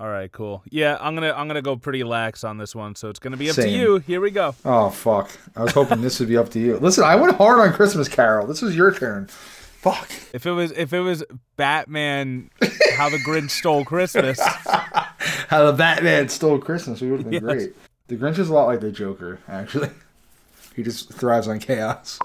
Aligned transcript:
All 0.00 0.08
right, 0.08 0.32
cool. 0.32 0.62
Yeah, 0.70 0.96
I'm 0.98 1.14
gonna 1.14 1.34
I'm 1.36 1.46
gonna 1.46 1.60
go 1.60 1.76
pretty 1.76 2.04
lax 2.04 2.42
on 2.42 2.56
this 2.56 2.74
one, 2.74 2.94
so 2.94 3.10
it's 3.10 3.18
gonna 3.18 3.36
be 3.36 3.50
up 3.50 3.56
to 3.56 3.68
you. 3.68 3.98
Here 3.98 4.18
we 4.22 4.30
go. 4.30 4.54
Oh 4.64 4.88
fuck! 4.88 5.30
I 5.54 5.62
was 5.62 5.72
hoping 5.72 6.00
this 6.00 6.18
would 6.20 6.28
be 6.30 6.38
up 6.38 6.48
to 6.50 6.58
you. 6.58 6.78
Listen, 6.78 7.04
I 7.04 7.16
went 7.16 7.36
hard 7.36 7.60
on 7.60 7.74
Christmas 7.74 8.08
Carol. 8.08 8.46
This 8.46 8.62
was 8.62 8.74
your 8.74 8.94
turn. 8.94 9.26
Fuck. 9.26 10.10
If 10.32 10.46
it 10.46 10.52
was 10.52 10.72
if 10.72 10.94
it 10.94 11.00
was 11.00 11.22
Batman, 11.56 12.48
How 12.96 13.10
the 13.10 13.18
Grinch 13.18 13.50
Stole 13.50 13.84
Christmas. 13.84 14.40
How 15.48 15.66
the 15.66 15.72
Batman 15.74 16.30
stole 16.30 16.58
Christmas. 16.58 17.02
We 17.02 17.10
would 17.10 17.20
have 17.20 17.30
been 17.30 17.44
Yes. 17.46 17.52
great. 17.52 17.72
The 18.08 18.16
Grinch 18.16 18.38
is 18.38 18.48
a 18.48 18.54
lot 18.54 18.66
like 18.68 18.80
the 18.80 18.90
Joker, 18.90 19.38
actually. 19.48 19.90
He 20.74 20.82
just 20.82 21.12
thrives 21.12 21.46
on 21.46 21.58
chaos. 21.58 22.18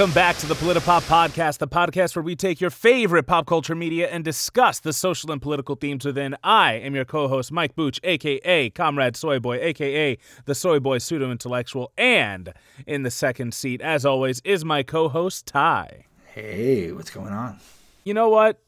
Welcome 0.00 0.14
back 0.14 0.38
to 0.38 0.46
the 0.46 0.54
Politipop 0.54 1.02
Podcast, 1.02 1.58
the 1.58 1.68
podcast 1.68 2.16
where 2.16 2.22
we 2.22 2.34
take 2.34 2.58
your 2.58 2.70
favorite 2.70 3.24
pop 3.24 3.44
culture 3.44 3.74
media 3.74 4.08
and 4.08 4.24
discuss 4.24 4.80
the 4.80 4.94
social 4.94 5.30
and 5.30 5.42
political 5.42 5.74
themes 5.74 6.06
within. 6.06 6.38
I 6.42 6.72
am 6.76 6.94
your 6.94 7.04
co-host 7.04 7.52
Mike 7.52 7.74
Booch, 7.74 8.00
aka 8.02 8.70
Comrade 8.70 9.12
Soyboy, 9.12 9.62
aka 9.62 10.16
the 10.46 10.54
Soyboy 10.54 11.02
pseudo 11.02 11.30
intellectual, 11.30 11.92
and 11.98 12.54
in 12.86 13.02
the 13.02 13.10
second 13.10 13.52
seat, 13.52 13.82
as 13.82 14.06
always, 14.06 14.40
is 14.42 14.64
my 14.64 14.82
co-host 14.82 15.44
Ty. 15.44 16.06
Hey, 16.32 16.92
what's 16.92 17.10
going 17.10 17.34
on? 17.34 17.60
You 18.02 18.14
know 18.14 18.30
what? 18.30 18.58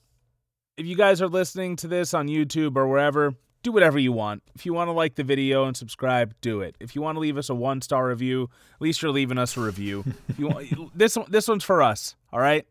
If 0.77 0.85
you 0.85 0.97
guys 0.97 1.23
are 1.23 1.29
listening 1.29 1.77
to 1.77 1.89
this 1.89 2.13
on 2.13 2.29
YouTube 2.29 2.77
or 2.77 2.87
wherever, 2.87 3.35
do 3.63 3.73
whatever 3.73 3.99
you 3.99 4.13
want. 4.13 4.43
If 4.55 4.67
you 4.67 4.75
want 4.75 4.89
to 4.89 4.93
like 4.93 5.15
the 5.15 5.25
video 5.25 5.65
and 5.65 5.77
subscribe, 5.77 6.35
do 6.41 6.61
it. 6.61 6.77
If 6.81 6.95
you 6.95 7.03
want 7.03 7.17
to 7.17 7.21
leave 7.21 7.37
us 7.39 7.49
a 7.49 7.55
one 7.55 7.81
star 7.81 8.09
review, 8.09 8.51
at 8.75 8.81
least 8.83 9.03
you're 9.03 9.11
leaving 9.13 9.39
us 9.39 9.57
a 9.57 9.61
review. 9.61 10.05
if 10.29 10.39
you 10.39 10.49
want, 10.49 10.95
this 10.99 11.17
one- 11.17 11.27
this 11.31 11.49
one's 11.49 11.65
for 11.65 11.83
us. 11.83 12.17
All 12.33 12.41
right. 12.41 12.67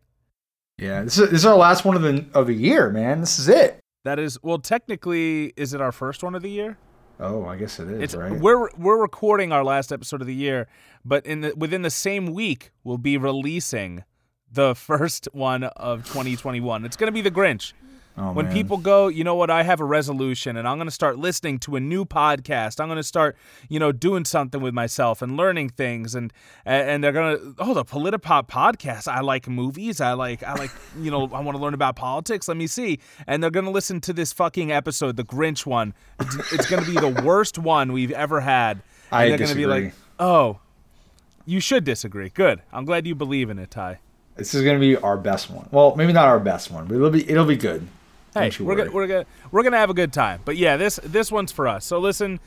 Yeah, 0.77 1.03
this 1.03 1.17
is, 1.17 1.29
this 1.29 1.39
is 1.41 1.45
our 1.45 1.55
last 1.57 1.85
one 1.85 1.95
of 1.95 2.01
the 2.01 2.25
of 2.33 2.47
the 2.47 2.53
year, 2.53 2.89
man. 2.89 3.19
This 3.19 3.37
is 3.39 3.47
it. 3.47 3.79
That 4.03 4.17
is 4.19 4.37
well, 4.41 4.57
technically, 4.57 5.53
is 5.55 5.73
it 5.73 5.81
our 5.81 5.91
first 5.91 6.23
one 6.23 6.33
of 6.35 6.41
the 6.41 6.49
year? 6.49 6.77
Oh, 7.19 7.45
I 7.45 7.55
guess 7.55 7.79
it 7.79 7.87
is, 7.87 8.01
It's 8.01 8.15
right? 8.15 8.31
we're 8.39 8.67
we're 8.77 8.99
recording 8.99 9.51
our 9.51 9.63
last 9.63 9.91
episode 9.91 10.21
of 10.21 10.27
the 10.27 10.33
year, 10.33 10.67
but 11.05 11.23
in 11.27 11.41
the 11.41 11.53
within 11.55 11.83
the 11.83 11.91
same 11.91 12.33
week, 12.33 12.71
we'll 12.83 12.97
be 12.97 13.15
releasing 13.15 14.03
the 14.51 14.73
first 14.73 15.27
one 15.33 15.63
of 15.65 16.03
2021. 16.07 16.83
It's 16.83 16.97
gonna 16.97 17.11
be 17.11 17.21
the 17.21 17.29
Grinch. 17.29 17.73
Oh, 18.17 18.33
when 18.33 18.45
man. 18.45 18.53
people 18.53 18.77
go, 18.77 19.07
you 19.07 19.23
know 19.23 19.35
what, 19.35 19.49
I 19.49 19.63
have 19.63 19.79
a 19.79 19.85
resolution 19.85 20.57
and 20.57 20.67
I'm 20.67 20.77
going 20.77 20.87
to 20.87 20.91
start 20.91 21.17
listening 21.17 21.59
to 21.59 21.75
a 21.75 21.79
new 21.79 22.05
podcast. 22.05 22.79
I'm 22.79 22.87
going 22.87 22.97
to 22.97 23.03
start, 23.03 23.37
you 23.69 23.79
know, 23.79 23.91
doing 23.91 24.25
something 24.25 24.61
with 24.61 24.73
myself 24.73 25.21
and 25.21 25.37
learning 25.37 25.69
things 25.69 26.13
and 26.13 26.33
and 26.65 27.03
they're 27.03 27.11
going 27.11 27.37
to 27.37 27.55
oh, 27.59 27.73
the 27.73 27.85
Politipop 27.85 28.47
podcast. 28.47 29.07
I 29.07 29.21
like 29.21 29.47
movies. 29.47 30.01
I 30.01 30.13
like 30.13 30.43
I 30.43 30.55
like, 30.55 30.71
you 30.99 31.09
know, 31.09 31.29
I 31.33 31.39
want 31.39 31.57
to 31.57 31.61
learn 31.61 31.73
about 31.73 31.95
politics. 31.95 32.47
Let 32.47 32.57
me 32.57 32.67
see. 32.67 32.99
And 33.27 33.41
they're 33.41 33.51
going 33.51 33.65
to 33.65 33.71
listen 33.71 34.01
to 34.01 34.13
this 34.13 34.33
fucking 34.33 34.71
episode, 34.71 35.15
the 35.15 35.23
Grinch 35.23 35.65
one. 35.65 35.93
It's, 36.19 36.53
it's 36.53 36.69
going 36.69 36.83
to 36.83 36.89
be 36.89 36.99
the 36.99 37.21
worst 37.23 37.57
one 37.57 37.93
we've 37.93 38.11
ever 38.11 38.41
had. 38.41 38.81
And 39.11 39.19
I 39.19 39.29
they're 39.29 39.37
gonna 39.37 39.55
be 39.55 39.65
like, 39.65 39.93
"Oh, 40.19 40.59
you 41.45 41.59
should 41.59 41.83
disagree." 41.83 42.29
Good. 42.29 42.61
I'm 42.71 42.85
glad 42.85 43.05
you 43.05 43.13
believe 43.13 43.49
in 43.49 43.59
it, 43.59 43.71
Ty. 43.71 43.99
This 44.35 44.53
is 44.53 44.63
gonna 44.63 44.79
be 44.79 44.95
our 44.95 45.17
best 45.17 45.51
one. 45.51 45.67
Well, 45.71 45.95
maybe 45.95 46.13
not 46.13 46.27
our 46.29 46.39
best 46.39 46.71
one, 46.71 46.87
but 46.87 46.95
it'll 46.95 47.09
be 47.09 47.29
it'll 47.29 47.45
be 47.45 47.57
good. 47.57 47.87
Hey, 48.33 48.51
we're 48.59 48.75
gonna 48.75 48.91
we're 48.91 49.07
gonna 49.07 49.25
we're 49.51 49.63
gonna 49.63 49.77
have 49.77 49.89
a 49.89 49.93
good 49.93 50.13
time. 50.13 50.41
But 50.45 50.55
yeah, 50.57 50.77
this 50.77 50.99
this 51.03 51.31
one's 51.31 51.51
for 51.51 51.67
us. 51.67 51.85
So 51.85 51.99
listen, 51.99 52.39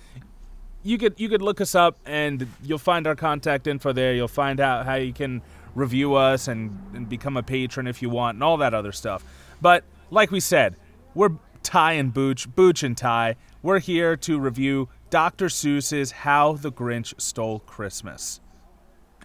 you 0.82 0.96
could 0.98 1.14
you 1.18 1.28
could 1.28 1.42
look 1.42 1.60
us 1.60 1.74
up 1.74 1.98
and 2.06 2.46
you'll 2.62 2.78
find 2.78 3.06
our 3.06 3.14
contact 3.16 3.66
info 3.66 3.92
there. 3.92 4.14
You'll 4.14 4.28
find 4.28 4.60
out 4.60 4.86
how 4.86 4.94
you 4.94 5.12
can 5.12 5.42
review 5.74 6.14
us 6.14 6.46
and, 6.48 6.78
and 6.94 7.08
become 7.08 7.36
a 7.36 7.42
patron 7.42 7.86
if 7.86 8.00
you 8.00 8.08
want 8.08 8.36
and 8.36 8.44
all 8.44 8.56
that 8.58 8.72
other 8.74 8.92
stuff. 8.92 9.24
But 9.60 9.84
like 10.10 10.30
we 10.30 10.40
said, 10.40 10.76
we're 11.14 11.30
Ty 11.62 11.92
and 11.94 12.14
Booch, 12.14 12.48
Booch 12.54 12.82
and 12.82 12.96
Ty. 12.96 13.36
We're 13.62 13.78
here 13.80 14.16
to 14.18 14.38
review 14.38 14.88
Dr. 15.10 15.46
Seuss's 15.46 16.10
How 16.12 16.52
the 16.52 16.70
Grinch 16.70 17.18
Stole 17.20 17.60
Christmas. 17.60 18.40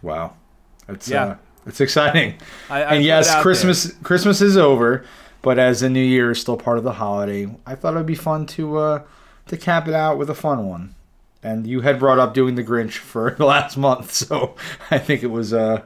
Wow, 0.01 0.35
it's 0.87 1.09
Yeah. 1.09 1.23
uh, 1.25 1.35
it's 1.65 1.81
exciting. 1.81 2.35
I, 2.69 2.83
I 2.83 2.95
and 2.95 3.03
yes, 3.03 3.41
Christmas 3.41 3.93
Christmas 4.01 4.41
is 4.41 4.55
over, 4.57 5.05
but 5.41 5.57
as 5.59 5.79
the 5.81 5.89
New 5.89 6.03
Year 6.03 6.31
is 6.31 6.41
still 6.41 6.57
part 6.57 6.77
of 6.77 6.83
the 6.83 6.93
holiday, 6.93 7.47
I 7.65 7.75
thought 7.75 7.93
it'd 7.93 8.05
be 8.05 8.15
fun 8.15 8.45
to 8.47 8.77
uh, 8.77 9.01
to 9.47 9.57
cap 9.57 9.87
it 9.87 9.93
out 9.93 10.17
with 10.17 10.29
a 10.29 10.35
fun 10.35 10.67
one. 10.67 10.95
And 11.41 11.65
you 11.65 11.81
had 11.81 11.99
brought 11.99 12.19
up 12.19 12.33
doing 12.33 12.55
the 12.55 12.63
Grinch 12.63 12.97
for 12.97 13.31
the 13.31 13.45
last 13.45 13.77
month, 13.77 14.11
so 14.13 14.55
I 14.91 14.97
think 14.99 15.23
it 15.23 15.27
was 15.31 15.53
uh 15.53 15.81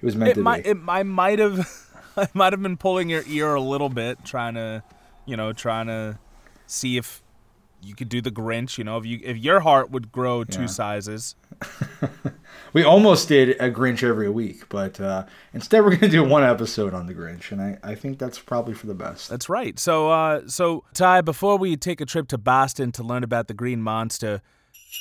it 0.00 0.04
was 0.04 0.16
meant 0.16 0.32
it 0.32 0.34
to 0.34 0.40
might 0.42 0.64
be. 0.64 0.70
it, 0.70 0.78
I 0.88 1.02
might 1.02 1.38
have 1.38 1.68
I 2.16 2.28
might 2.34 2.52
have 2.52 2.62
been 2.62 2.76
pulling 2.76 3.08
your 3.08 3.22
ear 3.26 3.54
a 3.54 3.60
little 3.60 3.88
bit 3.88 4.24
trying 4.24 4.54
to 4.54 4.82
you 5.26 5.36
know 5.36 5.52
trying 5.52 5.86
to 5.86 6.18
see 6.66 6.96
if 6.96 7.22
you 7.82 7.94
could 7.94 8.08
do 8.10 8.20
the 8.20 8.30
Grinch 8.30 8.76
you 8.78 8.84
know 8.84 8.98
if 8.98 9.06
you 9.06 9.20
if 9.22 9.36
your 9.38 9.60
heart 9.60 9.90
would 9.90 10.12
grow 10.12 10.44
two 10.44 10.62
Yeah. 10.62 10.66
sizes 10.66 11.34
we 12.72 12.82
almost 12.82 13.28
did 13.28 13.50
a 13.60 13.70
Grinch 13.70 14.02
every 14.02 14.30
week, 14.30 14.68
but 14.68 15.00
uh, 15.00 15.26
instead 15.52 15.84
we're 15.84 15.96
gonna 15.96 16.08
do 16.08 16.24
one 16.24 16.42
episode 16.42 16.94
on 16.94 17.06
the 17.06 17.14
Grinch, 17.14 17.52
and 17.52 17.60
I, 17.60 17.78
I 17.82 17.94
think 17.94 18.18
that's 18.18 18.38
probably 18.38 18.74
for 18.74 18.86
the 18.86 18.94
best. 18.94 19.28
that's 19.30 19.48
right 19.48 19.78
so 19.78 20.10
uh 20.10 20.42
so 20.46 20.84
Ty 20.94 21.22
before 21.22 21.56
we 21.58 21.76
take 21.76 22.00
a 22.00 22.06
trip 22.06 22.28
to 22.28 22.38
Boston 22.38 22.92
to 22.92 23.02
learn 23.02 23.24
about 23.24 23.48
the 23.48 23.54
green 23.54 23.82
monster 23.82 24.42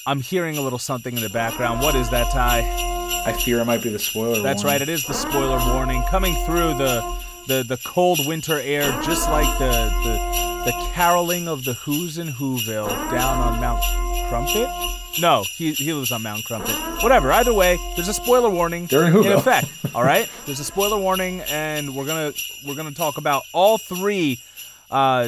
I'm 0.08 0.22
hearing 0.22 0.58
a 0.58 0.62
little 0.62 0.80
something 0.80 1.16
in 1.16 1.22
the 1.22 1.30
background 1.30 1.82
what 1.82 1.96
is 1.96 2.10
that 2.10 2.32
Ty 2.32 2.90
I 3.26 3.34
fear 3.34 3.60
it 3.60 3.66
might 3.66 3.84
be 3.84 3.90
the 3.90 4.00
spoiler. 4.00 4.42
That's 4.42 4.64
one. 4.64 4.74
right. 4.74 4.82
It 4.82 4.90
is 4.90 5.04
the 5.04 5.14
spoiler 5.14 5.58
warning 5.74 6.04
coming 6.10 6.36
through 6.46 6.76
the 6.76 7.02
the 7.48 7.64
the 7.68 7.78
cold 7.86 8.26
winter 8.26 8.60
air, 8.60 8.92
just 9.04 9.30
like 9.30 9.60
the 9.60 9.72
the 10.04 10.72
the 10.72 10.90
caroling 10.94 11.48
of 11.48 11.66
the 11.66 11.74
Who's 11.74 12.18
in 12.18 12.30
Whoville 12.30 12.88
down 13.12 13.38
on 13.38 13.60
Mount 13.60 13.84
Crumpit. 14.30 14.99
No, 15.20 15.44
he 15.58 15.74
he 15.74 15.92
lives 15.94 16.12
on 16.12 16.22
Mount 16.24 16.44
Crumpit. 16.46 16.76
Whatever. 17.04 17.32
Either 17.32 17.54
way, 17.54 17.78
there's 17.96 18.08
a 18.08 18.14
spoiler 18.14 18.50
warning 18.50 18.86
They're 18.88 19.06
in 19.08 19.14
Whoville. 19.14 19.38
effect. 19.38 19.68
All 19.96 20.04
right. 20.04 20.30
There's 20.46 20.60
a 20.60 20.64
spoiler 20.64 20.98
warning, 21.00 21.42
and 21.50 21.96
we're 21.96 22.06
gonna 22.06 22.32
we're 22.68 22.76
gonna 22.76 22.92
talk 22.94 23.18
about 23.18 23.42
all 23.54 23.78
three 23.80 24.40
uh, 24.92 25.28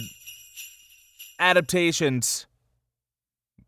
adaptations. 1.39 2.45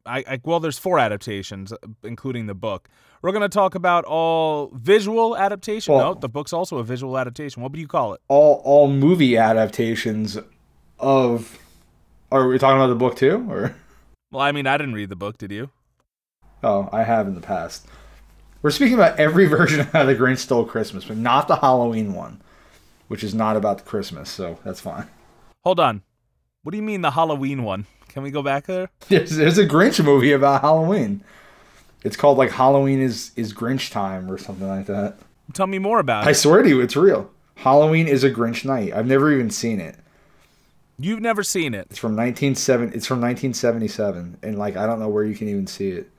I, 0.06 0.23
I 0.28 0.40
well, 0.44 0.59
there's 0.59 0.78
four 0.78 1.00
adaptations, 1.00 1.73
including 2.03 2.46
the 2.47 2.53
book. 2.53 2.90
We're 3.22 3.31
gonna 3.31 3.50
talk 3.50 3.73
about 3.75 4.03
all 4.06 4.69
visual 4.73 5.35
adaptation. 5.38 5.94
Well- 5.96 6.13
no, 6.16 6.19
the 6.19 6.29
book's 6.29 6.53
also 6.53 6.78
a 6.78 6.84
visual 6.84 7.18
adaptation. 7.18 7.62
What 7.63 7.72
would 7.72 7.79
you 7.79 7.88
call 7.88 8.13
it? 8.13 8.22
all 8.28 8.62
all 8.66 8.88
movie 8.90 9.38
adaptations 9.38 10.38
of. 11.00 11.57
Are 12.31 12.47
we 12.47 12.57
talking 12.57 12.78
about 12.78 12.88
the 12.88 12.96
book 12.96 13.16
too, 13.16 13.46
or? 13.50 13.75
Well, 14.31 14.41
I 14.41 14.52
mean, 14.52 14.66
I 14.68 14.78
didn't 14.78 14.96
read 14.96 15.09
the 15.09 15.16
book. 15.16 15.38
Did 15.38 15.52
you? 15.52 15.69
Oh, 16.63 16.90
I 16.91 17.03
have 17.03 17.28
in 17.28 17.35
the 17.35 17.41
past. 17.41 17.85
We're 18.62 18.72
speaking 18.72 18.94
about 18.94 19.19
every 19.19 19.46
version 19.57 19.81
of 19.81 19.91
How 19.91 20.06
the 20.06 20.16
Grinch 20.16 20.38
Stole 20.40 20.66
Christmas, 20.66 21.06
but 21.06 21.18
not 21.18 21.47
the 21.47 21.57
Halloween 21.57 22.13
one, 22.13 22.41
which 23.07 23.24
is 23.24 23.34
not 23.34 23.57
about 23.57 23.85
Christmas, 23.85 24.29
so 24.29 24.59
that's 24.63 24.79
fine. 24.79 25.07
Hold 25.63 25.79
on. 25.79 26.02
What 26.63 26.72
do 26.72 26.78
you 26.78 26.84
mean 26.84 27.02
the 27.02 27.12
Halloween 27.12 27.63
one? 27.63 27.85
Can 28.07 28.23
we 28.23 28.31
go 28.31 28.41
back 28.41 28.68
there? 28.68 28.90
There's, 29.09 29.35
there's 29.35 29.57
a 29.57 29.66
Grinch 29.66 30.03
movie 30.03 30.31
about 30.31 30.62
Halloween. 30.62 31.23
It's 32.03 32.16
called 32.16 32.38
like 32.38 32.52
Halloween 32.52 33.00
is 33.00 33.31
is 33.35 33.53
Grinch 33.53 33.91
time 33.91 34.29
or 34.29 34.38
something 34.38 34.68
like 34.68 34.85
that. 34.85 35.18
Tell 35.53 35.68
me 35.68 35.79
more 35.79 36.00
about 36.00 36.25
it. 36.25 36.29
I 36.29 36.34
swear 36.34 36.62
to 36.62 36.69
you, 36.69 36.79
it's 36.79 36.96
real. 36.96 37.31
Halloween 37.56 38.07
is 38.07 38.23
a 38.23 38.29
Grinch 38.29 38.66
night. 38.66 38.94
I've 38.94 39.07
never 39.07 39.32
even 39.32 39.49
seen 39.49 39.79
it. 39.79 39.96
You've 40.99 41.22
never 41.22 41.43
seen 41.43 41.73
it. 41.73 41.87
It's 41.90 41.97
from 41.99 42.11
197 42.11 42.93
it's 42.93 43.08
from 43.08 43.20
1977 43.20 44.37
and 44.43 44.59
like 44.59 44.78
I 44.78 44.85
don't 44.85 44.99
know 44.99 45.09
where 45.09 45.23
you 45.23 45.35
can 45.35 45.47
even 45.47 45.66
see 45.66 45.90
it. 45.90 46.11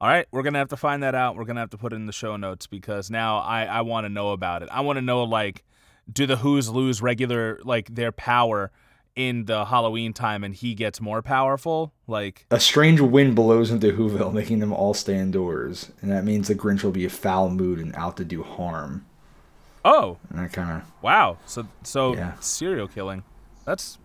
All 0.00 0.08
right, 0.08 0.26
we're 0.32 0.42
gonna 0.42 0.58
have 0.58 0.68
to 0.68 0.76
find 0.76 1.02
that 1.02 1.14
out. 1.14 1.36
We're 1.36 1.44
gonna 1.44 1.60
have 1.60 1.70
to 1.70 1.78
put 1.78 1.92
it 1.92 1.96
in 1.96 2.06
the 2.06 2.12
show 2.12 2.36
notes 2.36 2.66
because 2.66 3.10
now 3.10 3.38
I 3.38 3.64
I 3.64 3.80
want 3.82 4.04
to 4.04 4.08
know 4.08 4.30
about 4.32 4.62
it. 4.62 4.68
I 4.72 4.80
want 4.80 4.96
to 4.96 5.02
know 5.02 5.22
like, 5.22 5.64
do 6.12 6.26
the 6.26 6.36
Who's 6.36 6.68
lose 6.68 7.00
regular 7.00 7.60
like 7.64 7.94
their 7.94 8.12
power 8.12 8.70
in 9.16 9.44
the 9.44 9.64
Halloween 9.66 10.12
time 10.12 10.42
and 10.42 10.54
he 10.54 10.74
gets 10.74 11.00
more 11.00 11.22
powerful? 11.22 11.92
Like, 12.08 12.46
A 12.50 12.58
strange 12.58 13.00
wind 13.00 13.36
blows 13.36 13.70
into 13.70 13.92
Whoville, 13.92 14.32
making 14.32 14.58
them 14.58 14.72
all 14.72 14.92
stay 14.94 15.16
indoors, 15.16 15.92
and 16.02 16.10
that 16.10 16.24
means 16.24 16.48
the 16.48 16.54
Grinch 16.56 16.82
will 16.82 16.90
be 16.90 17.04
a 17.04 17.10
foul 17.10 17.48
mood 17.48 17.78
and 17.78 17.94
out 17.94 18.16
to 18.16 18.24
do 18.24 18.42
harm. 18.42 19.06
oh 19.84 20.18
And 20.28 20.40
that 20.40 20.52
kind 20.52 20.82
of 20.82 20.88
wow, 21.02 21.38
so 21.46 21.66
so 21.84 22.14
Yeah. 22.16 22.34
serial 22.40 22.88
killing. 22.88 23.22
That's 23.64 23.98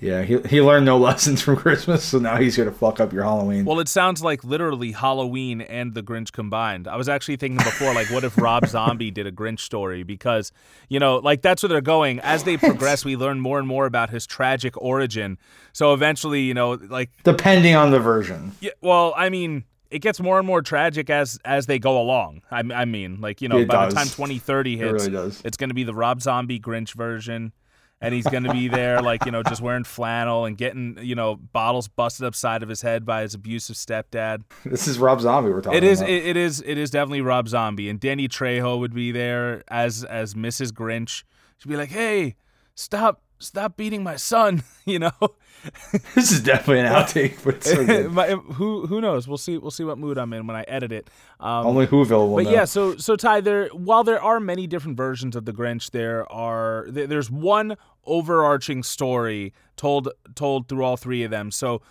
Yeah, 0.00 0.22
he, 0.22 0.38
he 0.48 0.60
learned 0.62 0.86
no 0.86 0.96
lessons 1.08 1.42
from 1.42 1.56
Christmas, 1.56 2.04
so 2.04 2.18
now 2.18 2.36
he's 2.36 2.54
here 2.54 2.64
to 2.64 2.70
fuck 2.70 3.00
up 3.00 3.12
your 3.12 3.24
Halloween. 3.24 3.64
Well, 3.64 3.80
it 3.80 3.88
sounds 3.88 4.22
like 4.22 4.44
literally 4.44 4.92
Halloween 4.92 5.60
and 5.60 5.92
the 5.94 6.02
Grinch 6.04 6.30
combined. 6.32 6.86
I 6.86 6.96
was 6.96 7.08
actually 7.08 7.36
thinking 7.36 7.56
before, 7.58 7.92
like, 7.94 8.08
what 8.10 8.22
if 8.22 8.38
Rob 8.38 8.66
Zombie 8.68 9.10
did 9.10 9.26
a 9.26 9.32
Grinch 9.32 9.58
story? 9.60 10.04
Because, 10.04 10.52
you 10.88 11.00
know, 11.00 11.16
like 11.16 11.42
that's 11.42 11.62
where 11.64 11.68
they're 11.68 11.80
going. 11.80 12.20
As 12.20 12.44
they 12.44 12.56
progress, 12.56 13.04
we 13.04 13.16
learn 13.16 13.40
more 13.40 13.58
and 13.58 13.66
more 13.66 13.86
about 13.86 14.10
his 14.10 14.24
tragic 14.26 14.80
origin. 14.80 15.36
So 15.72 15.92
eventually, 15.94 16.42
you 16.42 16.54
know, 16.54 16.72
like, 16.88 17.10
Depending 17.24 17.74
on 17.74 17.90
the 17.90 17.98
version. 17.98 18.52
yeah, 18.60 18.70
well, 18.80 19.14
I 19.16 19.30
mean, 19.30 19.64
it 19.90 19.98
gets 20.00 20.20
more 20.20 20.38
and 20.38 20.46
more 20.46 20.62
tragic 20.62 21.10
as 21.10 21.40
as 21.44 21.66
they 21.66 21.78
go 21.80 22.00
along. 22.00 22.42
I, 22.52 22.60
I 22.72 22.84
mean, 22.84 23.20
like, 23.20 23.40
you 23.42 23.48
know, 23.48 23.58
It 23.58 23.66
by 23.68 23.86
does. 23.86 23.94
the 23.94 23.98
time 23.98 24.06
2030 24.06 24.76
hits, 24.76 24.92
really 24.92 25.10
does. 25.10 25.42
it's 25.44 25.56
going 25.56 25.70
to 25.70 25.74
be 25.74 25.82
the 25.84 25.94
Rob 25.94 26.20
Zombie 26.22 26.60
Grinch 26.60 26.94
version. 26.94 27.52
And 28.00 28.14
he's 28.14 28.26
going 28.26 28.44
to 28.44 28.52
be 28.52 28.68
there, 28.68 29.02
like, 29.02 29.26
you 29.26 29.32
know, 29.32 29.42
just 29.42 29.60
wearing 29.60 29.82
flannel 29.82 30.44
and 30.44 30.56
getting, 30.56 30.98
you 31.00 31.16
know, 31.16 31.34
bottles 31.34 31.88
busted 31.88 32.24
upside 32.24 32.62
of 32.62 32.68
his 32.68 32.80
head 32.80 33.04
by 33.04 33.22
his 33.22 33.34
abusive 33.34 33.74
stepdad. 33.74 34.44
This 34.64 34.86
is 34.86 35.00
Rob 35.00 35.20
Zombie 35.20 35.50
we're 35.50 35.62
talking 35.62 35.78
It 35.78 35.82
is. 35.84 36.00
It, 36.00 36.08
it 36.08 36.36
is. 36.36 36.62
It 36.64 36.78
is 36.78 36.90
definitely 36.90 37.22
Rob 37.22 37.48
Zombie, 37.48 37.88
and 37.88 37.98
Danny 37.98 38.28
Trejo 38.28 38.78
would 38.78 38.94
be 38.94 39.10
there 39.10 39.64
as 39.66 40.04
as 40.04 40.34
Mrs. 40.34 40.70
Grinch. 40.70 41.24
She'd 41.58 41.68
be 41.68 41.76
like, 41.76 41.88
"Hey, 41.88 42.36
stop, 42.76 43.20
stop 43.38 43.76
beating 43.76 44.02
my 44.02 44.16
son." 44.16 44.62
You 44.88 45.00
know, 45.00 45.10
this 46.14 46.32
is 46.32 46.40
definitely 46.40 46.80
an 46.80 46.86
outtake, 46.86 47.44
but 47.44 47.62
so. 47.62 48.08
My- 48.08 48.28
who 48.30 48.86
who 48.86 49.02
knows? 49.02 49.28
We'll 49.28 49.36
see. 49.36 49.58
We'll 49.58 49.70
see 49.70 49.84
what 49.84 49.98
mood 49.98 50.16
I'm 50.16 50.32
in 50.32 50.46
when 50.46 50.56
I 50.56 50.62
edit 50.62 50.92
it. 50.92 51.10
Um, 51.38 51.66
Only 51.66 51.86
Whoville 51.86 52.26
will 52.30 52.36
but 52.36 52.44
know. 52.44 52.50
yeah, 52.52 52.64
so 52.64 52.96
so 52.96 53.16
Ty, 53.16 53.42
there 53.42 53.68
while 53.68 54.02
there 54.02 54.22
are 54.22 54.40
many 54.40 54.66
different 54.66 54.96
versions 54.96 55.36
of 55.36 55.44
the 55.44 55.52
Grinch, 55.52 55.90
there 55.90 56.30
are 56.32 56.86
there, 56.88 57.06
there's 57.06 57.30
one 57.30 57.76
overarching 58.06 58.82
story 58.82 59.52
told 59.76 60.08
told 60.34 60.68
through 60.70 60.82
all 60.84 60.96
three 60.96 61.22
of 61.22 61.30
them. 61.30 61.50
So, 61.50 61.82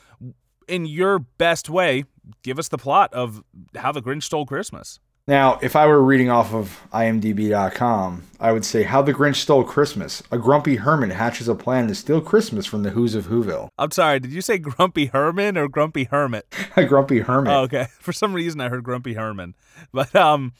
in 0.68 0.88
your 0.88 1.20
best 1.20 1.70
way, 1.70 2.06
give 2.42 2.58
us 2.58 2.70
the 2.70 2.80
plot 2.80 3.14
of 3.14 3.44
how 3.76 3.92
the 3.92 4.02
Grinch 4.02 4.24
stole 4.24 4.48
Christmas. 4.48 5.00
Now, 5.28 5.60
if 5.62 5.76
I 5.76 5.86
were 5.88 6.02
reading 6.02 6.30
off 6.30 6.54
of 6.54 6.80
IMDb.com, 6.94 8.24
I 8.40 8.54
would 8.54 8.64
say 8.64 8.84
How 8.84 9.02
the 9.02 9.14
Grinch 9.14 9.36
Stole 9.36 9.66
Christmas. 9.66 10.24
A 10.32 10.38
grumpy 10.38 10.78
hermit 10.78 11.12
hatches 11.12 11.50
a 11.50 11.56
plan 11.56 11.88
to 11.90 11.96
steal 11.96 12.22
Christmas 12.22 12.66
from 12.66 12.84
the 12.84 12.92
Who's 12.92 13.14
of 13.14 13.26
Whoville. 13.28 13.68
I'm 13.78 13.92
sorry, 13.92 14.22
did 14.22 14.32
you 14.32 14.40
say 14.40 14.58
Grumpy 14.58 15.08
Herman 15.08 15.58
or 15.58 15.68
Grumpy 15.68 16.06
Hermit? 16.06 16.46
A 16.78 16.86
grumpy 16.86 17.20
hermit. 17.20 17.52
Oh, 17.52 17.64
okay. 17.64 17.88
For 18.00 18.14
some 18.14 18.34
reason, 18.34 18.62
I 18.62 18.70
heard 18.70 18.84
Grumpy 18.86 19.16
Herman, 19.16 19.56
but 19.92 20.16
um, 20.16 20.54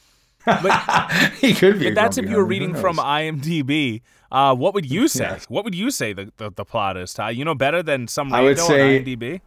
he 1.38 1.54
could 1.54 1.78
be. 1.78 1.90
that's 1.90 2.18
if 2.18 2.26
you 2.26 2.32
were 2.32 2.42
hermit, 2.42 2.48
reading 2.50 2.74
from? 2.74 2.96
IMDb. 2.96 4.02
Uh, 4.30 4.54
what 4.54 4.74
would 4.74 4.84
you 4.90 5.08
say? 5.08 5.24
Yes. 5.24 5.46
What 5.48 5.64
would 5.64 5.74
you 5.74 5.90
say 5.90 6.12
the, 6.12 6.30
the, 6.36 6.50
the 6.50 6.66
plot 6.66 6.98
is, 6.98 7.14
Ty? 7.14 7.30
You 7.30 7.46
know 7.46 7.54
better 7.54 7.82
than 7.82 8.06
some 8.06 8.30
I 8.34 8.42
would 8.42 8.58
say- 8.58 8.98
on 8.98 9.04
IMDb. 9.04 9.40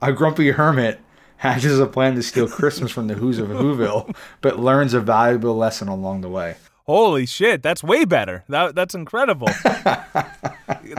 A 0.00 0.12
grumpy 0.12 0.50
hermit 0.52 1.00
hatches 1.36 1.78
a 1.80 1.86
plan 1.86 2.14
to 2.14 2.22
steal 2.22 2.48
Christmas 2.48 2.90
from 2.90 3.06
the 3.06 3.14
Who's 3.14 3.38
of 3.38 3.48
Whoville, 3.48 4.14
but 4.40 4.58
learns 4.58 4.94
a 4.94 5.00
valuable 5.00 5.56
lesson 5.56 5.88
along 5.88 6.20
the 6.20 6.28
way. 6.28 6.56
Holy 6.86 7.24
shit, 7.24 7.62
that's 7.62 7.82
way 7.82 8.04
better. 8.04 8.44
That 8.48 8.74
that's 8.74 8.94
incredible. 8.94 9.48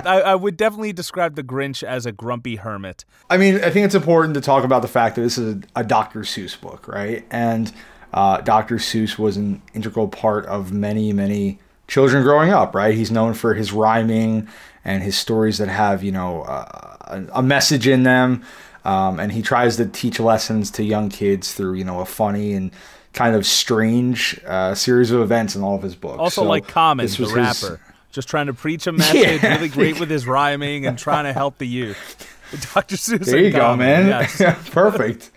I, 0.04 0.22
I 0.26 0.36
would 0.36 0.58
definitely 0.58 0.94
describe 0.94 1.36
the 1.36 1.44
Grinch 1.44 1.84
as 1.84 2.08
a 2.08 2.12
grumpy 2.12 2.56
hermit. 2.56 3.06
I 3.30 3.38
mean, 3.38 3.64
I 3.64 3.70
think 3.70 3.86
it's 3.86 3.96
important 3.96 4.34
to 4.34 4.42
talk 4.42 4.64
about 4.64 4.82
the 4.82 4.88
fact 4.88 5.16
that 5.16 5.22
this 5.22 5.38
is 5.38 5.56
a, 5.56 5.82
a 5.82 5.84
Dr. 5.84 6.22
Seuss 6.22 6.60
book, 6.60 6.88
right? 6.88 7.24
And 7.30 7.72
uh, 8.14 8.42
Dr. 8.42 8.78
Seuss 8.78 9.20
was 9.20 9.38
an 9.38 9.62
integral 9.76 10.08
part 10.08 10.46
of 10.48 10.72
many, 10.72 11.14
many 11.14 11.60
children 11.88 12.24
growing 12.24 12.50
up, 12.50 12.74
right? 12.74 12.96
He's 12.96 13.12
known 13.12 13.36
for 13.36 13.54
his 13.54 13.72
rhyming 13.72 14.48
and 14.84 15.04
his 15.04 15.18
stories 15.18 15.60
that 15.60 15.68
have, 15.68 16.04
you 16.04 16.12
know, 16.12 16.42
uh, 16.44 16.98
a, 17.02 17.40
a 17.40 17.44
message 17.44 17.88
in 17.88 18.04
them. 18.04 18.44
Um, 18.86 19.20
and 19.20 19.32
he 19.32 19.42
tries 19.42 19.78
to 19.78 19.86
teach 19.88 20.20
lessons 20.20 20.70
to 20.72 20.84
young 20.84 21.10
kids 21.10 21.54
through, 21.54 21.74
you 21.74 21.84
know, 21.84 22.00
a 22.02 22.06
funny 22.06 22.54
and 22.54 22.72
kind 23.14 23.36
of 23.36 23.46
strange 23.46 24.40
uh, 24.46 24.76
series 24.76 25.10
of 25.12 25.22
events 25.22 25.56
in 25.56 25.64
all 25.64 25.76
of 25.76 25.82
his 25.82 25.96
books. 25.96 26.20
Also, 26.20 26.42
So 26.44 26.48
like 26.48 26.68
Common, 26.68 27.06
the 27.06 27.10
was 27.22 27.32
his- 27.32 27.34
rapper, 27.34 27.80
just 28.12 28.28
trying 28.30 28.46
to 28.48 28.54
preach 28.54 28.86
a 28.88 28.92
message, 28.94 29.42
Yeah. 29.42 29.56
really 29.56 29.70
great 29.70 30.00
with 30.00 30.10
his 30.10 30.28
rhyming 30.28 30.86
and 30.86 30.98
trying 31.00 31.24
to 31.26 31.34
help 31.34 31.58
the 31.58 31.68
youth. 31.68 32.32
Dr. 32.76 32.96
Seuss. 32.96 33.26
There 33.26 33.40
you 33.40 33.52
go, 33.52 33.60
Common, 33.60 34.08
man. 34.10 34.28
Perfect. 34.72 35.32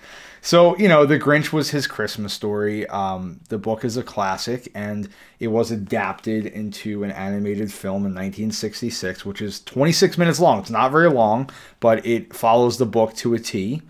So, 0.49 0.75
you 0.79 0.89
know, 0.89 1.05
The 1.05 1.19
Grinch 1.19 1.53
was 1.53 1.69
his 1.69 1.87
Christmas 1.87 2.33
story. 2.33 2.87
Um, 2.87 3.41
the 3.51 3.59
book 3.59 3.85
is 3.85 3.99
a 3.99 4.03
classic, 4.03 4.73
and 4.75 5.11
it 5.39 5.49
was 5.49 5.71
adapted 5.71 6.47
into 6.47 7.05
an 7.05 7.11
animated 7.11 7.71
film 7.71 8.07
in 8.07 8.15
1966, 8.15 9.27
which 9.27 9.43
is 9.43 9.61
26 9.61 10.17
minutes 10.17 10.41
long. 10.41 10.61
It's 10.61 10.71
not 10.71 10.91
very 10.91 11.11
long, 11.11 11.51
but 11.81 12.07
it 12.07 12.33
follows 12.33 12.79
the 12.79 12.87
book 12.87 13.15
to 13.17 13.35
a 13.35 13.39
T. 13.39 13.83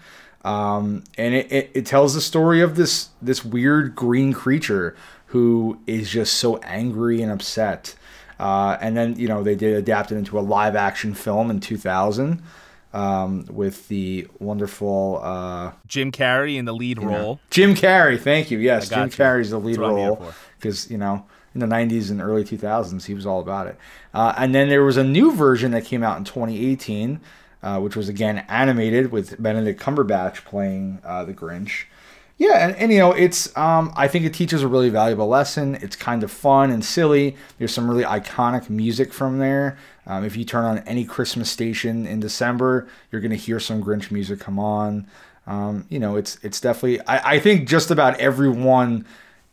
Um, 0.45 1.05
and 1.17 1.33
it, 1.33 1.53
it, 1.53 1.71
it 1.75 1.87
tells 1.87 2.15
the 2.15 2.21
story 2.21 2.61
of 2.61 2.75
this 2.75 3.11
this 3.23 3.45
weird 3.45 3.95
green 3.95 4.33
creature 4.33 4.97
who 5.27 5.79
is 5.87 6.11
just 6.11 6.35
so 6.35 6.57
angry 6.65 7.23
and 7.23 7.31
upset. 7.31 7.95
Uh, 8.41 8.77
and 8.81 8.97
then, 8.97 9.17
you 9.17 9.29
know, 9.29 9.45
they 9.45 9.55
did 9.55 9.77
adapt 9.77 10.11
it 10.11 10.17
into 10.17 10.37
a 10.37 10.41
live 10.41 10.75
action 10.75 11.15
film 11.15 11.53
in 11.53 11.61
2000 11.61 12.43
um, 12.99 13.47
with 13.49 13.87
the 13.87 14.27
wonderful 14.41 15.21
uh, 15.23 15.73
Jim 15.87 16.11
Carrey 16.11 16.57
in 16.57 16.65
the 16.65 16.75
lead 16.75 17.01
role. 17.01 17.39
Jim 17.49 17.75
Carrey. 17.75 18.21
Thank 18.21 18.51
you. 18.51 18.59
Yes, 18.59 18.89
Jim 18.89 19.05
you. 19.05 19.11
Carrey's 19.11 19.51
the 19.51 19.59
lead 19.59 19.77
That's 19.77 19.79
what 19.79 19.91
I'm 19.91 19.99
here 19.99 20.09
role 20.09 20.33
because 20.59 20.91
you 20.91 20.99
know 20.99 21.25
in 21.55 21.61
the 21.61 21.67
'90s 21.67 22.11
and 22.11 22.21
early 22.21 22.43
2000s 22.43 23.05
he 23.05 23.15
was 23.15 23.25
all 23.25 23.41
about 23.41 23.69
it. 23.69 23.77
Uh, 24.13 24.35
and 24.37 24.53
then 24.53 24.69
there 24.69 24.83
was 24.83 24.97
a 24.97 25.05
new 25.05 25.33
version 25.33 25.71
that 25.71 25.85
came 25.85 26.03
out 26.03 26.19
in 26.19 26.25
2018, 26.25 27.21
uh, 27.63 27.79
which 27.79 27.95
was 27.95 28.09
again 28.09 28.45
animated 28.49 29.13
with 29.13 29.41
Benedict 29.41 29.81
Cumberbatch 29.81 30.45
playing 30.45 30.99
uh, 31.05 31.25
the 31.25 31.35
Grinch. 31.35 31.85
Yeah, 32.39 32.65
and, 32.69 32.77
and 32.77 32.93
you 32.93 32.99
know, 32.99 33.13
it's 33.13 33.55
um, 33.57 33.93
I 33.97 34.07
think 34.07 34.25
it 34.25 34.33
teaches 34.33 34.63
a 34.63 34.69
really 34.69 34.91
valuable 34.91 35.27
lesson. 35.27 35.75
It's 35.77 35.97
kind 35.97 36.23
of 36.23 36.31
fun 36.31 36.71
and 36.71 36.85
silly. 36.85 37.37
There's 37.59 37.75
some 37.75 37.91
really 37.91 38.05
iconic 38.05 38.71
music 38.71 39.13
from 39.13 39.39
there. 39.39 39.77
Um, 40.07 40.25
if 40.25 40.37
you 40.37 40.45
turn 40.45 40.65
on 40.65 40.79
any 40.81 41.05
Christmas 41.05 41.51
station 41.51 42.07
in 42.07 42.21
December, 42.21 42.89
you're 43.11 43.21
gonna 43.21 43.35
hear 43.35 43.59
some 43.59 43.83
Grinch 43.83 44.13
music 44.13 44.39
come 44.39 44.59
on. 44.61 45.09
Um, 45.49 45.87
you 45.89 45.99
know, 45.99 46.15
it's 46.17 46.39
it's 46.43 46.61
definitely. 46.61 47.01
I, 47.07 47.35
I 47.35 47.39
think 47.41 47.69
just 47.69 47.91
about 47.91 48.19
everyone 48.21 49.05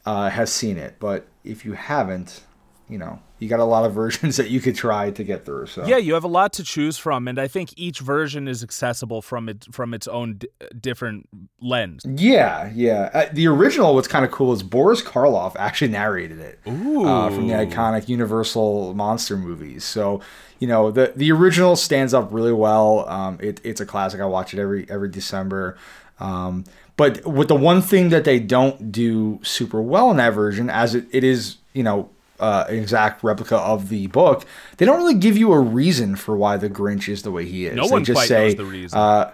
uh, 0.06 0.30
has 0.30 0.52
seen 0.52 0.78
it, 0.78 0.98
but 1.00 1.26
if 1.44 1.66
you 1.66 1.74
haven't, 1.74 2.44
you 2.88 2.98
know, 3.00 3.20
you 3.40 3.50
got 3.50 3.60
a 3.60 3.66
lot 3.66 3.86
of 3.86 3.94
versions 3.94 4.38
that 4.38 4.50
you 4.50 4.60
could 4.62 4.76
try 4.76 5.12
to 5.12 5.24
get 5.24 5.46
through. 5.46 5.68
So 5.68 5.86
Yeah, 5.86 5.98
you 5.98 6.14
have 6.14 6.24
a 6.24 6.30
lot 6.30 6.54
to 6.54 6.64
choose 6.64 6.98
from, 6.98 7.28
and 7.28 7.40
I 7.40 7.48
think 7.48 7.74
each 7.76 8.00
version 8.00 8.48
is 8.48 8.64
accessible 8.64 9.22
from 9.22 9.50
it 9.50 9.66
from 9.72 9.94
its 9.94 10.08
own 10.08 10.36
d- 10.36 10.48
different 10.80 11.28
lens. 11.60 12.06
Yeah, 12.06 12.72
yeah. 12.74 13.10
Uh, 13.14 13.26
the 13.32 13.48
original, 13.48 13.96
what's 13.96 14.08
kind 14.08 14.24
of 14.24 14.32
cool 14.32 14.54
is 14.54 14.64
Boris 14.64 15.02
Karloff 15.02 15.56
actually 15.58 15.92
narrated 15.92 16.40
it 16.40 16.60
uh, 16.66 17.30
from 17.30 17.48
the 17.48 17.54
iconic 17.54 18.08
Universal 18.08 18.94
monster 18.94 19.36
movies. 19.36 19.84
So, 19.84 20.22
you 20.60 20.68
know, 20.68 20.92
the 20.92 21.14
the 21.16 21.32
original 21.32 21.76
stands 21.76 22.14
up 22.14 22.30
really 22.32 22.54
well. 22.54 23.08
Um, 23.10 23.38
it, 23.42 23.60
it's 23.64 23.82
a 23.82 23.86
classic. 23.86 24.22
I 24.22 24.26
watch 24.26 24.54
it 24.54 24.60
every 24.60 24.90
every 24.90 25.10
December. 25.10 25.78
Um, 26.20 26.64
but 26.98 27.26
with 27.26 27.50
the 27.50 27.56
one 27.56 27.82
thing 27.82 28.10
that 28.10 28.24
they 28.24 28.40
don't 28.40 28.92
do 28.92 29.40
super 29.44 29.82
well 29.82 30.12
in 30.12 30.18
that 30.18 30.34
version, 30.34 30.70
as 30.70 30.96
it, 30.96 31.06
it 31.12 31.26
is, 31.26 31.58
you 31.74 31.84
know, 31.84 32.10
uh, 32.40 32.66
exact 32.68 33.24
replica 33.24 33.58
of 33.58 33.90
the 33.90 34.08
book, 34.08 34.46
they 34.78 34.86
don't 34.86 34.98
really 34.98 35.14
give 35.14 35.38
you 35.38 35.52
a 35.54 35.60
reason 35.60 36.16
for 36.16 36.36
why 36.36 36.58
the 36.58 36.70
Grinch 36.70 37.08
is 37.10 37.22
the 37.24 37.32
way 37.32 37.46
he 37.46 37.66
is. 37.66 37.76
No 37.76 37.86
they 37.88 37.92
one 37.92 38.04
just 38.04 38.18
quite 38.18 38.28
say, 38.28 38.44
knows 38.48 38.56
the 38.56 38.66
reason. 38.66 38.98
Uh, 39.00 39.34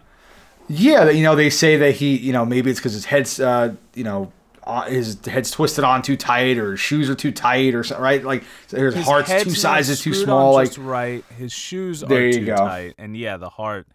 yeah, 0.70 1.10
you 1.10 1.24
know, 1.24 1.36
they 1.36 1.50
say 1.50 1.78
that 1.78 1.96
he, 1.96 2.16
you 2.18 2.32
know, 2.32 2.46
maybe 2.46 2.70
it's 2.70 2.80
because 2.80 2.94
his 2.94 3.06
head's, 3.06 3.40
uh, 3.40 3.74
you 3.94 4.04
know, 4.04 4.32
uh, 4.64 4.84
his 4.84 5.18
head's 5.26 5.50
twisted 5.52 5.84
on 5.84 6.02
too 6.04 6.16
tight, 6.16 6.58
or 6.58 6.72
his 6.72 6.80
shoes 6.80 7.10
are 7.10 7.16
too 7.16 7.32
tight, 7.32 7.74
or 7.74 7.84
something, 7.84 8.04
right? 8.04 8.24
Like 8.24 8.44
his, 8.70 8.94
His 8.94 9.06
heart's 9.06 9.44
two 9.44 9.50
sizes 9.50 10.00
too 10.02 10.14
small. 10.14 10.50
on 10.50 10.54
Like 10.54 10.68
just 10.68 10.78
right. 10.78 11.26
His 11.38 11.52
shoes 11.52 12.02
There 12.02 12.20
are 12.22 12.26
you 12.28 12.34
too 12.34 12.46
go. 12.46 12.56
tight, 12.56 12.94
and 12.98 13.18
yeah, 13.18 13.38
the 13.38 13.50
heart. 13.50 13.88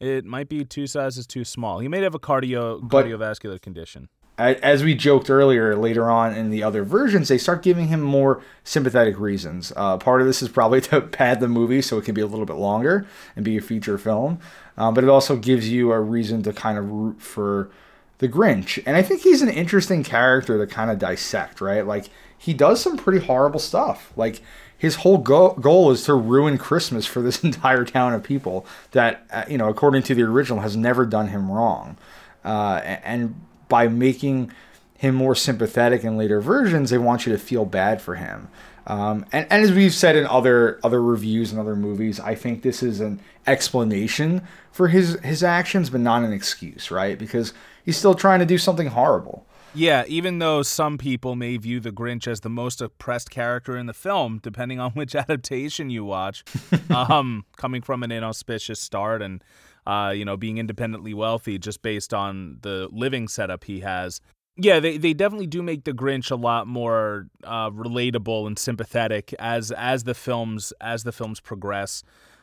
It 0.00 0.24
might 0.24 0.48
be 0.48 0.64
two 0.64 0.86
sizes 0.86 1.26
too 1.26 1.44
small. 1.44 1.78
He 1.78 1.88
may 1.88 2.00
have 2.02 2.14
a 2.14 2.18
cardio 2.20 2.80
But- 2.82 3.06
cardiovascular 3.06 3.60
condition. 3.60 4.08
As 4.38 4.84
we 4.84 4.94
joked 4.94 5.28
earlier, 5.28 5.74
later 5.74 6.10
on 6.10 6.32
in 6.32 6.50
the 6.50 6.62
other 6.62 6.84
versions, 6.84 7.28
they 7.28 7.38
start 7.38 7.62
giving 7.62 7.88
him 7.88 8.00
more 8.00 8.42
sympathetic 8.62 9.18
reasons. 9.18 9.72
Uh, 9.74 9.96
part 9.96 10.20
of 10.20 10.26
this 10.26 10.42
is 10.42 10.48
probably 10.48 10.80
to 10.82 11.00
pad 11.00 11.40
the 11.40 11.48
movie 11.48 11.82
so 11.82 11.98
it 11.98 12.04
can 12.04 12.14
be 12.14 12.20
a 12.20 12.26
little 12.26 12.46
bit 12.46 12.56
longer 12.56 13.06
and 13.34 13.44
be 13.44 13.56
a 13.56 13.60
feature 13.60 13.98
film, 13.98 14.38
um, 14.76 14.94
but 14.94 15.04
it 15.04 15.10
also 15.10 15.36
gives 15.36 15.68
you 15.68 15.92
a 15.92 16.00
reason 16.00 16.42
to 16.42 16.52
kind 16.52 16.78
of 16.78 16.90
root 16.90 17.20
for 17.20 17.70
the 18.18 18.28
Grinch. 18.28 18.82
And 18.86 18.96
I 18.96 19.02
think 19.02 19.22
he's 19.22 19.42
an 19.42 19.48
interesting 19.48 20.04
character 20.04 20.58
to 20.58 20.72
kind 20.72 20.90
of 20.90 20.98
dissect, 20.98 21.60
right? 21.60 21.86
Like 21.86 22.08
he 22.36 22.54
does 22.54 22.80
some 22.80 22.96
pretty 22.96 23.24
horrible 23.24 23.60
stuff. 23.60 24.12
Like 24.16 24.40
his 24.76 24.96
whole 24.96 25.18
go- 25.18 25.54
goal 25.54 25.90
is 25.90 26.04
to 26.04 26.14
ruin 26.14 26.58
Christmas 26.58 27.06
for 27.06 27.20
this 27.20 27.42
entire 27.44 27.84
town 27.84 28.14
of 28.14 28.22
people 28.22 28.64
that, 28.92 29.26
uh, 29.30 29.44
you 29.48 29.58
know, 29.58 29.68
according 29.68 30.02
to 30.04 30.14
the 30.14 30.22
original, 30.22 30.60
has 30.60 30.76
never 30.76 31.04
done 31.04 31.28
him 31.28 31.50
wrong. 31.50 31.96
Uh, 32.44 32.80
and 32.84 33.34
by 33.68 33.88
making 33.88 34.52
him 34.96 35.14
more 35.14 35.34
sympathetic 35.34 36.04
in 36.04 36.16
later 36.16 36.40
versions, 36.40 36.90
they 36.90 36.98
want 36.98 37.26
you 37.26 37.32
to 37.32 37.38
feel 37.38 37.64
bad 37.64 38.02
for 38.02 38.16
him. 38.16 38.48
Um, 38.86 39.26
and, 39.32 39.46
and 39.50 39.62
as 39.62 39.70
we've 39.72 39.94
said 39.94 40.16
in 40.16 40.26
other 40.26 40.80
other 40.82 41.02
reviews 41.02 41.52
and 41.52 41.60
other 41.60 41.76
movies, 41.76 42.18
I 42.18 42.34
think 42.34 42.62
this 42.62 42.82
is 42.82 43.00
an 43.00 43.20
explanation 43.46 44.42
for 44.72 44.88
his 44.88 45.18
his 45.20 45.44
actions, 45.44 45.90
but 45.90 46.00
not 46.00 46.22
an 46.22 46.32
excuse, 46.32 46.90
right? 46.90 47.18
Because 47.18 47.52
he's 47.84 47.98
still 47.98 48.14
trying 48.14 48.40
to 48.40 48.46
do 48.46 48.56
something 48.56 48.88
horrible. 48.88 49.46
Yeah, 49.74 50.04
even 50.08 50.38
though 50.38 50.62
some 50.62 50.96
people 50.96 51.36
may 51.36 51.58
view 51.58 51.78
the 51.80 51.92
Grinch 51.92 52.26
as 52.26 52.40
the 52.40 52.48
most 52.48 52.80
oppressed 52.80 53.30
character 53.30 53.76
in 53.76 53.86
the 53.86 53.92
film, 53.92 54.40
depending 54.42 54.80
on 54.80 54.90
which 54.94 55.14
adaptation 55.14 55.90
you 55.90 56.04
watch, 56.04 56.42
um, 56.90 57.44
coming 57.56 57.82
from 57.82 58.02
an 58.02 58.10
inauspicious 58.10 58.80
start 58.80 59.20
and 59.20 59.44
uh, 59.88 60.12
you 60.14 60.24
know 60.24 60.36
being 60.36 60.58
independently 60.58 61.14
wealthy 61.14 61.58
just 61.58 61.82
based 61.82 62.14
on 62.14 62.58
the 62.60 62.88
living 62.92 63.26
setup 63.26 63.64
he 63.64 63.80
has, 63.80 64.20
yeah, 64.60 64.80
they, 64.80 64.98
they 64.98 65.14
definitely 65.14 65.46
do 65.46 65.62
make 65.62 65.84
the 65.84 65.92
Grinch 65.92 66.32
a 66.32 66.36
lot 66.36 66.66
more 66.66 67.28
uh, 67.44 67.70
relatable 67.70 68.46
and 68.46 68.58
sympathetic 68.58 69.32
as 69.38 69.70
as 69.70 70.04
the 70.04 70.14
films 70.14 70.72
as 70.80 71.04
the 71.04 71.12
films 71.12 71.40
progress. 71.40 72.02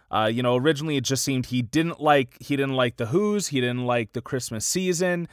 Uh, 0.10 0.30
you 0.32 0.42
know, 0.42 0.56
originally 0.56 0.96
it 0.96 1.04
just 1.04 1.24
seemed 1.24 1.48
he 1.48 1.62
didn't 1.62 2.00
like 2.00 2.38
he 2.42 2.56
didn't 2.56 2.75
like 2.75 2.96
the 2.96 3.08
Who's, 3.08 3.48
he 3.48 3.60
didn't 3.60 3.86
like 3.86 4.14
the 4.14 4.22
Christmas 4.22 4.66
season, 4.66 5.28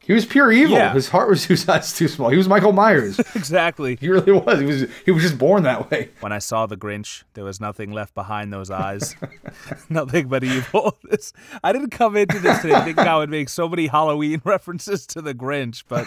he 0.00 0.12
was 0.12 0.24
pure 0.24 0.52
evil. 0.52 0.76
Yeah. 0.76 0.92
His 0.92 1.08
heart 1.08 1.28
was 1.28 1.44
two 1.46 1.56
size 1.56 1.92
too 1.96 2.06
small. 2.06 2.28
He 2.30 2.36
was 2.36 2.48
Michael 2.48 2.72
Myers. 2.72 3.18
exactly. 3.34 3.96
he 4.00 4.08
really 4.08 4.30
was. 4.32 4.60
He 4.60 4.66
was 4.66 4.84
he 5.04 5.10
was 5.10 5.22
just 5.22 5.36
born 5.38 5.64
that 5.64 5.90
way. 5.90 6.10
When 6.20 6.32
I 6.32 6.38
saw 6.38 6.66
the 6.66 6.76
Grinch, 6.76 7.24
there 7.34 7.44
was 7.44 7.60
nothing 7.60 7.90
left 7.92 8.14
behind 8.14 8.52
those 8.52 8.70
eyes. 8.70 9.16
nothing 9.88 10.28
but 10.28 10.44
evil. 10.44 10.96
This, 11.04 11.32
I 11.64 11.72
didn't 11.72 11.90
come 11.90 12.16
into 12.16 12.38
this 12.38 12.60
today 12.62 12.80
thinking 12.84 13.06
I 13.06 13.16
would 13.16 13.30
make 13.30 13.48
so 13.48 13.68
many 13.68 13.86
Halloween 13.88 14.40
references 14.44 15.06
to 15.08 15.22
the 15.22 15.34
Grinch, 15.34 15.82
but 15.88 16.06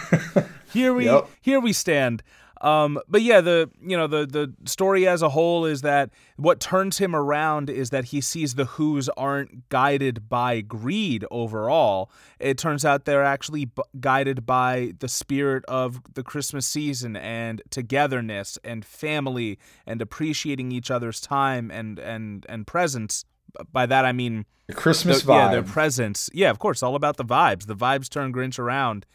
here 0.72 0.94
we 0.94 1.04
Yep. 1.06 1.28
here 1.40 1.60
we 1.60 1.72
stand. 1.72 2.22
Um, 2.62 3.00
but 3.08 3.22
yeah, 3.22 3.40
the 3.40 3.70
you 3.80 3.96
know 3.96 4.06
the 4.06 4.26
the 4.26 4.52
story 4.68 5.08
as 5.08 5.22
a 5.22 5.30
whole 5.30 5.64
is 5.64 5.80
that 5.80 6.10
what 6.36 6.60
turns 6.60 6.98
him 6.98 7.16
around 7.16 7.70
is 7.70 7.88
that 7.90 8.06
he 8.06 8.20
sees 8.20 8.54
the 8.54 8.66
Who's 8.66 9.08
aren't 9.16 9.68
guided 9.70 10.28
by 10.28 10.60
greed 10.60 11.24
overall. 11.30 12.10
It 12.38 12.58
turns 12.58 12.84
out 12.84 13.06
they're 13.06 13.24
actually 13.24 13.64
b- 13.64 13.82
guided 13.98 14.44
by 14.44 14.92
the 14.98 15.08
spirit 15.08 15.64
of 15.68 16.02
the 16.14 16.22
Christmas 16.22 16.66
season 16.66 17.16
and 17.16 17.62
togetherness 17.70 18.58
and 18.62 18.84
family 18.84 19.58
and 19.86 20.02
appreciating 20.02 20.70
each 20.70 20.90
other's 20.90 21.18
time 21.20 21.70
and 21.70 21.98
and 21.98 22.44
and 22.48 22.66
presence. 22.66 23.24
By 23.72 23.86
that 23.86 24.04
I 24.04 24.12
mean 24.12 24.44
The 24.66 24.74
Christmas 24.74 25.22
the- 25.22 25.32
vibe. 25.32 25.36
Yeah, 25.46 25.50
their 25.50 25.62
presence. 25.62 26.28
Yeah, 26.34 26.50
of 26.50 26.58
course, 26.58 26.82
all 26.82 26.94
about 26.94 27.16
the 27.16 27.24
vibes. 27.24 27.66
The 27.66 27.74
vibes 27.74 28.08
turn 28.10 28.32
Grinch 28.32 28.58
around. 28.58 29.06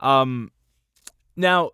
Um, 0.00 0.50
now, 1.36 1.70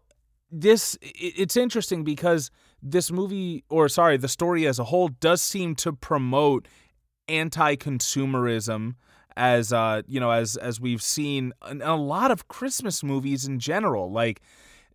this 0.51 0.97
it's 1.03 1.57
interesting 1.57 2.05
because 2.05 2.51
this 2.83 3.11
movie, 3.11 3.65
or 3.69 3.89
sorry, 3.89 4.17
the 4.17 4.29
story 4.29 4.67
as 4.67 4.79
a 4.79 4.85
whole, 4.85 5.09
does 5.09 5.43
seem 5.43 5.75
to 5.77 5.93
promote 5.93 6.69
anti-consumerism. 7.29 8.95
As 9.39 9.71
uh, 9.71 10.01
you 10.07 10.19
know, 10.19 10.31
as 10.31 10.57
as 10.57 10.81
we've 10.81 11.03
seen 11.03 11.53
in 11.71 11.83
a 11.83 11.95
lot 11.97 12.31
of 12.31 12.49
Christmas 12.49 13.03
movies 13.03 13.47
in 13.47 13.59
general, 13.59 14.11
like 14.11 14.41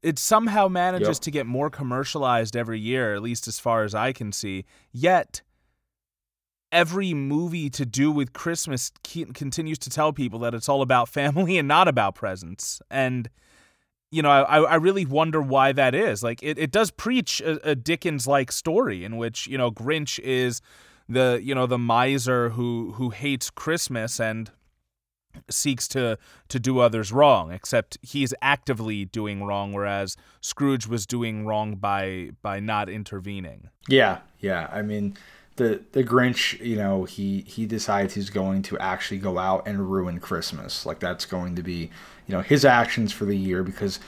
it 0.02 0.18
somehow 0.18 0.68
manages 0.68 1.18
Yep. 1.18 1.20
to 1.20 1.32
get 1.32 1.46
more 1.46 1.70
commercialized 1.70 2.56
every 2.58 2.80
year, 2.80 3.14
at 3.14 3.22
least 3.22 3.48
as 3.48 3.60
far 3.60 3.84
as 3.84 3.94
I 3.94 4.14
can 4.14 4.32
see. 4.32 4.66
Yet 4.92 5.44
every 6.72 7.14
movie 7.14 7.70
to 7.70 7.86
do 7.86 8.12
with 8.12 8.34
Christmas 8.34 8.92
ke- 9.04 9.32
continues 9.36 9.78
to 9.78 9.92
tell 9.92 10.12
people 10.12 10.40
that 10.40 10.56
it's 10.56 10.68
all 10.70 10.82
about 10.82 11.08
family 11.10 11.60
and 11.60 11.68
not 11.68 11.88
about 11.88 12.16
presents. 12.16 12.82
And 12.90 13.30
you 14.12 14.22
know, 14.22 14.30
I, 14.30 14.60
I 14.60 14.76
really 14.76 15.06
wonder 15.06 15.42
why 15.42 15.72
that 15.72 15.96
is. 15.96 16.22
Like, 16.22 16.44
it, 16.44 16.60
it 16.60 16.72
does 16.72 16.92
preach 16.92 17.40
a, 17.42 17.72
a 17.72 17.76
Dickens 17.76 18.28
like 18.28 18.52
story 18.52 19.06
in 19.06 19.18
which, 19.18 19.48
you 19.48 19.58
know, 19.58 19.72
Grinch 19.72 20.20
is 20.20 20.62
the, 21.08 21.40
you 21.42 21.56
know, 21.56 21.66
the 21.66 21.78
miser 21.78 22.50
who, 22.50 22.92
who 22.94 23.10
hates 23.10 23.50
Christmas 23.50 24.20
and 24.20 24.52
seeks 25.50 25.88
to, 25.88 26.18
to 26.50 26.60
do 26.60 26.80
others 26.80 27.14
wrong, 27.14 27.54
except 27.54 27.98
he's 28.02 28.34
actively 28.42 29.06
doing 29.06 29.44
wrong, 29.44 29.72
whereas 29.72 30.18
Scrooge 30.42 30.88
was 30.88 31.06
doing 31.06 31.46
wrong 31.46 31.76
by, 31.76 32.32
by 32.42 32.60
not 32.60 32.90
intervening. 32.90 33.70
Yeah, 33.88 34.20
yeah. 34.40 34.68
I 34.74 34.82
mean, 34.82 35.16
the 35.58 35.82
the 35.92 36.04
Grinch, 36.04 36.60
you 36.66 36.78
know, 36.78 37.04
he 37.04 37.42
he 37.42 37.66
decides 37.66 38.14
he's 38.14 38.30
going 38.30 38.62
to 38.64 38.78
actually 38.80 39.20
go 39.20 39.38
out 39.38 39.68
and 39.68 39.92
ruin 39.92 40.20
Christmas. 40.20 40.86
Like 40.86 41.00
that's 41.00 41.26
going 41.26 41.56
to 41.56 41.64
be, 41.64 41.90
you 42.28 42.36
know, 42.36 42.42
his 42.42 42.66
actions 42.66 43.12
for 43.12 43.26
the 43.26 43.38
year 43.38 43.64
because 43.64 44.00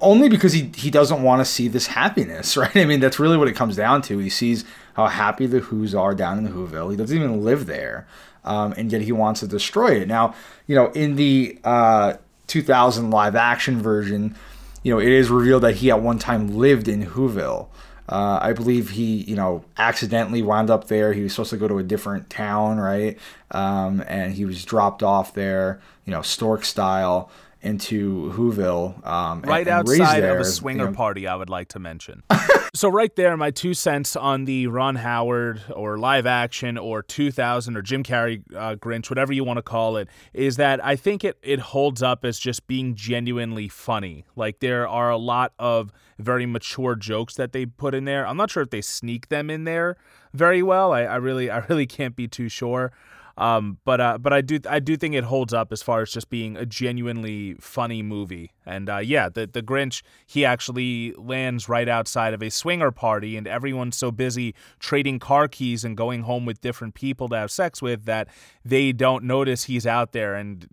only 0.00 0.28
because 0.28 0.52
he 0.52 0.70
he 0.74 0.90
doesn't 0.90 1.22
want 1.22 1.40
to 1.40 1.44
see 1.44 1.68
this 1.68 1.88
happiness, 1.88 2.56
right? 2.56 2.76
I 2.76 2.84
mean, 2.84 3.00
that's 3.00 3.18
really 3.18 3.36
what 3.36 3.48
it 3.48 3.56
comes 3.56 3.76
down 3.76 4.02
to. 4.02 4.18
He 4.18 4.30
sees 4.30 4.64
how 4.94 5.06
happy 5.06 5.46
the 5.46 5.60
Who's 5.60 5.94
are 5.94 6.14
down 6.14 6.38
in 6.38 6.44
the 6.44 6.50
Whoville. 6.50 6.90
He 6.90 6.96
doesn't 6.96 7.16
even 7.16 7.42
live 7.44 7.66
there, 7.66 8.06
um, 8.44 8.72
and 8.76 8.90
yet 8.92 9.02
he 9.02 9.12
wants 9.12 9.40
to 9.40 9.46
destroy 9.46 10.00
it. 10.00 10.08
Now, 10.08 10.34
you 10.66 10.74
know, 10.74 10.88
in 10.92 11.16
the 11.16 11.58
uh, 11.64 12.14
2000 12.46 13.10
live 13.10 13.34
action 13.34 13.80
version, 13.80 14.36
you 14.82 14.92
know, 14.92 15.00
it 15.00 15.08
is 15.08 15.30
revealed 15.30 15.62
that 15.62 15.76
he 15.76 15.90
at 15.90 16.00
one 16.00 16.18
time 16.18 16.56
lived 16.56 16.88
in 16.88 17.06
Whoville. 17.06 17.68
Uh, 18.08 18.38
I 18.40 18.52
believe 18.52 18.90
he, 18.90 19.22
you 19.22 19.36
know, 19.36 19.64
accidentally 19.76 20.42
wound 20.42 20.70
up 20.70 20.88
there. 20.88 21.12
He 21.12 21.22
was 21.22 21.32
supposed 21.32 21.50
to 21.50 21.56
go 21.56 21.68
to 21.68 21.78
a 21.78 21.82
different 21.82 22.30
town, 22.30 22.78
right? 22.78 23.18
Um, 23.50 24.02
and 24.06 24.32
he 24.32 24.44
was 24.44 24.64
dropped 24.64 25.02
off 25.02 25.34
there, 25.34 25.80
you 26.04 26.12
know, 26.12 26.22
stork 26.22 26.64
style 26.64 27.30
into 27.62 28.32
Whoville. 28.32 29.04
Um, 29.04 29.42
right 29.42 29.66
and 29.66 29.88
raised 29.88 30.00
outside 30.00 30.20
there, 30.20 30.34
of 30.34 30.40
a 30.40 30.48
you 30.48 30.50
swinger 30.50 30.86
know. 30.86 30.92
party, 30.92 31.26
I 31.26 31.34
would 31.34 31.50
like 31.50 31.68
to 31.68 31.78
mention. 31.80 32.22
so 32.74 32.88
right 32.88 33.14
there, 33.16 33.36
my 33.36 33.50
two 33.50 33.74
cents 33.74 34.14
on 34.14 34.44
the 34.44 34.68
Ron 34.68 34.96
Howard 34.96 35.62
or 35.74 35.98
live 35.98 36.26
action 36.26 36.78
or 36.78 37.02
2000 37.02 37.76
or 37.76 37.82
Jim 37.82 38.04
Carrey 38.04 38.42
uh, 38.54 38.76
Grinch, 38.76 39.10
whatever 39.10 39.32
you 39.32 39.42
want 39.42 39.56
to 39.58 39.62
call 39.62 39.96
it, 39.96 40.08
is 40.32 40.56
that 40.56 40.84
I 40.84 40.94
think 40.96 41.24
it 41.24 41.38
it 41.42 41.58
holds 41.58 42.02
up 42.02 42.24
as 42.24 42.38
just 42.38 42.66
being 42.66 42.94
genuinely 42.94 43.68
funny. 43.68 44.26
Like 44.36 44.60
there 44.60 44.86
are 44.86 45.10
a 45.10 45.18
lot 45.18 45.52
of 45.58 45.92
very 46.18 46.46
mature 46.46 46.94
jokes 46.94 47.34
that 47.34 47.52
they 47.52 47.66
put 47.66 47.94
in 47.94 48.04
there. 48.04 48.26
I'm 48.26 48.36
not 48.36 48.50
sure 48.50 48.62
if 48.62 48.70
they 48.70 48.80
sneak 48.80 49.28
them 49.28 49.50
in 49.50 49.64
there 49.64 49.96
very 50.32 50.62
well. 50.62 50.92
I, 50.92 51.02
I 51.02 51.16
really 51.16 51.50
I 51.56 51.58
really 51.68 51.86
can't 51.86 52.16
be 52.16 52.28
too 52.28 52.48
sure. 52.48 52.92
Um, 53.38 53.76
but 53.84 54.00
uh, 54.00 54.16
but 54.16 54.32
I 54.32 54.40
do 54.40 54.58
I 54.68 54.78
do 54.78 54.96
think 54.96 55.14
it 55.14 55.24
holds 55.24 55.52
up 55.52 55.70
as 55.70 55.82
far 55.82 56.00
as 56.00 56.10
just 56.10 56.30
being 56.30 56.56
a 56.56 56.64
genuinely 56.64 57.54
funny 57.60 58.02
movie. 58.02 58.52
And 58.64 58.88
uh, 58.88 58.98
yeah, 58.98 59.28
the 59.28 59.46
the 59.46 59.62
Grinch 59.62 60.02
he 60.26 60.44
actually 60.44 61.12
lands 61.18 61.68
right 61.68 61.86
outside 61.88 62.32
of 62.32 62.42
a 62.42 62.50
swinger 62.50 62.90
party, 62.90 63.36
and 63.36 63.46
everyone's 63.46 63.96
so 63.96 64.10
busy 64.10 64.54
trading 64.78 65.18
car 65.18 65.48
keys 65.48 65.84
and 65.84 65.98
going 65.98 66.22
home 66.22 66.46
with 66.46 66.62
different 66.62 66.94
people 66.94 67.28
to 67.28 67.36
have 67.36 67.50
sex 67.50 67.82
with 67.82 68.06
that 68.06 68.28
they 68.64 68.90
don't 68.92 69.22
notice 69.22 69.64
he's 69.64 69.86
out 69.86 70.12
there. 70.12 70.34
And 70.34 70.66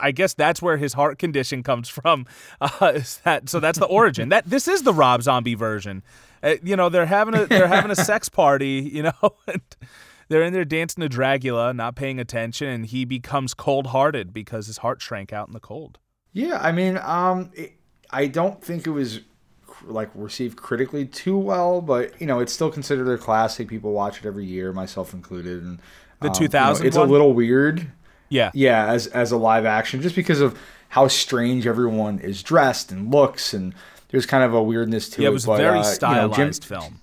I 0.00 0.10
guess 0.12 0.34
that's 0.34 0.60
where 0.62 0.76
his 0.76 0.92
heart 0.92 1.18
condition 1.18 1.62
comes 1.62 1.88
from. 1.88 2.26
Uh, 2.60 2.92
is 2.94 3.20
that 3.24 3.48
so? 3.48 3.60
That's 3.60 3.78
the 3.78 3.86
origin. 3.86 4.30
That 4.30 4.48
this 4.48 4.66
is 4.66 4.82
the 4.82 4.92
Rob 4.92 5.22
Zombie 5.22 5.54
version. 5.54 6.02
Uh, 6.42 6.54
you 6.62 6.74
know, 6.74 6.88
they're 6.88 7.06
having 7.06 7.34
a 7.34 7.46
they're 7.46 7.66
having 7.66 7.90
a 7.90 7.96
sex 7.96 8.28
party. 8.28 8.90
You 8.92 9.04
know. 9.04 9.12
And, 9.46 9.60
they're 10.28 10.42
in 10.42 10.52
there 10.52 10.64
dancing 10.64 11.02
to 11.02 11.08
Dracula, 11.08 11.72
not 11.72 11.94
paying 11.94 12.18
attention, 12.18 12.68
and 12.68 12.86
he 12.86 13.04
becomes 13.04 13.54
cold 13.54 13.88
hearted 13.88 14.32
because 14.32 14.66
his 14.66 14.78
heart 14.78 15.00
shrank 15.00 15.32
out 15.32 15.46
in 15.46 15.52
the 15.52 15.60
cold. 15.60 15.98
Yeah, 16.32 16.58
I 16.60 16.72
mean, 16.72 16.98
um, 16.98 17.50
it, 17.54 17.74
I 18.10 18.26
don't 18.26 18.62
think 18.62 18.86
it 18.86 18.90
was 18.90 19.20
like 19.84 20.10
received 20.14 20.56
critically 20.56 21.06
too 21.06 21.38
well, 21.38 21.80
but 21.80 22.20
you 22.20 22.26
know, 22.26 22.40
it's 22.40 22.52
still 22.52 22.70
considered 22.70 23.08
a 23.12 23.18
classic. 23.18 23.68
People 23.68 23.92
watch 23.92 24.18
it 24.18 24.26
every 24.26 24.44
year, 24.44 24.72
myself 24.72 25.14
included. 25.14 25.62
And 25.62 25.78
The 26.20 26.28
um, 26.28 26.34
you 26.34 26.40
know, 26.40 26.46
2000 26.46 26.86
it's 26.86 26.96
a 26.96 27.04
little 27.04 27.32
weird. 27.32 27.90
Yeah. 28.28 28.50
Yeah, 28.54 28.86
as 28.92 29.06
as 29.08 29.32
a 29.32 29.36
live 29.36 29.64
action, 29.64 30.02
just 30.02 30.16
because 30.16 30.40
of 30.40 30.58
how 30.90 31.08
strange 31.08 31.66
everyone 31.66 32.18
is 32.18 32.42
dressed 32.42 32.90
and 32.92 33.10
looks, 33.12 33.52
and 33.54 33.74
there's 34.08 34.26
kind 34.26 34.44
of 34.44 34.54
a 34.54 34.62
weirdness 34.62 35.08
to 35.10 35.22
Yeah, 35.22 35.28
it. 35.28 35.30
it 35.30 35.34
was 35.34 35.46
but, 35.46 35.58
very 35.58 35.78
uh, 35.80 35.82
you 36.08 36.14
know, 36.14 36.32
stylized 36.32 36.62
Jim, 36.62 36.68
film. 36.78 37.00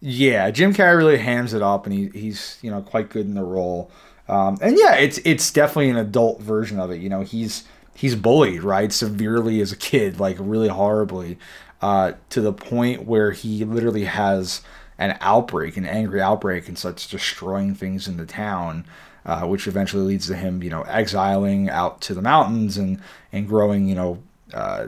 yeah, 0.00 0.50
Jim 0.50 0.74
Carrey 0.74 0.96
really 0.98 1.18
hams 1.18 1.54
it 1.54 1.62
up, 1.62 1.86
and 1.86 1.94
he, 1.94 2.08
he's 2.08 2.58
you 2.62 2.70
know 2.70 2.82
quite 2.82 3.10
good 3.10 3.26
in 3.26 3.34
the 3.34 3.44
role. 3.44 3.90
Um, 4.28 4.58
and 4.60 4.76
yeah, 4.78 4.94
it's 4.96 5.18
it's 5.24 5.50
definitely 5.50 5.90
an 5.90 5.96
adult 5.96 6.40
version 6.40 6.78
of 6.80 6.90
it. 6.90 7.00
You 7.00 7.08
know, 7.08 7.22
he's 7.22 7.64
he's 7.94 8.14
bullied 8.14 8.62
right 8.62 8.92
severely 8.92 9.60
as 9.60 9.72
a 9.72 9.76
kid, 9.76 10.20
like 10.20 10.36
really 10.38 10.68
horribly, 10.68 11.38
uh, 11.80 12.12
to 12.30 12.40
the 12.40 12.52
point 12.52 13.04
where 13.06 13.30
he 13.32 13.64
literally 13.64 14.04
has 14.04 14.62
an 14.98 15.16
outbreak, 15.20 15.76
an 15.76 15.86
angry 15.86 16.20
outbreak, 16.20 16.68
and 16.68 16.78
starts 16.78 17.06
destroying 17.06 17.74
things 17.74 18.08
in 18.08 18.16
the 18.16 18.26
town. 18.26 18.84
Uh, 19.26 19.44
which 19.44 19.66
eventually 19.66 20.04
leads 20.04 20.28
to 20.28 20.36
him, 20.36 20.62
you 20.62 20.70
know, 20.70 20.82
exiling 20.82 21.68
out 21.68 22.00
to 22.00 22.14
the 22.14 22.22
mountains 22.22 22.76
and 22.78 23.00
and 23.32 23.48
growing, 23.48 23.88
you 23.88 23.94
know, 23.96 24.22
uh, 24.54 24.86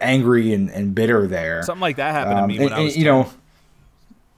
angry 0.00 0.52
and, 0.52 0.68
and 0.70 0.94
bitter 0.96 1.28
there. 1.28 1.62
Something 1.62 1.80
like 1.80 1.94
that 1.96 2.10
happened 2.12 2.36
to 2.38 2.42
Um, 2.42 2.48
me 2.48 2.56
and- 2.56 2.64
when 2.64 2.72
I 2.72 2.76
and, 2.78 2.84
was 2.86 2.96
you 2.96 3.04
know, 3.04 3.30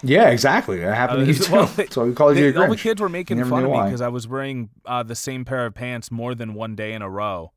yeah, 0.02 0.28
exactly. 0.28 0.78
That 0.80 0.94
happened 0.94 1.22
Uh, 1.22 1.24
to 1.26 1.32
you 1.32 1.38
too. 1.38 1.52
well, 1.52 1.66
they- 1.66 1.86
so 1.86 2.04
we 2.04 2.12
called 2.12 2.36
you 2.36 2.48
a 2.48 2.52
They- 2.52 2.58
all 2.60 2.68
the 2.68 2.76
kids 2.76 3.00
were 3.00 3.08
making 3.08 3.42
fun 3.46 3.64
of 3.64 3.70
me 3.70 3.82
because 3.84 4.00
I 4.02 4.08
was 4.08 4.28
wearing 4.28 4.68
uh, 4.84 5.02
the 5.02 5.14
same 5.14 5.44
pair 5.44 5.64
of 5.66 5.74
pants 5.74 6.10
more 6.10 6.34
than 6.34 6.52
one 6.54 6.74
day 6.74 6.92
in 6.92 7.00
a 7.02 7.08
row. 7.08 7.52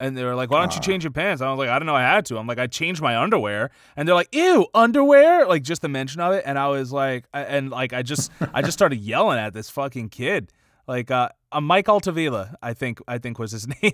And 0.00 0.16
they 0.16 0.24
were 0.24 0.34
like, 0.34 0.50
"Why 0.50 0.58
don't 0.60 0.74
you 0.74 0.80
change 0.80 1.04
your 1.04 1.12
pants?" 1.12 1.40
I 1.42 1.48
was 1.50 1.58
like, 1.58 1.68
"I 1.68 1.78
don't 1.78 1.86
know, 1.86 1.94
I 1.94 2.02
had 2.02 2.24
to." 2.26 2.38
I'm 2.38 2.46
like, 2.46 2.58
"I 2.58 2.66
changed 2.66 3.00
my 3.00 3.16
underwear," 3.16 3.70
and 3.96 4.08
they're 4.08 4.16
like, 4.16 4.34
"Ew, 4.34 4.66
underwear!" 4.74 5.46
Like 5.46 5.62
just 5.62 5.80
the 5.82 5.88
mention 5.88 6.20
of 6.20 6.32
it, 6.32 6.42
and 6.44 6.58
I 6.58 6.68
was 6.68 6.90
like, 6.92 7.24
I- 7.32 7.42
and 7.42 7.70
like 7.70 7.92
I 7.92 8.02
just, 8.02 8.32
I 8.52 8.62
just 8.62 8.72
started 8.76 8.98
yelling 8.98 9.38
at 9.38 9.52
this 9.52 9.70
fucking 9.70 10.08
kid, 10.08 10.50
like 10.86 11.10
uh, 11.10 11.28
uh 11.50 11.60
Mike 11.60 11.88
Altavilla, 11.88 12.56
I 12.62 12.74
think, 12.74 13.00
I 13.06 13.18
think 13.18 13.38
was 13.38 13.52
his 13.52 13.66
name. 13.82 13.92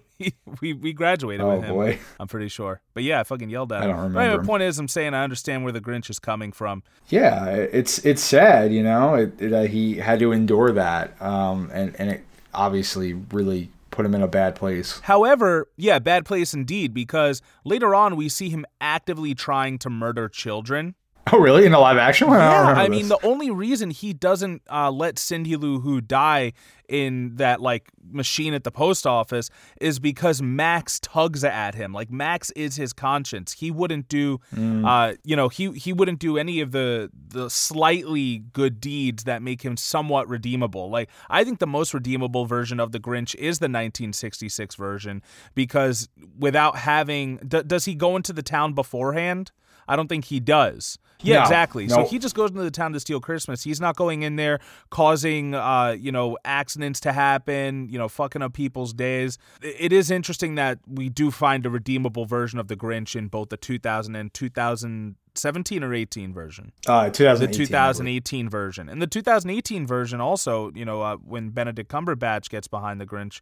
we 0.60 0.72
we 0.72 0.92
graduated 0.92 1.44
Oh 1.44 1.54
with 1.56 1.64
him. 1.64 1.74
boy. 1.74 1.98
I'm 2.18 2.28
pretty 2.28 2.48
sure, 2.48 2.80
but 2.94 3.02
yeah, 3.02 3.20
I 3.20 3.24
fucking 3.24 3.50
yelled 3.50 3.72
at 3.72 3.82
I 3.82 3.84
him. 3.84 3.90
don't 3.90 3.96
But 3.96 4.04
anyway, 4.20 4.24
remember 4.24 4.42
the 4.42 4.46
point 4.46 4.62
is, 4.62 4.78
I'm 4.78 4.88
saying 4.88 5.14
I 5.14 5.22
understand 5.24 5.64
where 5.64 5.72
the 5.72 5.80
Grinch 5.80 6.10
is 6.10 6.18
coming 6.18 6.52
from. 6.52 6.82
Yeah, 7.08 7.46
it's 7.48 7.98
it's 8.04 8.22
sad, 8.22 8.72
you 8.72 8.82
know, 8.82 9.14
it, 9.14 9.40
it, 9.40 9.52
uh, 9.52 9.62
he 9.62 9.96
had 9.96 10.18
to 10.20 10.32
endure 10.32 10.72
that, 10.72 11.20
um, 11.22 11.70
and 11.72 11.94
and 11.98 12.10
it 12.10 12.24
obviously 12.54 13.12
really 13.14 13.70
put 13.90 14.06
him 14.06 14.14
in 14.14 14.22
a 14.22 14.28
bad 14.28 14.54
place. 14.54 15.00
However, 15.00 15.68
yeah, 15.76 15.98
bad 15.98 16.24
place 16.24 16.54
indeed, 16.54 16.94
because 16.94 17.42
later 17.64 17.94
on 17.94 18.14
we 18.16 18.28
see 18.28 18.48
him 18.48 18.64
actively 18.80 19.34
trying 19.34 19.78
to 19.78 19.90
murder 19.90 20.28
children. 20.28 20.94
Oh, 21.32 21.38
really? 21.38 21.66
In 21.66 21.74
a 21.74 21.80
live 21.80 21.96
action? 21.98 22.28
one? 22.28 22.40
I, 22.40 22.44
Yeah, 22.50 22.60
remember 22.60 22.80
I 22.80 22.88
mean, 22.88 23.08
the 23.08 23.18
only 23.24 23.50
reason 23.50 23.90
he 23.90 24.12
doesn't 24.12 24.62
uh, 24.70 24.90
let 24.90 25.18
Cindy 25.18 25.56
Lou 25.56 25.80
Who 25.80 26.00
die 26.00 26.52
in 26.88 27.36
that 27.36 27.60
like 27.60 27.90
machine 28.10 28.54
at 28.54 28.64
the 28.64 28.70
post 28.70 29.06
office 29.06 29.50
is 29.78 29.98
because 29.98 30.40
Max 30.40 30.98
tugs 31.00 31.44
at 31.44 31.74
him. 31.74 31.92
Like 31.92 32.10
Max 32.10 32.50
is 32.52 32.76
his 32.76 32.94
conscience. 32.94 33.52
He 33.52 33.70
wouldn't 33.70 34.08
do, 34.08 34.40
Mm. 34.54 34.86
uh, 34.86 35.16
you 35.22 35.36
know, 35.36 35.48
he 35.50 35.70
he 35.72 35.92
wouldn't 35.92 36.18
do 36.18 36.38
any 36.38 36.60
of 36.60 36.72
the 36.72 37.10
the 37.28 37.50
slightly 37.50 38.38
good 38.54 38.80
deeds 38.80 39.24
that 39.24 39.42
make 39.42 39.60
him 39.62 39.76
somewhat 39.76 40.26
redeemable. 40.28 40.88
Like 40.88 41.10
I 41.28 41.44
think 41.44 41.58
the 41.58 41.66
most 41.66 41.92
redeemable 41.92 42.46
version 42.46 42.80
of 42.80 42.92
the 42.92 42.98
Grinch 43.00 43.34
is 43.34 43.58
the 43.58 43.64
1966 43.64 44.74
version 44.76 45.22
because 45.54 46.08
without 46.38 46.76
having, 46.78 47.36
d- 47.46 47.62
does 47.66 47.84
he 47.84 47.94
go 47.94 48.16
into 48.16 48.32
the 48.32 48.42
town 48.42 48.72
beforehand? 48.72 49.52
I 49.88 49.96
don't 49.96 50.08
think 50.08 50.26
he 50.26 50.40
does. 50.40 50.98
Yeah, 51.20 51.36
No, 51.36 51.42
exactly. 51.42 51.88
So 51.88 52.04
he 52.04 52.18
just 52.18 52.34
goes 52.34 52.50
into 52.50 52.62
the 52.62 52.70
town 52.70 52.92
to 52.92 53.00
steal 53.00 53.20
Christmas. 53.20 53.64
He's 53.64 53.80
not 53.80 53.96
going 53.96 54.22
in 54.22 54.36
there 54.36 54.60
causing, 54.90 55.54
uh, 55.54 55.96
you 55.98 56.12
know, 56.12 56.38
accidents 56.44 57.00
to 57.00 57.12
happen, 57.12 57.88
you 57.88 57.98
know, 57.98 58.08
fucking 58.08 58.42
up 58.42 58.52
people's 58.52 58.92
days. 58.92 59.38
It 59.60 59.92
is 59.92 60.10
interesting 60.10 60.54
that 60.56 60.78
we 60.86 61.08
do 61.08 61.30
find 61.30 61.66
a 61.66 61.70
redeemable 61.70 62.26
version 62.26 62.58
of 62.58 62.68
the 62.68 62.76
Grinch 62.76 63.16
in 63.16 63.28
both 63.28 63.48
the 63.48 63.56
2000 63.56 64.14
and 64.14 64.32
2017 64.32 65.82
or 65.82 65.94
18 65.94 66.32
version 66.32 66.72
uh, 66.86 67.10
the 67.40 67.46
2018. 67.48 67.66
2018 67.66 68.48
version. 68.48 68.88
And 68.88 69.02
the 69.02 69.06
2018 69.08 69.86
version 69.86 70.20
also, 70.20 70.70
you 70.72 70.84
know, 70.84 71.02
uh, 71.02 71.16
when 71.16 71.50
Benedict 71.50 71.90
Cumberbatch 71.90 72.48
gets 72.48 72.68
behind 72.68 73.00
the 73.00 73.06
Grinch, 73.06 73.40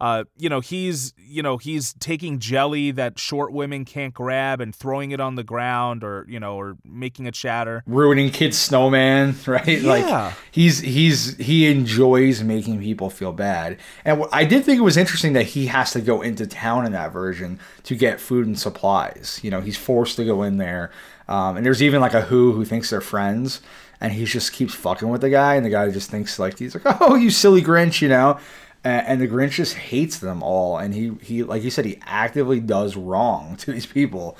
uh, 0.00 0.24
you 0.36 0.48
know, 0.48 0.60
he's, 0.60 1.12
you 1.18 1.42
know, 1.42 1.56
he's 1.56 1.92
taking 1.94 2.38
jelly 2.38 2.90
that 2.92 3.18
short 3.18 3.52
women 3.52 3.84
can't 3.84 4.14
grab 4.14 4.60
and 4.60 4.74
throwing 4.74 5.10
it 5.10 5.20
on 5.20 5.34
the 5.34 5.42
ground 5.42 6.04
or, 6.04 6.24
you 6.28 6.38
know, 6.38 6.56
or 6.56 6.76
making 6.84 7.26
it 7.26 7.34
shatter. 7.34 7.82
ruining 7.86 8.30
kids 8.30 8.56
snowman 8.56 9.34
right 9.46 9.66
Yeah. 9.82 9.88
like 9.88 10.34
he's 10.52 10.80
he's 10.80 11.36
he 11.38 11.66
enjoys 11.70 12.42
making 12.42 12.80
people 12.80 13.10
feel 13.10 13.32
bad 13.32 13.76
and 14.04 14.24
i 14.32 14.44
did 14.44 14.64
think 14.64 14.78
it 14.78 14.82
was 14.82 14.96
interesting 14.96 15.32
that 15.32 15.46
he 15.46 15.66
has 15.66 15.92
to 15.92 16.00
go 16.00 16.22
into 16.22 16.46
town 16.46 16.86
in 16.86 16.92
that 16.92 17.12
version 17.12 17.58
to 17.84 17.94
get 17.96 18.20
food 18.20 18.46
and 18.46 18.58
supplies 18.58 19.40
you 19.42 19.50
know 19.50 19.60
he's 19.60 19.76
forced 19.76 20.16
to 20.16 20.24
go 20.24 20.42
in 20.42 20.56
there 20.58 20.90
um, 21.28 21.56
and 21.56 21.66
there's 21.66 21.82
even 21.82 22.00
like 22.00 22.14
a 22.14 22.22
who 22.22 22.52
who 22.52 22.64
thinks 22.64 22.90
they're 22.90 23.00
friends 23.00 23.60
and 24.00 24.12
he 24.12 24.24
just 24.24 24.52
keeps 24.52 24.74
fucking 24.74 25.08
with 25.08 25.20
the 25.20 25.30
guy 25.30 25.54
and 25.56 25.64
the 25.66 25.70
guy 25.70 25.88
just 25.90 26.10
thinks 26.10 26.38
like 26.38 26.58
he's 26.58 26.74
like 26.74 27.00
oh 27.00 27.14
you 27.14 27.30
silly 27.30 27.62
grinch 27.62 28.00
you 28.00 28.08
know 28.08 28.38
and, 28.84 29.20
the 29.20 29.28
grinch 29.28 29.52
just 29.52 29.74
hates 29.74 30.18
them 30.18 30.42
all 30.42 30.78
and 30.78 30.94
he 30.94 31.12
he 31.20 31.42
like 31.42 31.62
you 31.62 31.70
said 31.70 31.84
he 31.84 31.98
actively 32.02 32.60
does 32.60 32.96
wrong 32.96 33.56
to 33.58 33.72
these 33.72 33.86
people 33.86 34.36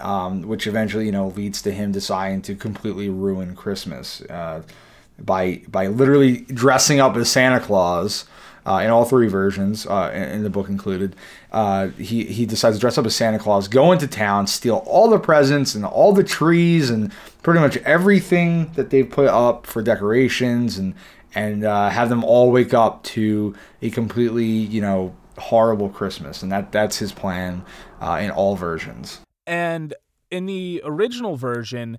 um, 0.00 0.42
which 0.42 0.66
eventually 0.66 1.06
you 1.06 1.12
know 1.12 1.28
leads 1.28 1.62
to 1.62 1.72
him 1.72 1.92
deciding 1.92 2.42
to 2.42 2.54
completely 2.54 3.08
ruin 3.08 3.54
Christmas 3.54 4.20
uh, 4.22 4.62
by 5.18 5.62
by 5.68 5.86
literally 5.86 6.38
dressing 6.42 7.00
up 7.00 7.16
as 7.16 7.30
Santa 7.30 7.60
Claus. 7.60 8.26
Uh, 8.66 8.80
in 8.80 8.90
all 8.90 9.06
three 9.06 9.28
versions, 9.28 9.86
uh, 9.86 10.10
in, 10.12 10.22
in 10.24 10.42
the 10.42 10.50
book 10.50 10.68
included, 10.68 11.16
uh, 11.52 11.86
he 11.88 12.24
he 12.24 12.44
decides 12.44 12.76
to 12.76 12.80
dress 12.80 12.98
up 12.98 13.06
as 13.06 13.16
Santa 13.16 13.38
Claus, 13.38 13.66
go 13.66 13.92
into 13.92 14.06
town, 14.06 14.46
steal 14.46 14.84
all 14.84 15.08
the 15.08 15.18
presents 15.18 15.74
and 15.74 15.86
all 15.86 16.12
the 16.12 16.24
trees 16.24 16.90
and 16.90 17.10
pretty 17.42 17.60
much 17.60 17.78
everything 17.78 18.70
that 18.74 18.90
they've 18.90 19.08
put 19.08 19.28
up 19.28 19.64
for 19.64 19.80
decorations, 19.80 20.76
and 20.76 20.92
and 21.38 21.64
uh, 21.64 21.88
have 21.88 22.08
them 22.08 22.24
all 22.24 22.50
wake 22.50 22.74
up 22.74 23.02
to 23.04 23.54
a 23.80 23.90
completely 23.90 24.46
you 24.46 24.80
know 24.80 25.14
horrible 25.38 25.88
Christmas, 25.88 26.42
and 26.42 26.50
that 26.50 26.72
that's 26.72 26.98
his 26.98 27.12
plan 27.12 27.64
uh, 28.00 28.18
in 28.20 28.30
all 28.30 28.56
versions. 28.56 29.20
And 29.46 29.94
in 30.30 30.46
the 30.46 30.82
original 30.84 31.36
version, 31.36 31.98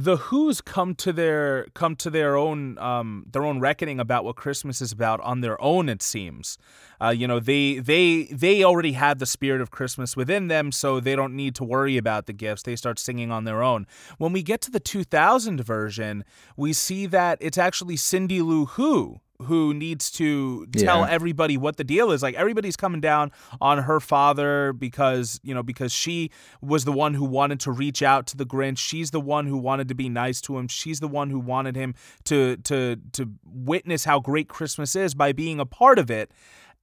the 0.00 0.16
Who's 0.16 0.60
come 0.60 0.94
to 0.94 1.12
their 1.12 1.66
come 1.74 1.96
to 1.96 2.08
their 2.08 2.36
own 2.36 2.78
um, 2.78 3.26
their 3.32 3.44
own 3.44 3.58
reckoning 3.58 3.98
about 3.98 4.24
what 4.24 4.36
Christmas 4.36 4.80
is 4.80 4.92
about 4.92 5.20
on 5.22 5.40
their 5.40 5.60
own. 5.60 5.88
It 5.88 6.02
seems, 6.02 6.56
uh, 7.02 7.08
you 7.08 7.26
know, 7.26 7.40
they 7.40 7.80
they 7.80 8.28
they 8.30 8.62
already 8.62 8.92
had 8.92 9.18
the 9.18 9.26
spirit 9.26 9.60
of 9.60 9.72
Christmas 9.72 10.16
within 10.16 10.46
them, 10.46 10.70
so 10.70 11.00
they 11.00 11.16
don't 11.16 11.34
need 11.34 11.56
to 11.56 11.64
worry 11.64 11.96
about 11.96 12.26
the 12.26 12.32
gifts. 12.32 12.62
They 12.62 12.76
start 12.76 13.00
singing 13.00 13.32
on 13.32 13.42
their 13.42 13.60
own. 13.60 13.88
When 14.18 14.32
we 14.32 14.44
get 14.44 14.60
to 14.62 14.70
the 14.70 14.78
2000 14.78 15.64
version, 15.64 16.24
we 16.56 16.72
see 16.72 17.06
that 17.06 17.38
it's 17.40 17.58
actually 17.58 17.96
Cindy 17.96 18.40
Lou 18.40 18.66
Who 18.66 19.18
who 19.42 19.72
needs 19.72 20.10
to 20.10 20.66
tell 20.76 21.00
Yeah. 21.00 21.10
everybody 21.10 21.56
what 21.56 21.76
the 21.76 21.84
deal 21.84 22.10
is. 22.10 22.22
Like 22.24 22.34
everybody's 22.34 22.76
coming 22.76 23.00
down 23.00 23.30
on 23.60 23.78
her 23.84 24.00
father 24.00 24.72
because, 24.72 25.38
you 25.44 25.54
know, 25.54 25.62
because 25.62 25.92
she 25.92 26.30
was 26.60 26.84
the 26.84 26.90
one 26.92 27.14
who 27.14 27.24
wanted 27.24 27.60
to 27.60 27.70
reach 27.70 28.02
out 28.02 28.26
to 28.28 28.36
the 28.36 28.44
Grinch. 28.44 28.78
She's 28.78 29.12
the 29.12 29.20
one 29.20 29.46
who 29.46 29.56
wanted 29.56 29.86
to 29.88 29.94
be 29.94 30.08
nice 30.08 30.40
to 30.42 30.58
him. 30.58 30.66
She's 30.66 30.98
the 30.98 31.06
one 31.06 31.30
who 31.30 31.38
wanted 31.38 31.76
him 31.76 31.94
to 32.24 32.56
to 32.64 32.96
to 33.12 33.30
witness 33.44 34.04
how 34.04 34.18
great 34.18 34.48
Christmas 34.48 34.96
is 34.96 35.14
by 35.14 35.32
being 35.32 35.60
a 35.60 35.66
part 35.66 36.00
of 36.00 36.10
it. 36.10 36.32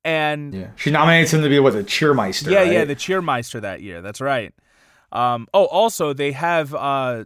And 0.06 0.54
Yeah, 0.54 0.68
she 0.78 0.92
nominates 0.92 1.34
him 1.34 1.42
to 1.42 1.50
be 1.50 1.60
what 1.60 1.74
the 1.74 1.84
cheermeister. 1.84 2.52
yeah, 2.52 2.60
right? 2.60 2.72
yeah, 2.72 2.86
the 2.86 2.96
cheermeister 2.96 3.60
that 3.62 3.82
year. 3.82 4.02
That's 4.02 4.22
right. 4.22 4.54
Um, 5.12 5.48
oh, 5.54 5.66
also 5.66 6.14
they 6.14 6.32
have 6.32 6.74
uh, 6.74 7.26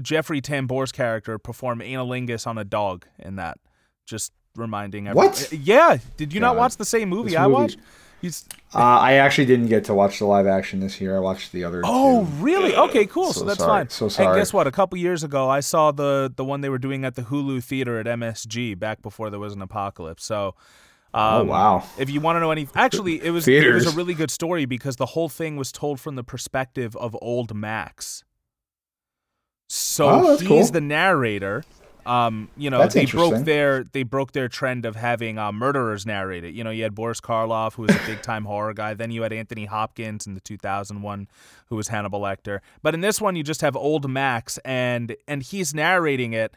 Jeffrey 0.00 0.40
Tambor's 0.40 0.92
character 0.92 1.38
perform 1.38 1.80
anilingus 1.80 2.46
on 2.46 2.58
a 2.58 2.64
dog 2.64 3.06
in 3.18 3.36
that. 3.36 3.58
Just 4.06 4.32
reminding 4.54 5.08
everyone. 5.08 5.28
What? 5.32 5.52
Yeah. 5.52 5.98
Did 6.16 6.32
you 6.32 6.40
not 6.40 6.56
watch 6.56 6.76
the 6.76 6.84
same 6.84 7.08
movie 7.10 7.30
This 7.30 7.38
I 7.38 7.46
watched? 7.46 7.78
He's. 8.22 8.46
Uh, 8.74 8.78
I 8.78 9.14
actually 9.14 9.44
didn't 9.44 9.66
get 9.68 9.84
to 9.84 9.94
watch 9.94 10.18
the 10.20 10.24
live 10.24 10.46
action 10.46 10.80
this 10.80 11.00
year. 11.00 11.16
I 11.16 11.20
watched 11.20 11.52
the 11.52 11.64
other. 11.64 11.82
Oh, 11.84 12.24
two. 12.24 12.30
really? 12.42 12.74
Okay, 12.74 13.04
cool. 13.04 13.32
So, 13.32 13.40
So 13.40 13.44
that's 13.44 13.58
sorry. 13.58 13.80
fine. 13.82 13.88
So 13.90 14.08
sorry. 14.08 14.28
And 14.28 14.36
guess 14.38 14.52
what? 14.54 14.66
A 14.66 14.72
couple 14.72 14.96
years 14.98 15.22
ago, 15.22 15.50
I 15.50 15.60
saw 15.60 15.92
the 15.92 16.32
the 16.34 16.44
one 16.44 16.62
they 16.62 16.70
were 16.70 16.78
doing 16.78 17.04
at 17.04 17.14
the 17.14 17.22
Hulu 17.22 17.62
theater 17.62 17.98
at 18.00 18.06
MSG 18.06 18.78
back 18.78 19.02
before 19.02 19.28
there 19.28 19.40
was 19.40 19.52
an 19.52 19.60
apocalypse. 19.62 20.24
So. 20.24 20.54
Oh 21.14 21.40
Um, 21.40 21.46
wow. 21.48 21.84
If 21.98 22.10
you 22.10 22.20
want 22.20 22.36
to 22.36 22.40
know 22.40 22.50
any, 22.50 22.68
actually, 22.74 23.24
it 23.24 23.30
was 23.30 23.46
it 23.48 23.72
was 23.72 23.86
a 23.86 23.96
really 23.96 24.12
good 24.12 24.30
story 24.30 24.66
because 24.66 24.96
the 24.96 25.06
whole 25.06 25.28
thing 25.30 25.56
was 25.56 25.70
told 25.72 25.98
from 26.00 26.14
the 26.16 26.24
perspective 26.24 26.94
of 26.96 27.16
old 27.22 27.54
Max. 27.54 28.22
So 29.68 30.08
Oh, 30.08 30.28
that's 30.30 30.40
he's 30.40 30.48
cool. 30.48 30.64
the 30.66 30.80
narrator. 30.80 31.64
Um, 32.06 32.48
you 32.56 32.70
know, 32.70 32.78
That's 32.78 32.94
they 32.94 33.04
broke 33.06 33.44
their 33.44 33.84
they 33.84 34.04
broke 34.04 34.32
their 34.32 34.48
trend 34.48 34.86
of 34.86 34.94
having 34.94 35.38
uh, 35.38 35.50
murderers 35.50 36.06
narrate 36.06 36.44
it. 36.44 36.54
You 36.54 36.62
know, 36.62 36.70
you 36.70 36.84
had 36.84 36.94
Boris 36.94 37.20
Karloff, 37.20 37.74
who 37.74 37.82
was 37.82 37.96
a 37.96 38.00
big 38.06 38.22
time 38.22 38.44
horror 38.44 38.72
guy. 38.72 38.94
Then 38.94 39.10
you 39.10 39.22
had 39.22 39.32
Anthony 39.32 39.64
Hopkins 39.64 40.26
in 40.26 40.34
the 40.34 40.40
2001, 40.40 41.28
who 41.66 41.76
was 41.76 41.88
Hannibal 41.88 42.20
Lecter. 42.20 42.60
But 42.82 42.94
in 42.94 43.00
this 43.00 43.20
one, 43.20 43.34
you 43.34 43.42
just 43.42 43.60
have 43.60 43.74
old 43.74 44.08
Max, 44.08 44.58
and 44.58 45.16
and 45.26 45.42
he's 45.42 45.74
narrating 45.74 46.32
it, 46.32 46.54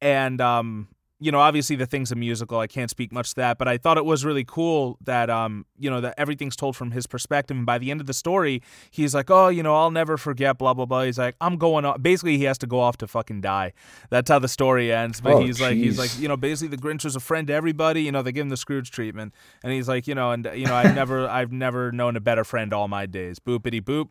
and 0.00 0.40
um, 0.40 0.88
you 1.20 1.30
know, 1.30 1.38
obviously 1.38 1.76
the 1.76 1.86
thing's 1.86 2.10
a 2.10 2.16
musical. 2.16 2.58
I 2.58 2.66
can't 2.66 2.90
speak 2.90 3.12
much 3.12 3.30
to 3.30 3.36
that, 3.36 3.56
but 3.56 3.68
I 3.68 3.78
thought 3.78 3.96
it 3.98 4.04
was 4.04 4.24
really 4.24 4.44
cool 4.44 4.98
that 5.04 5.30
um, 5.30 5.64
you 5.78 5.88
know, 5.88 6.00
that 6.00 6.14
everything's 6.18 6.56
told 6.56 6.76
from 6.76 6.90
his 6.90 7.06
perspective. 7.06 7.56
And 7.56 7.64
by 7.64 7.78
the 7.78 7.90
end 7.90 8.00
of 8.00 8.06
the 8.06 8.12
story, 8.12 8.62
he's 8.90 9.14
like, 9.14 9.30
"Oh, 9.30 9.48
you 9.48 9.62
know, 9.62 9.74
I'll 9.76 9.92
never 9.92 10.16
forget." 10.16 10.58
Blah 10.58 10.74
blah 10.74 10.86
blah. 10.86 11.04
He's 11.04 11.18
like, 11.18 11.36
"I'm 11.40 11.56
going 11.56 11.84
off." 11.84 12.02
Basically, 12.02 12.36
he 12.36 12.44
has 12.44 12.58
to 12.58 12.66
go 12.66 12.80
off 12.80 12.96
to 12.98 13.06
fucking 13.06 13.40
die. 13.42 13.72
That's 14.10 14.28
how 14.28 14.38
the 14.38 14.48
story 14.48 14.92
ends. 14.92 15.20
But 15.20 15.34
Oh, 15.34 15.40
he's 15.40 15.60
like, 15.60 15.74
he's 15.76 15.98
like, 15.98 16.18
you 16.18 16.28
know, 16.28 16.36
basically 16.36 16.76
the 16.76 16.82
Grinch 16.82 17.04
was 17.04 17.16
a 17.16 17.20
friend 17.20 17.46
to 17.46 17.54
everybody. 17.54 18.02
You 18.02 18.12
know, 18.12 18.22
they 18.22 18.32
give 18.32 18.42
him 18.42 18.50
the 18.50 18.56
Scrooge 18.56 18.90
treatment, 18.90 19.32
and 19.62 19.72
he's 19.72 19.88
like, 19.88 20.08
you 20.08 20.14
know, 20.14 20.32
and 20.32 20.48
you 20.54 20.66
know, 20.66 20.74
I've 20.74 20.94
never, 20.96 21.28
I've 21.28 21.52
never 21.52 21.92
known 21.92 22.16
a 22.16 22.20
better 22.20 22.44
friend 22.44 22.72
all 22.72 22.88
my 22.88 23.06
days. 23.06 23.38
Boopity 23.38 23.80
boop. 23.80 24.08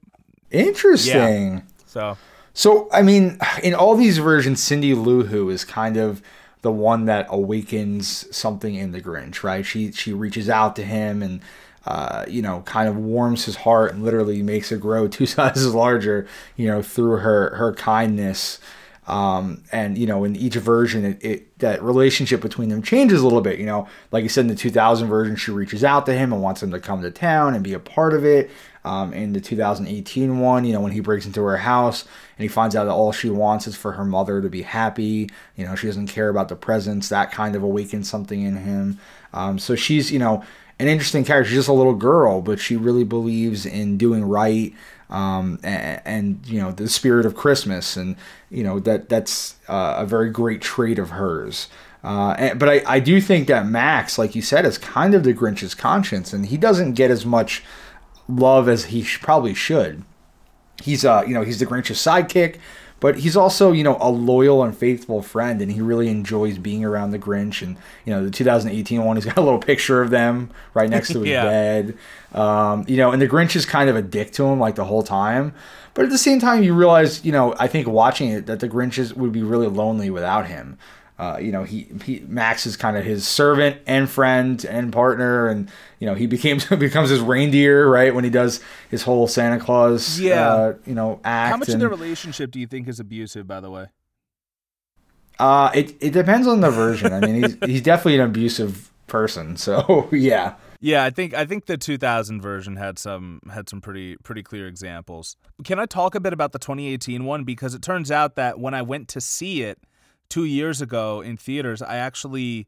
Interesting. 0.52 1.64
So 1.86 2.18
So 2.54 2.88
I 2.92 3.02
mean, 3.02 3.38
in 3.62 3.74
all 3.74 3.96
these 3.96 4.18
versions, 4.20 4.64
Cindy 4.64 4.94
Lou 4.94 5.24
Who 5.26 5.50
is 5.50 5.66
kind 5.66 5.98
of 5.98 6.22
the 6.64 6.72
one 6.72 7.06
that 7.06 7.28
awakens 7.30 8.26
something 8.36 8.74
in 8.74 8.92
the 8.94 9.02
Grinch, 9.02 9.44
right? 9.44 9.66
She 9.66 9.92
she 9.92 10.12
reaches 10.12 10.50
out 10.50 10.76
to 10.78 10.84
him 10.84 11.22
and 11.22 11.42
uh, 11.86 12.24
you 12.30 12.42
know, 12.42 12.62
kind 12.62 12.88
of 12.88 12.96
warms 12.96 13.44
his 13.44 13.58
heart 13.58 13.94
and 13.94 14.04
literally 14.04 14.42
makes 14.42 14.72
it 14.72 14.80
grow 14.80 15.08
two 15.10 15.26
sizes 15.26 15.76
larger, 15.76 16.26
you 16.56 16.68
know, 16.68 16.82
through 16.82 17.18
her 17.18 17.56
her 17.56 17.74
kindness. 17.74 18.60
Um, 19.06 19.66
and 19.74 19.98
you 19.98 20.08
know, 20.08 20.24
in 20.24 20.38
each 20.38 20.56
version, 20.56 21.04
it, 21.04 21.24
it 21.24 21.60
that 21.60 21.84
relationship 21.84 22.40
between 22.40 22.70
them 22.70 22.82
changes 22.82 23.20
a 23.20 23.26
little 23.26 23.42
bit. 23.42 23.60
You 23.60 23.66
know, 23.66 23.88
like 24.14 24.24
you 24.24 24.30
said 24.30 24.42
in 24.42 24.48
the 24.48 24.56
2000 24.56 25.10
version, 25.10 25.36
she 25.36 25.52
reaches 25.52 25.84
out 25.84 26.06
to 26.06 26.14
him 26.14 26.32
and 26.32 26.42
wants 26.42 26.64
him 26.64 26.72
to 26.72 26.80
come 26.80 27.02
to 27.02 27.12
town 27.12 27.54
and 27.54 27.64
be 27.64 27.74
a 27.74 27.80
part 27.80 28.14
of 28.14 28.26
it. 28.26 28.50
Um, 28.86 29.14
in 29.14 29.32
the 29.32 29.40
2018 29.40 30.40
one, 30.40 30.66
you 30.66 30.74
know, 30.74 30.82
when 30.82 30.92
he 30.92 31.00
breaks 31.00 31.26
into 31.26 31.42
her 31.44 31.58
house 31.58 32.06
and 32.38 32.44
he 32.44 32.48
finds 32.48 32.76
out 32.76 32.86
that 32.86 32.92
all 32.92 33.12
she 33.12 33.30
wants 33.30 33.68
is 33.68 33.76
for 33.76 33.94
her 33.94 34.06
mother 34.06 34.42
to 34.42 34.50
be 34.50 34.64
happy. 34.64 35.30
You 35.56 35.66
know, 35.66 35.76
she 35.76 35.88
doesn't 35.88 36.08
care 36.08 36.30
about 36.30 36.50
the 36.50 36.56
presents. 36.56 37.10
That 37.10 37.32
kind 37.32 37.56
of 37.56 37.64
awakens 37.64 38.10
something 38.10 38.42
in 38.42 38.58
him. 38.58 39.00
Um, 39.34 39.60
so 39.60 39.76
she's, 39.76 40.12
you 40.12 40.20
know, 40.20 40.44
an 40.80 40.88
interesting 40.88 41.24
character. 41.24 41.50
She's 41.50 41.60
just 41.60 41.70
a 41.70 41.74
little 41.74 41.96
girl, 41.96 42.42
but 42.42 42.60
she 42.60 42.76
really 42.76 43.04
believes 43.04 43.66
in 43.66 43.98
doing 43.98 44.24
right. 44.24 44.74
Um, 45.10 45.60
and, 45.64 46.02
and, 46.06 46.48
you 46.48 46.60
know 46.60 46.72
the 46.72 46.90
spirit 46.90 47.28
of 47.28 47.36
Christmas, 47.36 47.98
and 47.98 48.16
you 48.50 48.64
know 48.64 48.80
that 48.80 49.10
that's 49.10 49.58
uh, 49.68 49.96
a 50.00 50.08
very 50.08 50.32
great 50.32 50.60
trait 50.60 50.98
of 50.98 51.12
hers. 51.12 51.68
Uh, 52.04 52.36
and, 52.40 52.60
but 52.60 52.68
I, 52.68 52.82
I 52.88 53.00
do 53.00 53.22
think 53.22 53.48
that 53.48 53.68
Max, 53.68 54.18
like 54.18 54.34
you 54.34 54.42
said, 54.42 54.66
is 54.66 54.80
kind 54.80 55.14
of 55.14 55.24
the 55.24 55.34
Grinch's 55.34 55.76
conscience, 55.76 56.34
and 56.34 56.48
he 56.48 56.58
doesn't 56.58 56.94
get 56.94 57.12
as 57.12 57.28
much 57.28 57.64
love 58.28 58.68
as 58.68 58.86
he 58.86 59.04
sh- 59.04 59.22
probably 59.22 59.54
should. 59.54 60.04
He's 60.82 61.06
uh 61.06 61.24
you 61.28 61.34
know 61.34 61.44
he's 61.44 61.60
the 61.60 61.66
Grinch's 61.66 61.98
sidekick, 62.00 62.58
but 63.00 63.20
he's 63.20 63.38
also 63.38 63.72
you 63.72 63.84
know 63.84 63.98
a 64.02 64.10
loyal 64.10 64.64
and 64.64 64.76
faithful 64.76 65.22
friend, 65.22 65.62
and 65.62 65.72
he 65.72 65.82
really 65.82 66.08
enjoys 66.10 66.58
being 66.58 66.84
around 66.84 67.12
the 67.12 67.20
Grinch. 67.20 67.62
And 67.62 67.78
you 68.06 68.14
know 68.14 68.24
the 68.26 68.32
2018 68.32 69.04
one, 69.04 69.16
he's 69.18 69.26
got 69.26 69.38
a 69.38 69.42
little 69.42 69.60
picture 69.60 70.02
of 70.02 70.10
them 70.10 70.50
right 70.74 70.90
next 70.90 71.10
to 71.10 71.20
his 71.22 71.30
Yeah. 71.30 71.44
bed. 71.46 71.98
Um, 72.34 72.86
you 72.88 72.98
know, 72.98 73.12
and 73.12 73.22
the 73.22 73.28
Grinch 73.28 73.56
is 73.56 73.66
kind 73.66 73.90
of 73.90 73.96
a 73.96 74.02
dick 74.02 74.32
to 74.34 74.46
him 74.46 74.60
like 74.60 74.76
the 74.76 74.86
whole 74.86 75.04
time. 75.04 75.54
But 75.94 76.06
at 76.06 76.12
the 76.12 76.18
same 76.18 76.40
time, 76.40 76.64
you 76.64 76.74
realize, 76.74 77.24
you 77.24 77.32
know, 77.32 77.54
I 77.60 77.68
think 77.68 77.88
watching 77.88 78.30
it 78.30 78.48
that 78.48 78.60
the 78.60 78.68
Grinch 78.68 78.98
is, 78.98 79.14
would 79.14 79.32
be 79.32 79.44
really 79.44 79.68
lonely 79.68 80.10
without 80.10 80.48
him. 80.48 80.80
Uh, 81.20 81.38
you 81.40 81.52
know, 81.52 81.64
he, 81.64 81.88
he 82.04 82.24
Max 82.28 82.66
is 82.66 82.76
kind 82.76 82.98
of 82.98 83.06
his 83.06 83.28
servant 83.28 83.78
and 83.86 84.10
friend 84.10 84.66
and 84.66 84.92
partner, 84.92 85.48
and 85.48 85.70
you 86.00 86.08
know 86.08 86.16
he 86.16 86.26
becomes 86.26 86.66
becomes 86.78 87.10
his 87.10 87.20
reindeer 87.20 87.88
right 87.88 88.16
when 88.16 88.24
he 88.24 88.30
does 88.32 88.60
his 88.90 89.04
whole 89.04 89.28
Santa 89.28 89.60
Claus, 89.60 90.20
Yeah. 90.20 90.52
uh, 90.52 90.74
you 90.86 90.96
know, 90.96 91.20
act. 91.24 91.52
How 91.52 91.58
much 91.58 91.68
of 91.68 91.76
and, 91.76 91.82
their 91.84 91.90
relationship 91.90 92.50
do 92.52 92.60
you 92.60 92.66
think 92.68 92.88
is 92.88 93.00
abusive? 93.00 93.46
By 93.48 93.60
the 93.60 93.70
way. 93.70 93.88
uh, 95.40 95.72
it 95.74 95.96
it 96.02 96.12
depends 96.12 96.48
on 96.48 96.62
the 96.62 96.70
version. 96.72 97.14
I 97.14 97.20
mean, 97.20 97.44
he's 97.44 97.58
he's 97.66 97.82
definitely 97.82 98.16
an 98.16 98.22
abusive 98.30 98.92
person, 99.08 99.56
so 99.58 100.10
yeah. 100.12 100.56
Yeah, 100.80 101.06
I 101.06 101.12
think 101.12 101.34
I 101.34 101.46
think 101.46 101.68
the 101.68 101.78
2000 101.78 102.42
version 102.42 102.76
had 102.76 103.00
some 103.00 103.40
had 103.52 103.70
some 103.70 103.80
pretty 103.80 104.18
pretty 104.24 104.44
clear 104.44 104.68
examples. 104.68 105.38
Can 105.64 105.80
I 105.80 105.86
talk 105.86 106.14
a 106.14 106.20
bit 106.20 106.34
about 106.34 106.52
the 106.52 106.60
2018 106.60 107.24
one 107.24 107.46
because 107.46 107.74
it 107.74 107.82
turns 107.82 108.12
out 108.12 108.36
that 108.36 108.60
when 108.60 108.74
I 108.74 108.82
went 108.82 109.08
to 109.10 109.22
see 109.22 109.62
it 109.62 109.80
2 110.34 110.46
years 110.46 110.82
ago 110.82 111.22
in 111.22 111.38
theaters, 111.38 111.82
I 111.84 111.98
actually 111.98 112.68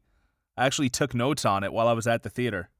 I 0.56 0.66
actually 0.66 0.88
took 0.88 1.14
notes 1.14 1.44
on 1.44 1.64
it 1.64 1.72
while 1.72 1.88
I 1.88 1.92
was 1.94 2.06
at 2.06 2.22
the 2.22 2.30
theater. 2.30 2.70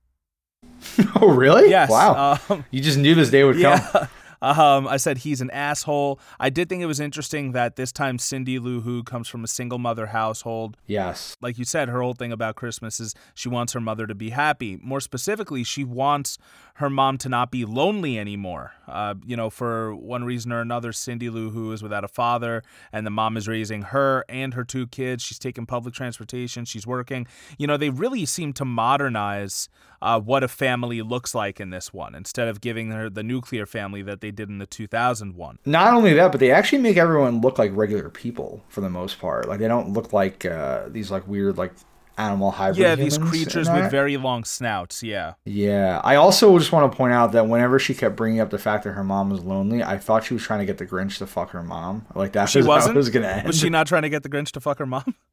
Oh, 1.20 1.28
really? 1.28 1.70
Yes. 1.70 1.90
Wow. 1.90 2.38
Um, 2.50 2.64
you 2.70 2.82
just 2.82 2.98
knew 2.98 3.14
this 3.14 3.30
day 3.30 3.42
would 3.42 3.60
come. 3.60 3.80
yeah. 3.94 4.06
Um, 4.42 4.86
I 4.86 4.98
said 4.98 5.18
he's 5.18 5.40
an 5.40 5.50
asshole. 5.50 6.20
I 6.38 6.50
did 6.50 6.68
think 6.68 6.82
it 6.82 6.86
was 6.86 7.00
interesting 7.00 7.52
that 7.52 7.76
this 7.76 7.90
time 7.90 8.18
Cindy 8.18 8.58
Lou 8.58 8.82
Who 8.82 9.02
comes 9.02 9.26
from 9.26 9.42
a 9.42 9.48
single 9.48 9.78
mother 9.78 10.06
household. 10.06 10.76
Yes. 10.86 11.36
like 11.40 11.56
you 11.58 11.64
said, 11.64 11.88
her 11.88 12.02
whole 12.02 12.12
thing 12.12 12.32
about 12.32 12.54
Christmas 12.54 13.00
is 13.00 13.14
she 13.34 13.48
wants 13.48 13.72
her 13.72 13.80
mother 13.80 14.06
to 14.06 14.14
be 14.14 14.30
happy. 14.30 14.78
More 14.82 15.00
specifically, 15.00 15.64
she 15.64 15.84
wants 15.84 16.36
her 16.76 16.90
mom 16.90 17.16
to 17.16 17.28
not 17.28 17.50
be 17.50 17.64
lonely 17.64 18.18
anymore. 18.18 18.72
Uh, 18.86 19.14
you 19.24 19.34
know, 19.34 19.48
for 19.48 19.94
one 19.94 20.24
reason 20.24 20.52
or 20.52 20.60
another, 20.60 20.92
Cindy 20.92 21.30
Lou, 21.30 21.48
who 21.48 21.72
is 21.72 21.82
without 21.82 22.04
a 22.04 22.08
father, 22.08 22.62
and 22.92 23.06
the 23.06 23.10
mom 23.10 23.38
is 23.38 23.48
raising 23.48 23.80
her 23.82 24.26
and 24.28 24.52
her 24.52 24.62
two 24.62 24.86
kids. 24.86 25.22
She's 25.22 25.38
taking 25.38 25.64
public 25.64 25.94
transportation. 25.94 26.66
She's 26.66 26.86
working. 26.86 27.26
You 27.56 27.66
know, 27.66 27.78
they 27.78 27.88
really 27.88 28.26
seem 28.26 28.52
to 28.54 28.66
modernize 28.66 29.70
uh, 30.02 30.20
what 30.20 30.44
a 30.44 30.48
family 30.48 31.00
looks 31.00 31.34
like 31.34 31.60
in 31.60 31.70
this 31.70 31.94
one 31.94 32.14
instead 32.14 32.46
of 32.46 32.60
giving 32.60 32.90
her 32.90 33.08
the 33.08 33.22
nuclear 33.22 33.64
family 33.64 34.02
that 34.02 34.20
they 34.20 34.30
did 34.30 34.50
in 34.50 34.58
the 34.58 34.66
2001. 34.66 35.58
Not 35.64 35.94
only 35.94 36.12
that, 36.12 36.30
but 36.30 36.40
they 36.40 36.50
actually 36.50 36.82
make 36.82 36.98
everyone 36.98 37.40
look 37.40 37.58
like 37.58 37.74
regular 37.74 38.10
people 38.10 38.62
for 38.68 38.82
the 38.82 38.90
most 38.90 39.18
part. 39.18 39.48
Like 39.48 39.60
they 39.60 39.68
don't 39.68 39.94
look 39.94 40.12
like 40.12 40.44
uh, 40.44 40.90
these 40.90 41.10
like 41.10 41.26
weird 41.26 41.56
like 41.56 41.72
animal 42.18 42.50
hybrid. 42.50 42.78
Yeah, 42.78 42.94
these 42.94 43.18
creatures 43.18 43.68
with 43.68 43.90
very 43.90 44.16
long 44.16 44.44
snouts. 44.44 45.02
Yeah. 45.02 45.34
Yeah, 45.44 46.00
I 46.04 46.16
also 46.16 46.58
just 46.58 46.72
want 46.72 46.90
to 46.90 46.96
point 46.96 47.12
out 47.12 47.32
that 47.32 47.48
whenever 47.48 47.78
she 47.78 47.94
kept 47.94 48.16
bringing 48.16 48.40
up 48.40 48.50
the 48.50 48.58
fact 48.58 48.84
that 48.84 48.92
her 48.92 49.04
mom 49.04 49.30
was 49.30 49.40
lonely, 49.44 49.82
I 49.82 49.98
thought 49.98 50.24
she 50.24 50.34
was 50.34 50.42
trying 50.42 50.60
to 50.60 50.66
get 50.66 50.78
the 50.78 50.86
Grinch 50.86 51.18
to 51.18 51.26
fuck 51.26 51.50
her 51.50 51.62
mom. 51.62 52.06
Like 52.14 52.32
that 52.32 52.48
She 52.48 52.58
was 52.58 52.66
wasn't? 52.66 52.96
was 52.96 53.10
gonna 53.10 53.28
end. 53.28 53.46
Was 53.46 53.58
she 53.58 53.68
not 53.70 53.86
trying 53.86 54.02
to 54.02 54.08
get 54.08 54.22
the 54.22 54.28
Grinch 54.28 54.50
to 54.52 54.60
fuck 54.60 54.78
her 54.78 54.86
mom? 54.86 55.14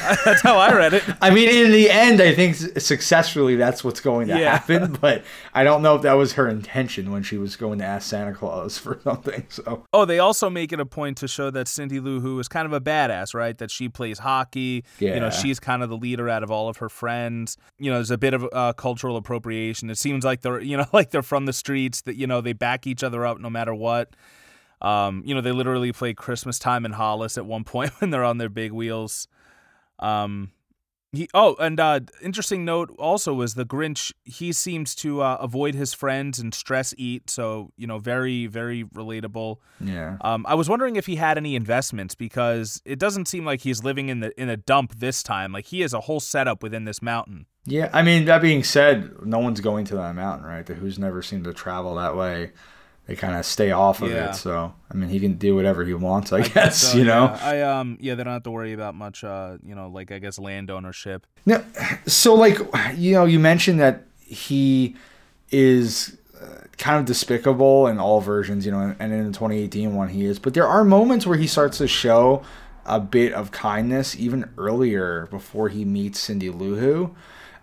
That's 0.24 0.42
how 0.42 0.56
I 0.58 0.74
read 0.74 0.94
it. 0.94 1.04
I 1.20 1.30
mean, 1.30 1.48
in 1.48 1.70
the 1.72 1.90
end, 1.90 2.20
I 2.20 2.34
think 2.34 2.56
successfully 2.80 3.56
that's 3.56 3.82
what's 3.84 4.00
going 4.00 4.28
to 4.28 4.38
Yeah. 4.38 4.58
happen. 4.58 4.92
But 5.00 5.24
I 5.54 5.64
don't 5.64 5.82
know 5.82 5.94
if 5.96 6.02
that 6.02 6.14
was 6.14 6.34
her 6.34 6.48
intention 6.48 7.10
when 7.10 7.22
she 7.22 7.38
was 7.38 7.56
going 7.56 7.78
to 7.78 7.84
ask 7.84 8.08
Santa 8.08 8.32
Claus 8.34 8.78
for 8.78 9.00
something. 9.04 9.44
So 9.48 9.86
Oh, 9.92 10.04
they 10.04 10.18
also 10.18 10.50
make 10.50 10.72
it 10.72 10.80
a 10.80 10.86
point 10.86 11.16
to 11.18 11.28
show 11.28 11.50
that 11.50 11.68
Cindy 11.68 12.00
Lou 12.00 12.20
Who 12.20 12.38
is 12.38 12.48
kind 12.48 12.66
of 12.66 12.72
a 12.72 12.80
badass, 12.80 13.34
right? 13.34 13.56
That 13.58 13.70
she 13.70 13.88
plays 13.88 14.18
hockey. 14.20 14.84
Yeah. 14.98 15.14
You 15.14 15.20
know, 15.20 15.30
she's 15.30 15.60
kind 15.60 15.82
of 15.82 15.88
the 15.88 15.96
leader 15.96 16.28
out 16.28 16.42
of 16.42 16.50
all 16.50 16.68
of 16.68 16.78
her 16.78 16.88
friends. 16.88 17.56
You 17.78 17.90
know, 17.90 17.96
there's 17.98 18.10
a 18.10 18.18
bit 18.18 18.34
of 18.34 18.46
uh, 18.52 18.72
cultural 18.74 19.16
appropriation. 19.16 19.90
It 19.90 19.98
seems 19.98 20.24
like 20.24 20.42
they're, 20.42 20.60
you 20.60 20.76
know, 20.76 20.86
like 20.92 21.10
they're 21.10 21.22
from 21.22 21.46
the 21.46 21.52
streets. 21.52 22.02
That 22.02 22.16
you 22.16 22.26
know 22.26 22.40
they 22.40 22.52
back 22.52 22.86
each 22.86 23.02
other 23.04 23.24
up 23.26 23.38
no 23.40 23.48
matter 23.50 23.74
what. 23.74 24.10
Um, 24.82 25.22
you 25.26 25.34
know, 25.34 25.40
they 25.42 25.52
literally 25.52 25.92
play 25.92 26.14
Christmas 26.14 26.58
time 26.58 26.86
in 26.86 26.92
Hollis 26.92 27.36
at 27.36 27.44
one 27.44 27.64
point 27.64 27.90
when 28.00 28.10
they're 28.10 28.24
on 28.24 28.38
their 28.38 28.48
big 28.48 28.72
wheels. 28.72 29.28
Um, 30.00 30.52
he 31.12 31.28
oh, 31.34 31.56
and 31.58 31.80
uh, 31.80 32.00
interesting 32.22 32.64
note 32.64 32.94
also 32.96 33.34
was 33.34 33.54
the 33.54 33.66
Grinch. 33.66 34.12
He 34.24 34.52
seems 34.52 34.94
to 34.96 35.22
uh, 35.22 35.38
avoid 35.40 35.74
his 35.74 35.92
friends 35.92 36.38
and 36.38 36.54
stress 36.54 36.94
eat. 36.96 37.28
So 37.28 37.72
you 37.76 37.86
know, 37.86 37.98
very 37.98 38.46
very 38.46 38.84
relatable. 38.84 39.56
yeah, 39.80 40.18
Um, 40.20 40.46
I 40.48 40.54
was 40.54 40.68
wondering 40.68 40.94
if 40.94 41.06
he 41.06 41.16
had 41.16 41.36
any 41.36 41.56
investments 41.56 42.14
because 42.14 42.80
it 42.84 43.00
doesn't 43.00 43.26
seem 43.26 43.44
like 43.44 43.62
he's 43.62 43.82
living 43.82 44.08
in 44.08 44.20
the 44.20 44.40
in 44.40 44.48
a 44.48 44.56
dump 44.56 44.94
this 45.00 45.24
time. 45.24 45.52
Like 45.52 45.66
he 45.66 45.80
has 45.80 45.92
a 45.92 46.00
whole 46.00 46.20
setup 46.20 46.62
within 46.62 46.84
this 46.84 47.02
mountain. 47.02 47.46
yeah. 47.64 47.90
I 47.92 48.02
mean, 48.02 48.26
that 48.26 48.40
being 48.40 48.62
said, 48.62 49.26
no 49.26 49.40
one's 49.40 49.60
going 49.60 49.86
to 49.86 49.96
that 49.96 50.14
mountain, 50.14 50.46
right? 50.46 50.64
The 50.64 50.74
Who's 50.74 50.98
never 50.98 51.22
seem 51.22 51.42
to 51.42 51.52
travel 51.52 51.96
that 51.96 52.14
way. 52.16 52.52
They 53.10 53.16
kind 53.16 53.34
of 53.34 53.44
stay 53.44 53.72
off 53.72 54.02
of 54.02 54.10
Yeah. 54.12 54.30
it. 54.30 54.34
So 54.36 54.72
I 54.88 54.94
mean, 54.94 55.10
he 55.10 55.18
can 55.18 55.34
do 55.34 55.56
whatever 55.56 55.84
he 55.84 55.94
wants, 55.94 56.32
I, 56.32 56.42
guess. 56.42 56.78
So, 56.92 56.96
you 56.98 57.02
know. 57.04 57.24
yeah, 57.24 57.38
I 57.42 57.60
um 57.62 57.98
yeah, 58.00 58.14
they 58.14 58.22
don't 58.22 58.32
have 58.34 58.44
to 58.44 58.52
worry 58.52 58.72
about 58.72 58.94
much. 58.94 59.24
Uh, 59.24 59.56
you 59.66 59.74
know, 59.74 59.88
like 59.88 60.12
I 60.12 60.20
guess 60.20 60.38
land 60.38 60.70
ownership. 60.70 61.26
No, 61.44 61.60
so 62.06 62.36
like 62.36 62.58
you 62.96 63.12
know, 63.14 63.24
you 63.24 63.40
mentioned 63.40 63.80
that 63.80 64.04
he 64.20 64.94
is 65.50 66.16
uh, 66.40 66.60
kind 66.78 67.00
of 67.00 67.04
despicable 67.04 67.88
in 67.88 67.98
all 67.98 68.20
versions, 68.20 68.64
you 68.64 68.70
know, 68.70 68.94
and 69.00 69.12
in 69.12 69.26
the 69.26 69.32
2018 69.32 69.92
one 69.96 70.08
he 70.10 70.24
is, 70.24 70.38
but 70.38 70.54
there 70.54 70.68
are 70.68 70.84
moments 70.84 71.26
where 71.26 71.36
he 71.36 71.48
starts 71.48 71.78
to 71.78 71.88
show 71.88 72.44
a 72.86 73.00
bit 73.00 73.32
of 73.32 73.50
kindness 73.50 74.14
even 74.14 74.48
earlier 74.56 75.26
before 75.32 75.68
he 75.68 75.84
meets 75.84 76.20
Cindy 76.20 76.48
Lou 76.48 76.76
Who. 76.76 77.14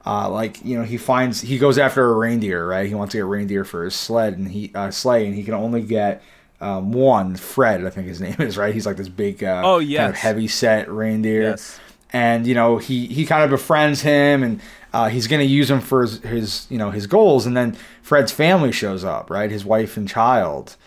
Uh, 0.09 0.29
like 0.29 0.63
you 0.63 0.77
know, 0.77 0.83
he 0.85 0.95
finds 0.97 1.41
he 1.41 1.57
goes 1.57 1.77
after 1.77 2.09
a 2.09 2.13
reindeer, 2.13 2.65
right? 2.65 2.87
He 2.87 2.95
wants 2.95 3.11
to 3.11 3.17
get 3.17 3.25
reindeer 3.25 3.65
for 3.65 3.83
his 3.83 3.93
sled 3.95 4.37
and 4.37 4.47
he 4.47 4.71
uh, 4.73 4.89
sleigh, 4.89 5.25
and 5.25 5.35
he 5.35 5.43
can 5.43 5.53
only 5.53 5.81
get 5.81 6.21
um, 6.61 6.93
one. 6.93 7.35
Fred, 7.35 7.85
I 7.85 7.89
think 7.89 8.07
his 8.07 8.21
name 8.25 8.37
is 8.39 8.57
right. 8.57 8.73
He's 8.73 8.85
like 8.85 8.95
this 8.97 9.09
big, 9.09 9.43
uh, 9.43 9.61
Oh, 9.65 9.79
kind 9.79 10.09
of 10.09 10.15
heavy 10.15 10.47
set 10.47 10.89
reindeer 10.89 11.41
Yes. 11.41 11.77
and 12.13 12.47
you 12.47 12.53
know 12.53 12.77
he 12.77 13.07
he 13.07 13.25
kind 13.25 13.43
of 13.43 13.49
befriends 13.49 14.01
him 14.01 14.43
and 14.43 14.61
uh, 14.93 15.09
he's 15.09 15.27
going 15.27 15.41
to 15.41 15.45
use 15.45 15.69
him 15.69 15.81
for 15.81 16.03
his, 16.03 16.19
his 16.21 16.67
you 16.69 16.77
know 16.77 16.89
his 16.91 17.05
goals 17.05 17.45
and 17.45 17.57
then 17.57 17.75
fred's 18.01 18.31
family 18.31 18.71
shows 18.71 19.03
up 19.03 19.29
right 19.29 19.51
his 19.51 19.65
wife 19.65 19.97
and 19.97 20.07
child 20.07 20.77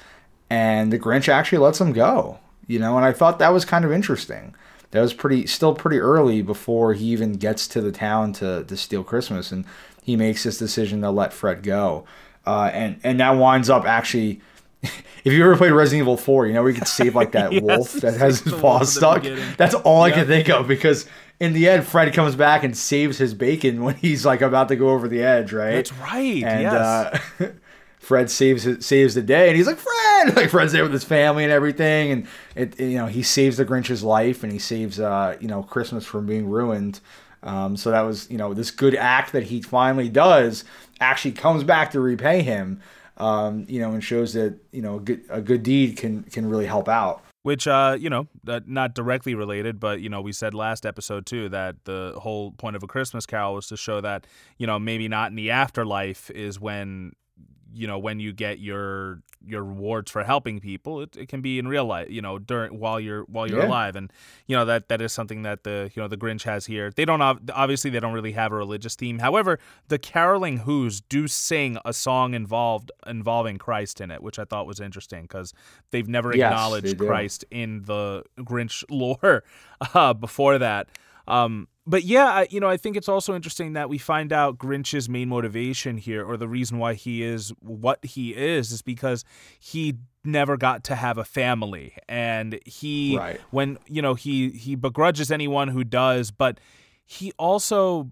and 0.49 0.91
the 0.93 0.99
grinch 0.99 1.29
actually 1.29 1.59
lets 1.59 1.79
him 1.81 1.93
go 1.93 2.39
you 2.67 2.79
know 2.79 2.97
and 2.97 3.05
i 3.05 3.13
thought 3.13 3.39
that 3.39 3.53
was 3.53 3.65
kind 3.67 3.85
of 3.85 3.93
interesting 3.93 4.55
that 4.91 5.01
was 5.01 5.15
pretty 5.15 5.47
still 5.47 5.75
pretty 5.75 5.99
early 5.99 6.43
before 6.43 6.95
he 6.95 7.07
even 7.07 7.35
gets 7.35 7.69
to 7.69 7.81
the 7.81 7.93
town 7.93 8.33
to, 8.33 8.65
to 8.65 8.77
steal 8.77 9.05
christmas 9.05 9.53
and 9.53 9.65
he 10.03 10.17
makes 10.17 10.45
this 10.45 10.59
decision 10.59 11.01
to 11.01 11.11
let 11.11 11.33
fred 11.33 11.63
go 11.63 12.05
uh, 12.47 12.71
and 12.73 12.99
and 13.05 13.21
that 13.21 13.33
winds 13.33 13.69
up 13.69 13.85
actually 13.85 14.41
if 14.83 15.33
you 15.33 15.45
ever 15.45 15.57
played 15.57 15.73
Resident 15.73 16.05
Evil 16.05 16.17
4, 16.17 16.47
you 16.47 16.55
know 16.55 16.63
where 16.63 16.71
you 16.71 16.79
could 16.79 16.89
save 16.89 17.15
like 17.15 17.33
that 17.33 17.53
Yes, 17.53 17.63
wolf 17.63 17.93
that 17.95 18.15
has 18.15 18.41
his 18.41 18.55
paw 18.55 18.83
stuck. 18.83 19.25
That's 19.59 19.75
all 19.75 20.03
I 20.03 20.11
can 20.11 20.27
think 20.27 20.49
of 20.49 20.67
because 20.67 21.07
in 21.41 21.55
the 21.55 21.69
end, 21.69 21.87
Fred 21.87 22.13
comes 22.13 22.37
back 22.37 22.65
and 22.65 22.77
saves 22.77 23.19
his 23.19 23.35
bacon 23.35 23.83
when 23.83 23.97
he's 23.97 24.25
like 24.27 24.43
about 24.43 24.69
to 24.69 24.77
go 24.77 24.91
over 24.91 25.09
the 25.09 25.23
edge, 25.23 25.53
right? 25.53 25.77
That's 25.77 25.93
right. 25.95 26.45
And 26.45 26.63
yes. 26.63 26.75
uh, 26.75 27.19
Fred 28.11 28.29
saves 28.29 28.85
saves 28.85 29.15
the 29.15 29.23
day, 29.23 29.47
and 29.47 29.57
he's 29.57 29.69
like 29.69 29.79
Fred, 29.79 30.35
like 30.37 30.51
Fred's 30.51 30.73
there 30.73 30.83
with 30.83 30.93
his 30.93 31.05
family 31.05 31.45
and 31.45 31.53
everything, 31.53 32.11
and 32.11 32.27
it 32.57 32.81
you 32.81 32.97
know 32.97 33.07
he 33.07 33.23
saves 33.23 33.57
the 33.57 33.65
Grinch's 33.65 34.03
life 34.03 34.43
and 34.43 34.51
he 34.51 34.59
saves 34.59 34.99
uh 34.99 35.37
you 35.39 35.47
know 35.47 35.63
Christmas 35.63 36.05
from 36.05 36.27
being 36.27 36.49
ruined. 36.49 36.99
Um, 37.45 37.77
so 37.77 37.93
that 37.93 38.01
was 38.01 38.29
you 38.29 38.37
know 38.37 38.53
this 38.53 38.73
good 38.73 38.97
act 38.97 39.31
that 39.31 39.45
he 39.45 39.63
finally 39.63 40.09
does 40.09 40.65
actually 41.01 41.31
comes 41.31 41.63
back 41.63 41.93
to 41.93 42.01
repay 42.01 42.43
him. 42.43 42.81
Um, 43.17 43.65
you 43.69 43.79
know, 43.79 43.93
and 43.93 44.03
shows 44.03 44.33
that 44.33 44.59
you 44.73 44.83
know 44.83 44.97
a 44.97 45.01
good, 45.01 45.21
a 45.31 45.41
good 45.41 45.63
deed 45.63 45.97
can 45.97 46.25
can 46.25 46.49
really 46.49 46.67
help 46.67 46.89
out. 46.89 47.23
which 47.43 47.69
uh 47.69 47.97
you 47.97 48.11
know 48.11 48.27
not 48.67 48.93
directly 48.95 49.37
related 49.37 49.79
but 49.79 50.01
you 50.01 50.09
know 50.09 50.21
we 50.21 50.33
said 50.33 50.53
last 50.53 50.85
episode 50.85 51.27
too 51.27 51.49
that 51.49 51.77
the 51.85 52.13
whole 52.21 52.51
point 52.53 52.77
of 52.77 52.83
a 52.83 52.87
christmas 52.87 53.25
carol 53.25 53.55
was 53.55 53.67
to 53.69 53.77
show 53.77 54.01
that 54.01 54.27
you 54.59 54.67
know 54.67 54.79
maybe 54.79 55.09
not 55.09 55.31
in 55.31 55.37
the 55.37 55.51
afterlife 55.51 56.29
is 56.33 56.61
when 56.61 57.13
you 57.75 57.87
know 57.87 57.99
when 57.99 58.21
you 58.21 58.33
get 58.33 58.59
your 58.59 59.21
your 59.47 59.65
rewards 59.65 60.11
for 60.11 60.23
helping 60.23 60.61
people 60.61 61.01
it, 61.01 61.17
it 61.17 61.29
can 61.29 61.41
be 61.41 61.59
in 61.59 61.67
real 61.67 61.87
life 61.87 62.11
you 62.11 62.21
know 62.21 62.39
during 62.39 62.79
while 62.79 63.01
you're 63.01 63.23
while 63.25 63.47
you're 63.47 63.59
Yeah. 63.59 63.67
alive. 63.67 63.97
And 63.97 64.13
you 64.47 64.55
know 64.57 64.65
that 64.67 64.89
that 64.89 65.01
is 65.01 65.13
something 65.13 65.43
that 65.43 65.65
the 65.65 65.91
you 65.95 66.03
know 66.03 66.09
the 66.09 66.17
grinch 66.17 66.43
has 66.45 66.67
here. 66.67 66.91
They 66.95 67.05
don't 67.05 67.23
obviously 67.23 67.91
they 67.91 68.01
don't 68.01 68.13
really 68.13 68.33
have 68.33 68.53
a 68.53 68.57
religious 68.57 68.97
theme. 68.97 69.21
However 69.21 69.59
the 69.89 69.99
caroling 69.99 70.59
who's 70.59 71.01
do 71.01 71.27
sing 71.29 71.79
a 71.85 71.93
song 71.93 72.35
involved 72.35 72.91
involving 73.07 73.59
christ 73.59 74.01
in 74.01 74.11
it 74.11 74.23
which 74.23 74.39
i 74.39 74.45
thought 74.45 74.67
was 74.67 74.81
interesting 74.81 75.23
because 75.23 75.53
they've 75.91 76.09
never 76.09 76.33
Yes, 76.33 76.45
acknowledged 76.45 76.99
christ 76.99 77.45
in 77.51 77.83
the 77.85 78.23
grinch 78.39 78.85
lore 78.91 79.43
uh, 79.95 80.13
before 80.15 80.59
that. 80.59 80.89
Um, 81.29 81.69
but 81.91 82.05
yeah, 82.05 82.27
I, 82.27 82.47
you 82.51 82.61
know, 82.61 82.69
I 82.69 82.77
think 82.77 82.97
it's 82.97 83.09
also 83.09 83.35
interesting 83.35 83.73
that 83.75 83.89
we 83.89 83.99
find 83.99 84.33
out 84.33 84.57
Grinch's 84.59 85.09
main 85.09 85.29
motivation 85.29 85.97
here, 85.97 86.25
or 86.25 86.37
the 86.37 86.49
reason 86.49 86.79
why 86.79 86.95
he 86.95 87.23
is 87.23 87.53
what 87.61 88.05
he 88.05 88.35
is, 88.35 88.71
is 88.71 88.81
because 88.81 89.25
he 89.59 89.97
never 90.25 90.57
got 90.57 90.85
to 90.85 90.95
have 90.95 91.19
a 91.19 91.25
family, 91.25 91.95
and 92.09 92.61
he, 92.65 93.17
Right. 93.19 93.41
when 93.51 93.79
you 93.87 94.01
know, 94.03 94.15
he 94.15 94.51
he 94.51 94.77
begrudges 94.77 95.31
anyone 95.33 95.69
who 95.69 95.83
does, 95.85 96.31
but 96.31 96.61
he 97.05 97.33
also 97.39 98.11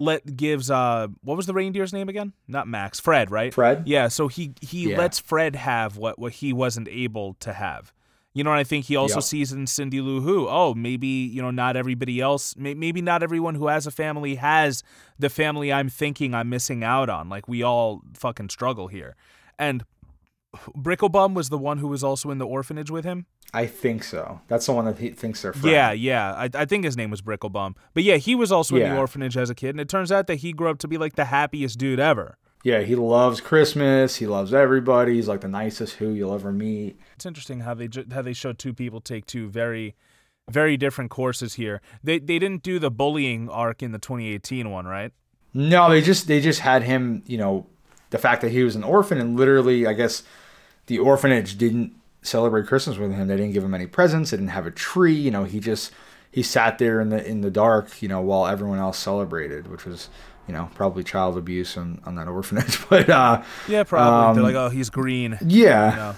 let 0.00 0.36
gives 0.36 0.70
uh 0.70 1.06
what 1.22 1.36
was 1.36 1.46
the 1.46 1.54
reindeer's 1.54 1.92
name 1.92 2.08
again? 2.08 2.32
Not 2.48 2.66
Max, 2.66 2.98
Fred, 2.98 3.30
right? 3.30 3.54
Fred? 3.54 3.84
Yeah, 3.86 4.08
so 4.08 4.26
he 4.28 4.52
he 4.60 4.90
Yeah. 4.90 4.98
lets 4.98 5.18
Fred 5.20 5.54
have 5.54 5.96
what 5.96 6.18
what 6.18 6.32
he 6.32 6.52
wasn't 6.52 6.88
able 6.88 7.34
to 7.40 7.52
have. 7.52 7.92
You 8.34 8.42
know, 8.42 8.50
and 8.50 8.58
I 8.58 8.64
think 8.64 8.86
he 8.86 8.96
also 8.96 9.20
sees 9.20 9.52
in 9.52 9.66
Cindy 9.68 10.00
Lou 10.00 10.20
Who, 10.20 10.48
oh, 10.48 10.74
maybe 10.74 11.06
you 11.06 11.40
know, 11.40 11.52
not 11.52 11.76
everybody 11.76 12.20
else, 12.20 12.56
may, 12.56 12.74
maybe 12.74 13.00
not 13.00 13.22
everyone 13.22 13.54
who 13.54 13.68
has 13.68 13.86
a 13.86 13.92
family 13.92 14.34
has 14.34 14.82
the 15.18 15.30
family 15.30 15.72
I'm 15.72 15.88
thinking 15.88 16.34
I'm 16.34 16.48
missing 16.48 16.82
out 16.82 17.08
on. 17.08 17.28
Like 17.28 17.46
we 17.46 17.62
all 17.62 18.02
fucking 18.14 18.48
struggle 18.48 18.88
here, 18.88 19.14
and 19.56 19.84
Bricklebaum 20.76 21.34
was 21.34 21.48
the 21.48 21.58
one 21.58 21.78
who 21.78 21.88
was 21.88 22.02
also 22.02 22.30
in 22.30 22.38
the 22.38 22.46
orphanage 22.46 22.90
with 22.90 23.04
him. 23.04 23.26
I 23.52 23.66
think 23.66 24.02
so. 24.02 24.40
That's 24.48 24.66
the 24.66 24.72
one 24.72 24.84
that 24.86 24.98
he 24.98 25.10
thinks 25.10 25.42
they're 25.42 25.52
friends. 25.52 25.66
Yeah, 25.66 25.92
yeah. 25.92 26.34
I, 26.34 26.50
I 26.54 26.64
think 26.64 26.84
his 26.84 26.96
name 26.96 27.10
was 27.10 27.22
Bricklebaum. 27.22 27.76
But 27.92 28.02
yeah, 28.02 28.16
he 28.16 28.34
was 28.34 28.50
also 28.50 28.74
in 28.76 28.90
the 28.90 28.96
orphanage 28.96 29.36
as 29.36 29.48
a 29.48 29.54
kid, 29.54 29.70
and 29.70 29.80
it 29.80 29.88
turns 29.88 30.10
out 30.10 30.26
that 30.26 30.36
he 30.36 30.52
grew 30.52 30.70
up 30.70 30.78
to 30.78 30.88
be 30.88 30.98
like 30.98 31.14
the 31.14 31.26
happiest 31.26 31.78
dude 31.78 32.00
ever. 32.00 32.36
Yeah, 32.64 32.80
he 32.80 32.96
loves 32.96 33.42
Christmas. 33.42 34.16
He 34.16 34.26
loves 34.26 34.54
everybody. 34.54 35.14
He's 35.14 35.28
like 35.28 35.42
the 35.42 35.48
nicest 35.48 35.96
who 35.96 36.08
you'll 36.08 36.34
ever 36.34 36.50
meet. 36.50 36.98
It's 37.14 37.26
interesting 37.26 37.60
how 37.60 37.74
they 37.74 37.88
how 38.10 38.22
they 38.22 38.32
show 38.32 38.52
two 38.54 38.72
people 38.72 39.00
take 39.00 39.26
two 39.26 39.48
very 39.48 39.94
very 40.50 40.76
different 40.78 41.10
courses 41.10 41.54
here. 41.54 41.82
They 42.02 42.18
they 42.18 42.38
didn't 42.38 42.62
do 42.62 42.78
the 42.78 42.90
bullying 42.90 43.50
arc 43.50 43.82
in 43.82 43.92
the 43.92 43.98
2018 43.98 44.70
one, 44.70 44.86
right? 44.86 45.12
No, 45.52 45.90
they 45.90 46.00
just 46.00 46.26
they 46.26 46.40
just 46.40 46.60
had 46.60 46.82
him, 46.82 47.22
you 47.26 47.36
know, 47.36 47.66
the 48.08 48.18
fact 48.18 48.40
that 48.40 48.50
he 48.50 48.64
was 48.64 48.74
an 48.74 48.82
orphan 48.82 49.18
and 49.18 49.38
literally, 49.38 49.86
I 49.86 49.92
guess, 49.92 50.22
the 50.86 50.98
orphanage 50.98 51.58
didn't 51.58 51.92
celebrate 52.22 52.66
Christmas 52.66 52.96
with 52.96 53.12
him. 53.12 53.28
They 53.28 53.36
didn't 53.36 53.52
give 53.52 53.62
him 53.62 53.74
any 53.74 53.86
presents. 53.86 54.30
They 54.30 54.38
didn't 54.38 54.50
have 54.50 54.66
a 54.66 54.70
tree. 54.70 55.14
You 55.14 55.30
know, 55.30 55.44
he 55.44 55.60
just 55.60 55.92
he 56.30 56.42
sat 56.42 56.78
there 56.78 57.00
in 57.00 57.10
the 57.10 57.24
in 57.24 57.42
the 57.42 57.50
dark, 57.50 58.00
you 58.02 58.08
know, 58.08 58.22
while 58.22 58.46
everyone 58.46 58.78
else 58.78 58.98
celebrated, 58.98 59.68
which 59.68 59.84
was, 59.84 60.08
you 60.46 60.54
know, 60.54 60.68
probably 60.74 61.02
child 61.04 61.36
abuse 61.38 61.76
on, 61.76 62.00
on 62.04 62.14
that 62.16 62.28
orphanage. 62.28 62.78
But 62.88 63.08
uh, 63.08 63.42
Yeah, 63.68 63.84
probably. 63.84 64.34
They're 64.34 64.44
Um, 64.50 64.54
like, 64.54 64.56
oh, 64.56 64.68
he's 64.68 64.90
green. 64.90 65.38
yeah, 65.46 65.90
You 65.90 65.96
know? 65.96 66.14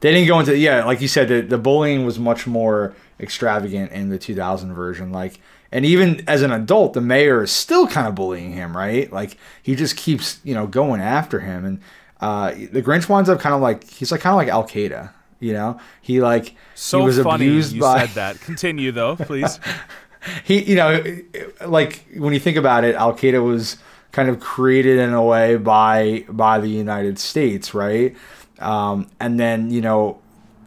they 0.00 0.12
didn't 0.12 0.28
go 0.28 0.40
into 0.40 0.56
yeah, 0.56 0.84
like 0.84 1.00
you 1.00 1.08
said, 1.08 1.28
the, 1.28 1.40
the 1.42 1.58
bullying 1.58 2.04
was 2.04 2.18
much 2.18 2.46
more 2.46 2.94
extravagant 3.20 3.92
in 3.92 4.08
the 4.10 4.18
2000 4.18 4.74
version. 4.74 5.12
Like, 5.12 5.38
and 5.70 5.86
even 5.86 6.22
as 6.28 6.42
an 6.42 6.50
adult, 6.52 6.92
the 6.92 7.00
mayor 7.00 7.42
is 7.44 7.50
still 7.52 7.86
kind 7.86 8.06
of 8.06 8.14
bullying 8.14 8.52
him, 8.52 8.76
right? 8.76 9.10
Like 9.12 9.38
he 9.62 9.74
just 9.74 9.96
keeps 9.96 10.40
you 10.44 10.54
know 10.54 10.66
going 10.66 11.00
after 11.00 11.40
him, 11.40 11.64
and 11.64 11.80
uh, 12.20 12.50
the 12.72 12.82
Grinch 12.82 13.08
winds 13.08 13.30
up 13.30 13.40
kind 13.40 13.54
of 13.54 13.60
like 13.62 13.84
he's 13.88 14.10
like 14.12 14.20
kind 14.20 14.32
of 14.34 14.38
like 14.38 14.48
Al 14.48 14.64
Qaeda. 14.64 15.10
You 15.40 15.54
know, 15.54 15.80
he 16.02 16.20
like 16.20 16.54
So 16.74 16.98
he 17.00 17.04
was 17.06 17.18
funny 17.20 17.46
abused 17.46 17.72
you 17.72 17.80
by 17.80 18.06
said 18.06 18.14
that. 18.16 18.40
Continue 18.40 18.92
though, 18.92 19.16
please. 19.16 19.58
he 20.44 20.62
you 20.62 20.76
know 20.76 21.02
like 21.66 22.04
when 22.16 22.32
you 22.32 22.40
think 22.40 22.56
about 22.56 22.84
it 22.84 22.94
al 22.94 23.12
qaeda 23.14 23.42
was 23.42 23.76
kind 24.12 24.28
of 24.28 24.40
created 24.40 24.98
in 24.98 25.12
a 25.14 25.22
way 25.22 25.56
by 25.56 26.24
by 26.28 26.58
the 26.58 26.68
united 26.68 27.18
states 27.18 27.74
right? 27.74 28.14
Um, 28.58 29.08
and 29.18 29.40
then 29.40 29.70
you 29.70 29.80
know 29.80 30.20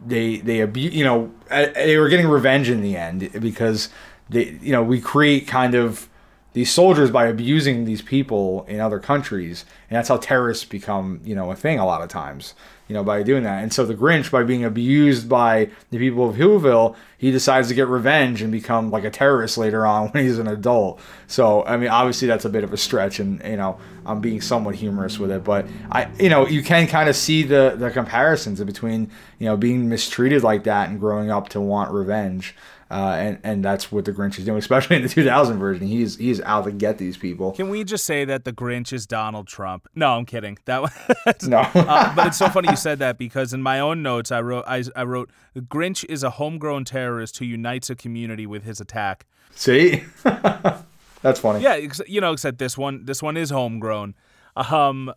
they 0.04 0.38
they 0.38 0.62
abu- 0.62 0.80
you 0.80 1.04
know 1.04 1.32
uh, 1.50 1.66
they 1.74 1.96
were 1.96 2.08
getting 2.08 2.28
revenge 2.28 2.68
in 2.68 2.82
the 2.82 2.96
end 2.96 3.30
because 3.40 3.88
they 4.28 4.58
you 4.60 4.72
know 4.72 4.82
we 4.82 5.00
create 5.00 5.46
kind 5.46 5.74
of 5.74 6.08
these 6.56 6.72
soldiers 6.72 7.10
by 7.10 7.26
abusing 7.26 7.84
these 7.84 8.00
people 8.00 8.64
in 8.66 8.80
other 8.80 8.98
countries 8.98 9.66
and 9.90 9.96
that's 9.98 10.08
how 10.08 10.16
terrorists 10.16 10.64
become 10.64 11.20
you 11.22 11.34
know 11.34 11.50
a 11.50 11.54
thing 11.54 11.78
a 11.78 11.84
lot 11.84 12.00
of 12.00 12.08
times 12.08 12.54
you 12.88 12.94
know 12.94 13.02
by 13.04 13.22
doing 13.22 13.42
that. 13.42 13.62
And 13.62 13.72
so 13.72 13.84
the 13.84 13.94
grinch 13.94 14.30
by 14.30 14.42
being 14.42 14.64
abused 14.64 15.28
by 15.28 15.68
the 15.90 15.98
people 15.98 16.30
of 16.30 16.36
whoville 16.36 16.96
he 17.18 17.30
decides 17.30 17.68
to 17.68 17.74
get 17.74 17.88
revenge 17.88 18.40
and 18.40 18.52
become 18.52 18.90
like 18.90 19.04
a 19.04 19.10
terrorist 19.10 19.58
later 19.58 19.86
on 19.86 20.08
when 20.12 20.24
he's 20.24 20.38
an 20.38 20.46
adult. 20.46 20.98
So 21.26 21.62
i 21.66 21.76
mean 21.76 21.90
obviously 21.90 22.26
that's 22.26 22.46
a 22.46 22.48
bit 22.48 22.64
of 22.64 22.72
a 22.72 22.78
stretch 22.78 23.20
and 23.20 23.42
you 23.44 23.56
know 23.56 23.78
i'm 24.06 24.20
being 24.20 24.40
somewhat 24.40 24.76
humorous 24.76 25.18
with 25.18 25.30
it 25.30 25.44
but 25.44 25.66
i 25.90 26.08
you 26.18 26.30
know 26.30 26.46
you 26.46 26.62
can 26.62 26.86
kind 26.86 27.10
of 27.10 27.16
see 27.16 27.42
the 27.42 27.74
the 27.76 27.90
comparisons 27.90 28.62
between 28.64 29.10
you 29.38 29.46
know 29.46 29.58
being 29.58 29.90
mistreated 29.90 30.42
like 30.42 30.64
that 30.64 30.88
and 30.88 31.00
growing 31.00 31.30
up 31.30 31.50
to 31.50 31.60
want 31.60 31.92
revenge 31.92 32.54
uh, 32.90 33.16
and 33.18 33.38
and 33.42 33.64
that's 33.64 33.90
what 33.90 34.04
the 34.04 34.12
Grinch 34.12 34.38
is 34.38 34.44
doing, 34.44 34.58
especially 34.66 34.96
in 34.96 35.02
the 35.02 35.08
2000 35.08 35.58
version. 35.58 35.86
He's 35.86 36.16
he's 36.16 36.40
out 36.42 36.64
to 36.64 36.72
get 36.72 36.98
these 36.98 37.16
people. 37.16 37.52
Can 37.52 37.68
we 37.68 37.82
just 37.84 38.04
say 38.04 38.24
that 38.24 38.44
the 38.44 38.52
Grinch 38.52 38.92
is 38.92 39.06
Donald 39.06 39.46
Trump? 39.48 39.88
No, 39.94 40.16
I'm 40.16 40.24
kidding. 40.26 40.58
That 40.66 40.82
was 40.82 40.92
No. 41.48 41.58
uh, 41.58 42.14
but 42.14 42.28
it's 42.28 42.38
so 42.38 42.48
funny 42.48 42.68
you 42.70 42.76
said 42.76 42.98
that 43.00 43.18
because 43.18 43.52
in 43.52 43.62
my 43.62 43.80
own 43.80 44.02
notes 44.02 44.30
I 44.30 44.40
wrote 44.40 44.64
I, 44.66 44.84
I 44.94 45.04
wrote 45.04 45.30
the 45.54 45.60
Grinch 45.62 46.04
is 46.08 46.22
a 46.22 46.30
homegrown 46.30 46.84
terrorist 46.84 47.38
who 47.38 47.44
unites 47.44 47.90
a 47.90 47.94
community 47.96 48.46
with 48.46 48.62
his 48.64 48.80
attack. 48.80 49.26
See, 49.52 50.04
that's 51.22 51.40
funny. 51.40 51.62
Yeah, 51.62 51.76
you 52.06 52.20
know, 52.20 52.32
except 52.32 52.58
this 52.58 52.76
one 52.78 53.04
this 53.04 53.22
one 53.22 53.36
is 53.36 53.50
homegrown. 53.50 54.14
Um 54.54 55.12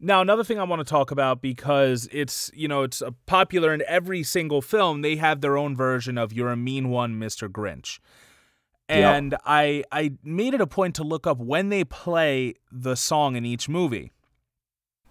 now 0.00 0.20
another 0.20 0.42
thing 0.42 0.58
I 0.58 0.64
want 0.64 0.80
to 0.80 0.84
talk 0.84 1.10
about 1.10 1.42
because 1.42 2.08
it's 2.10 2.50
you 2.54 2.66
know 2.66 2.82
it's 2.82 3.02
uh, 3.02 3.10
popular 3.26 3.72
in 3.72 3.82
every 3.86 4.22
single 4.22 4.62
film 4.62 5.02
they 5.02 5.16
have 5.16 5.40
their 5.40 5.56
own 5.56 5.76
version 5.76 6.18
of 6.18 6.32
you're 6.32 6.50
a 6.50 6.56
mean 6.56 6.88
one 6.88 7.20
Mr. 7.20 7.48
Grinch. 7.48 7.98
And 8.88 9.36
I 9.44 9.84
I 9.92 10.14
made 10.24 10.52
it 10.52 10.60
a 10.60 10.66
point 10.66 10.96
to 10.96 11.04
look 11.04 11.26
up 11.26 11.38
when 11.38 11.68
they 11.68 11.84
play 11.84 12.54
the 12.72 12.96
song 12.96 13.36
in 13.36 13.46
each 13.46 13.68
movie. 13.68 14.10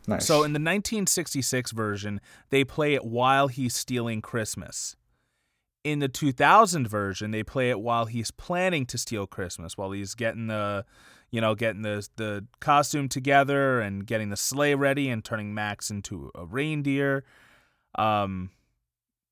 Nice. 0.06 0.25
So 0.25 0.38
in 0.38 0.54
the 0.54 0.60
1966 0.60 1.71
version, 1.71 2.19
they 2.49 2.63
play 2.63 2.93
it 2.95 3.06
while 3.06 3.47
he's 3.47 3.75
stealing 3.75 4.21
Christmas. 4.21 4.95
In 5.84 5.99
the 5.99 6.10
2000 6.10 6.88
version, 6.88 7.32
they 7.32 7.43
play 7.43 7.69
it 7.69 7.80
while 7.80 8.06
he's 8.06 8.32
planning 8.32 8.86
to 8.88 8.97
steal 8.97 9.28
Christmas, 9.28 9.78
while 9.78 9.91
he's 9.91 10.13
getting 10.15 10.47
the, 10.47 10.84
you 11.31 11.41
know, 11.41 11.55
getting 11.55 11.81
the 11.81 12.07
the 12.15 12.45
costume 12.59 13.07
together 13.09 13.79
and 13.81 14.05
getting 14.05 14.29
the 14.29 14.37
sleigh 14.37 14.75
ready 14.75 15.09
and 15.09 15.23
turning 15.23 15.53
Max 15.53 15.89
into 15.89 16.31
a 16.35 16.45
reindeer. 16.45 17.23
Um 17.95 18.51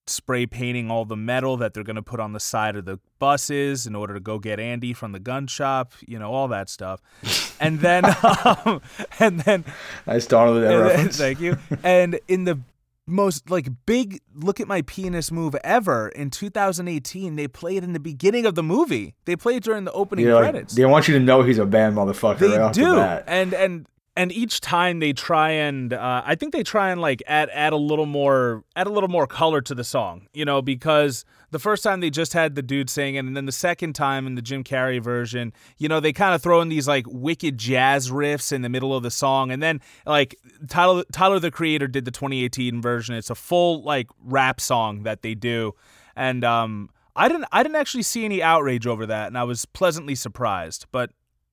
spray 0.10 0.45
painting 0.45 0.89
all 0.89 1.03
the 1.03 1.17
metal 1.17 1.57
that 1.57 1.73
they're 1.73 1.83
going 1.83 1.97
to 1.97 2.01
put 2.01 2.17
on 2.17 2.31
the 2.31 2.39
side 2.39 2.77
of 2.77 2.86
the 2.86 2.97
buses 3.19 3.86
in 3.86 3.93
order 3.93 4.13
to 4.13 4.21
go 4.21 4.39
get 4.39 4.57
Andy 4.57 4.93
from 4.93 5.12
the 5.12 5.19
gun 5.19 5.45
shop, 5.47 5.91
you 6.07 6.17
know, 6.17 6.31
all 6.31 6.47
that 6.47 6.69
stuff. 6.69 7.01
And 7.60 7.79
then 7.79 8.05
um, 8.65 8.81
and 9.19 9.39
then 9.39 9.65
nice 10.05 10.27
Dawn 10.27 10.47
of 10.49 10.55
the 10.55 10.62
Dead 10.62 10.71
and 10.73 10.79
then- 10.79 10.88
reference. 10.89 11.17
Thank 11.17 11.39
you. 11.39 11.57
And 11.83 12.19
in 12.27 12.43
the 12.43 12.60
most 13.08 13.50
like 13.50 13.67
big 13.86 14.20
look 14.36 14.60
at 14.60 14.67
my 14.67 14.82
penis 14.84 15.32
move 15.32 15.56
ever 15.63 16.10
in 16.10 16.30
2018, 16.30 17.36
they 17.36 17.48
played 17.48 17.84
in 17.84 17.93
the 17.93 18.00
beginning 18.00 18.46
of 18.46 18.56
the 18.56 18.63
movie. 18.63 19.15
They 19.26 19.36
played 19.36 19.63
during 19.63 19.86
the 19.86 19.91
opening 19.93 20.26
Yeah, 20.28 20.36
like, 20.36 20.52
credits. 20.52 20.76
they 20.76 20.86
want 20.86 21.08
you 21.08 21.13
to 21.13 21.20
know 21.20 21.41
he's 21.41 21.58
a 21.58 21.65
bad 21.65 21.93
motherfucker 21.93 22.39
they 22.39 22.50
right 22.50 22.60
off 22.62 22.74
the 22.74 22.82
do, 22.82 22.96
bat. 22.96 23.24
and 23.28 23.54
and 23.54 23.88
and 24.15 24.32
each 24.32 24.62
time 24.62 25.00
they 25.00 25.13
try 25.13 25.52
and 25.52 25.93
uh, 25.93 26.22
I 26.26 26.36
think 26.36 26.52
they 26.52 26.63
try 26.63 26.89
and 26.89 27.00
like 27.00 27.24
add 27.28 27.50
add 27.54 27.72
a 27.74 27.78
little 27.78 28.06
more 28.08 28.63
add 28.76 28.88
a 28.88 28.89
little 28.91 29.10
more 29.10 29.28
color 29.28 29.62
to 29.62 29.74
the 29.76 29.84
song, 29.84 30.28
you 30.34 30.43
know, 30.43 30.62
because 30.62 31.24
the 31.51 31.60
first 31.60 31.83
time 31.83 31.99
they 32.01 32.10
just 32.10 32.33
had 32.33 32.55
the 32.55 32.62
dude 32.62 32.89
singing, 32.89 33.17
and 33.19 33.36
then 33.38 33.45
the 33.45 33.51
second 33.51 33.93
time 33.93 34.27
in 34.27 34.36
the 34.36 34.41
Jim 34.41 34.63
Carrey 34.63 35.01
version, 35.01 35.53
you 35.77 35.88
know, 35.88 35.99
they 35.99 36.12
kind 36.13 36.36
of 36.36 36.41
throw 36.41 36.62
in 36.62 36.69
these 36.69 36.88
like 36.88 37.05
wicked 37.07 37.57
jazz 37.57 38.10
riffs 38.12 38.51
in 38.51 38.62
the 38.62 38.69
middle 38.69 38.95
of 38.95 39.03
the 39.03 39.12
song, 39.12 39.51
and 39.51 39.62
then 39.63 39.81
like 40.05 40.36
Tyler 40.67 41.03
Tyler 41.12 41.39
the 41.39 41.51
Creator 41.51 41.88
did 41.88 42.05
the 42.05 42.12
2018 42.12 42.81
version. 42.81 43.15
It's 43.15 43.29
a 43.29 43.36
full 43.36 43.81
like 43.83 44.07
rap 44.23 44.60
song 44.60 45.03
that 45.03 45.21
they 45.21 45.36
do, 45.36 45.73
and 46.15 46.43
um. 46.43 46.89
I 47.19 47.27
didn't 47.29 47.45
I 47.51 47.63
didn't 47.63 47.77
actually 47.77 48.03
see 48.03 48.25
any 48.25 48.43
outrage 48.43 48.86
over 48.86 49.07
that, 49.07 49.25
and 49.25 49.39
I 49.39 49.43
was 49.43 49.65
pleasantly 49.65 50.13
surprised. 50.13 50.86
But 50.91 51.10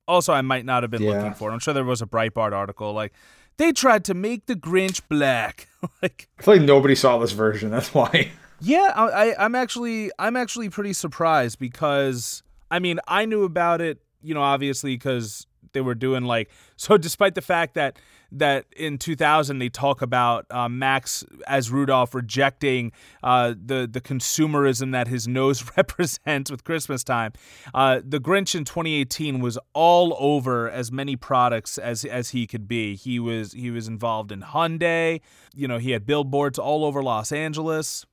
also, 0.07 0.35
I 0.35 0.42
might 0.42 0.66
not 0.66 0.83
have 0.83 0.90
been 0.90 1.00
Yeah. 1.00 1.12
looking 1.12 1.33
for 1.33 1.48
it. 1.48 1.54
I'm 1.54 1.59
sure 1.59 1.72
there 1.72 1.83
was 1.85 2.02
a 2.02 2.07
Breitbart 2.07 2.52
article 2.52 2.92
like 2.92 3.14
they 3.57 3.72
tried 3.72 4.04
to 4.04 4.12
make 4.12 4.44
the 4.44 4.57
Grinch 4.57 5.00
black. 5.09 5.68
like 6.02 6.28
I 6.38 6.42
feel 6.42 6.57
like 6.57 6.64
nobody 6.66 6.94
saw 6.94 7.16
this 7.16 7.33
version. 7.33 7.70
That's 7.70 7.94
why. 7.94 8.30
Yeah, 8.61 8.93
I, 8.95 9.35
I'm 9.38 9.55
actually 9.55 10.11
I'm 10.19 10.37
actually 10.37 10.71
pretty 10.71 10.93
surprised 10.93 11.59
because 11.59 12.43
I 12.71 12.79
mean 12.79 13.01
I 13.07 13.25
knew 13.25 13.45
about 13.45 13.81
it, 13.81 13.99
you 14.23 14.35
know, 14.35 14.43
obviously 14.43 14.95
because 14.95 15.47
they 15.73 15.81
were 15.81 15.95
doing 15.95 16.25
like 16.25 16.51
so. 16.77 16.97
Despite 16.97 17.35
the 17.35 17.43
fact 17.43 17.75
that 17.75 17.99
that 18.33 18.67
in 18.77 18.99
2000 18.99 19.59
they 19.59 19.69
talk 19.69 20.03
about 20.03 20.45
uh, 20.51 20.69
Max 20.69 21.25
as 21.47 21.71
Rudolph 21.71 22.14
rejecting 22.14 22.93
uh, 23.23 23.55
the 23.62 23.88
the 23.90 24.01
consumerism 24.01 24.93
that 24.93 25.09
his 25.09 25.29
nose 25.40 25.64
represents 25.77 26.51
with 26.51 26.64
Christmas 26.64 27.05
time. 27.05 27.33
Uh, 27.75 28.01
the 28.05 28.19
Grinch 28.19 28.55
in 28.55 28.64
2018 28.64 29.40
was 29.40 29.59
all 29.75 30.17
over 30.19 30.71
as 30.71 30.90
many 30.90 31.17
products 31.17 31.77
as 31.77 32.05
as 32.05 32.31
he 32.31 32.47
could 32.47 32.67
be. 32.67 32.97
He 32.97 33.19
was 33.19 33.53
he 33.53 33.71
was 33.71 33.88
involved 33.88 34.33
in 34.33 34.40
Hyundai. 34.40 35.21
You 35.55 35.69
know, 35.69 35.79
he 35.79 35.90
had 35.90 36.07
billboards 36.07 36.59
all 36.59 36.85
over 36.85 37.03
Los 37.03 37.31
Angeles. 37.31 38.07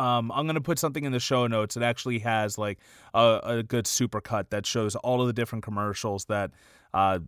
Um, 0.00 0.32
I'm 0.32 0.46
gonna 0.46 0.62
put 0.62 0.78
something 0.78 1.04
in 1.04 1.12
the 1.12 1.20
show 1.20 1.46
notes. 1.46 1.76
It 1.76 1.82
actually 1.82 2.20
has 2.20 2.56
like 2.56 2.78
a, 3.12 3.40
a 3.42 3.62
good 3.62 3.84
supercut 3.84 4.48
that 4.48 4.64
shows 4.64 4.96
all 4.96 5.20
of 5.20 5.26
the 5.26 5.34
different 5.34 5.62
commercials 5.62 6.24
that 6.26 6.52
uh, 6.94 7.18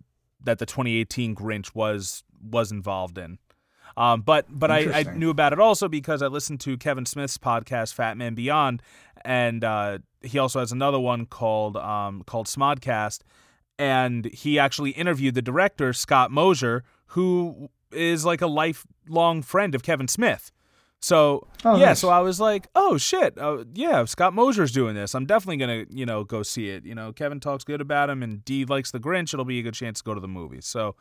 that 0.42 0.58
the 0.58 0.64
2018 0.64 1.34
Grinch 1.34 1.74
was 1.74 2.24
was 2.42 2.72
involved 2.72 3.18
in. 3.18 3.38
Um, 3.94 4.22
but 4.22 4.46
but 4.48 4.70
I, 4.70 5.00
I, 5.00 5.02
knew 5.02 5.28
about 5.28 5.52
it 5.52 5.60
also 5.60 5.86
because 5.86 6.22
I 6.22 6.28
listened 6.28 6.60
to 6.60 6.78
Kevin 6.78 7.04
Smith's 7.04 7.36
podcast 7.36 7.92
Fat 7.92 8.16
Man 8.16 8.34
Beyond, 8.34 8.80
and 9.22 9.62
uh, 9.62 9.98
he 10.22 10.38
also 10.38 10.60
has 10.60 10.72
another 10.72 10.98
one 10.98 11.26
called 11.26 11.76
um, 11.76 12.22
called 12.24 12.46
Smodcast, 12.46 13.20
and 13.78 14.24
he 14.32 14.58
actually 14.58 14.92
interviewed 14.92 15.34
the 15.34 15.42
director 15.42 15.92
Scott 15.92 16.30
Mosier, 16.30 16.84
who 17.08 17.68
is 17.90 18.24
like 18.24 18.40
a 18.40 18.46
lifelong 18.46 19.42
friend 19.42 19.74
of 19.74 19.82
Kevin 19.82 20.08
Smith. 20.08 20.50
So 21.02 21.48
oh, 21.64 21.76
yeah, 21.76 21.86
nice. 21.86 21.98
so 21.98 22.10
I 22.10 22.20
was 22.20 22.40
like, 22.40 22.68
oh 22.76 22.96
shit, 22.96 23.36
uh, 23.36 23.64
yeah, 23.74 24.04
Scott 24.04 24.34
Mosier's 24.34 24.70
doing 24.70 24.94
this. 24.94 25.16
I'm 25.16 25.26
definitely 25.26 25.56
gonna 25.56 25.84
you 25.90 26.06
know 26.06 26.22
go 26.22 26.44
see 26.44 26.70
it. 26.70 26.86
You 26.86 26.94
know, 26.94 27.12
Kevin 27.12 27.40
talks 27.40 27.64
good 27.64 27.80
about 27.80 28.08
him, 28.08 28.22
and 28.22 28.44
Dee 28.44 28.64
likes 28.64 28.92
the 28.92 29.00
Grinch. 29.00 29.34
It'll 29.34 29.44
be 29.44 29.58
a 29.58 29.62
good 29.62 29.74
chance 29.74 29.98
to 29.98 30.04
go 30.04 30.14
to 30.14 30.20
the 30.20 30.28
movie. 30.28 30.60
So, 30.60 30.94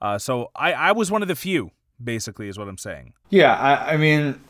uh, 0.00 0.18
so 0.18 0.52
I 0.54 0.72
I 0.72 0.92
was 0.92 1.10
one 1.10 1.20
of 1.20 1.28
the 1.28 1.34
few, 1.34 1.72
basically, 2.02 2.48
is 2.48 2.58
what 2.58 2.68
I'm 2.68 2.78
saying. 2.78 3.14
Yeah, 3.28 3.54
I, 3.56 3.94
I 3.94 3.96
mean, 3.96 4.40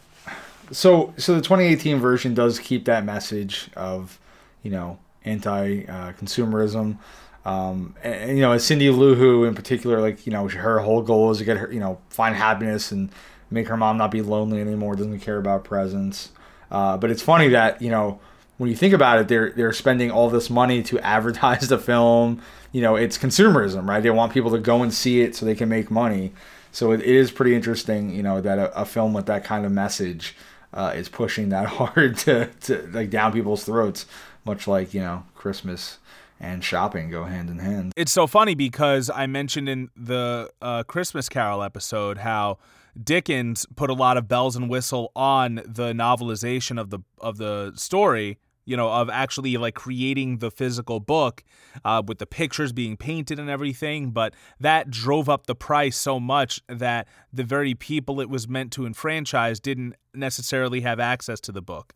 so 0.70 1.14
so 1.16 1.34
the 1.34 1.40
2018 1.40 1.98
version 1.98 2.34
does 2.34 2.58
keep 2.58 2.84
that 2.84 3.02
message 3.02 3.70
of 3.76 4.20
you 4.62 4.70
know 4.70 4.98
anti-consumerism. 5.24 6.98
Um, 7.46 7.96
and, 8.02 8.14
and, 8.14 8.36
you 8.36 8.42
know, 8.42 8.56
Cindy 8.58 8.90
Lou 8.90 9.14
Who 9.14 9.44
in 9.44 9.54
particular, 9.54 10.02
like 10.02 10.26
you 10.26 10.32
know, 10.32 10.46
her 10.46 10.78
whole 10.80 11.00
goal 11.00 11.30
is 11.30 11.38
to 11.38 11.44
get 11.44 11.56
her, 11.56 11.72
you 11.72 11.80
know, 11.80 11.98
find 12.10 12.36
happiness 12.36 12.92
and 12.92 13.10
make 13.50 13.68
her 13.68 13.76
mom 13.76 13.96
not 13.98 14.10
be 14.10 14.22
lonely 14.22 14.60
anymore, 14.60 14.96
doesn't 14.96 15.20
care 15.20 15.38
about 15.38 15.64
presents. 15.64 16.30
Uh, 16.70 16.96
but 16.96 17.10
it's 17.10 17.22
funny 17.22 17.48
that, 17.48 17.82
you 17.82 17.90
know, 17.90 18.20
when 18.58 18.68
you 18.68 18.76
think 18.76 18.92
about 18.92 19.18
it, 19.18 19.28
they're 19.28 19.52
they're 19.52 19.72
spending 19.72 20.10
all 20.10 20.28
this 20.28 20.50
money 20.50 20.82
to 20.82 20.98
advertise 21.00 21.68
the 21.68 21.78
film. 21.78 22.42
You 22.72 22.82
know, 22.82 22.96
it's 22.96 23.16
consumerism, 23.18 23.88
right? 23.88 24.02
They 24.02 24.10
want 24.10 24.32
people 24.32 24.50
to 24.50 24.58
go 24.58 24.82
and 24.82 24.92
see 24.92 25.22
it 25.22 25.34
so 25.34 25.46
they 25.46 25.54
can 25.54 25.68
make 25.68 25.90
money. 25.90 26.32
So 26.70 26.92
it, 26.92 27.00
it 27.00 27.06
is 27.06 27.30
pretty 27.32 27.54
interesting, 27.54 28.14
you 28.14 28.22
know, 28.22 28.40
that 28.40 28.58
a, 28.58 28.82
a 28.82 28.84
film 28.84 29.12
with 29.12 29.26
that 29.26 29.44
kind 29.44 29.64
of 29.66 29.72
message 29.72 30.36
uh, 30.72 30.92
is 30.94 31.08
pushing 31.08 31.48
that 31.48 31.66
hard 31.78 32.16
to, 32.18 32.46
to 32.62 32.88
like 32.92 33.10
down 33.10 33.32
people's 33.32 33.64
throats, 33.64 34.06
much 34.44 34.68
like 34.68 34.94
you 34.94 35.00
know 35.00 35.24
Christmas 35.34 35.98
and 36.38 36.64
shopping 36.64 37.10
go 37.10 37.24
hand 37.24 37.50
in 37.50 37.58
hand. 37.58 37.92
It's 37.96 38.12
so 38.12 38.26
funny 38.26 38.54
because 38.54 39.10
I 39.10 39.26
mentioned 39.26 39.68
in 39.68 39.90
the 39.96 40.50
uh, 40.62 40.82
Christmas 40.84 41.28
Carol 41.28 41.62
episode 41.62 42.18
how 42.18 42.58
Dickens 43.03 43.66
put 43.76 43.90
a 43.90 43.94
lot 43.94 44.16
of 44.16 44.29
bells 44.29 44.57
and 44.57 44.68
whistle 44.68 45.12
on 45.14 45.57
the 45.57 45.92
novelization 45.92 46.81
of 46.81 46.90
the 46.90 47.00
of 47.18 47.38
the 47.38 47.72
story 47.76 48.38
you 48.70 48.76
know, 48.76 48.88
of 48.88 49.11
actually 49.11 49.57
like 49.57 49.74
creating 49.74 50.38
the 50.38 50.48
physical 50.48 51.00
book 51.00 51.42
uh, 51.85 52.00
with 52.07 52.18
the 52.18 52.26
pictures 52.26 52.72
being 52.72 52.96
painted 52.96 53.38
and 53.38 53.50
everything. 53.50 54.11
But 54.12 54.33
that 54.61 54.90
drove 54.90 55.29
up 55.29 55.46
the 55.46 55.57
price 55.57 55.96
so 55.96 56.20
much 56.20 56.61
that 56.68 57.09
the 57.33 57.42
very 57.42 57.74
people 57.74 58.20
it 58.20 58.29
was 58.31 58.46
meant 58.46 58.70
to 58.74 58.87
enfranchise 58.87 59.59
didn't 59.59 59.96
necessarily 60.14 60.83
have 60.83 61.00
access 61.00 61.40
to 61.40 61.53
the 61.53 61.61
book. 61.61 61.94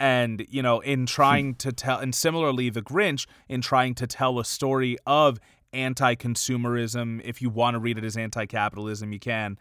And, 0.00 0.44
you 0.48 0.60
know, 0.60 0.80
in 0.80 1.06
trying 1.06 1.54
to 1.56 1.72
tell, 1.72 2.00
and 2.00 2.12
similarly, 2.12 2.68
The 2.68 2.82
Grinch, 2.82 3.26
in 3.48 3.60
trying 3.60 3.94
to 3.96 4.06
tell 4.08 4.40
a 4.40 4.44
story 4.44 4.96
of 5.06 5.38
anti 5.72 6.16
consumerism, 6.16 7.20
if 7.24 7.40
you 7.40 7.48
want 7.48 7.74
to 7.74 7.78
read 7.78 7.96
it 7.96 8.04
as 8.04 8.16
anti 8.16 8.46
capitalism, 8.46 9.12
you 9.12 9.20
can 9.20 9.56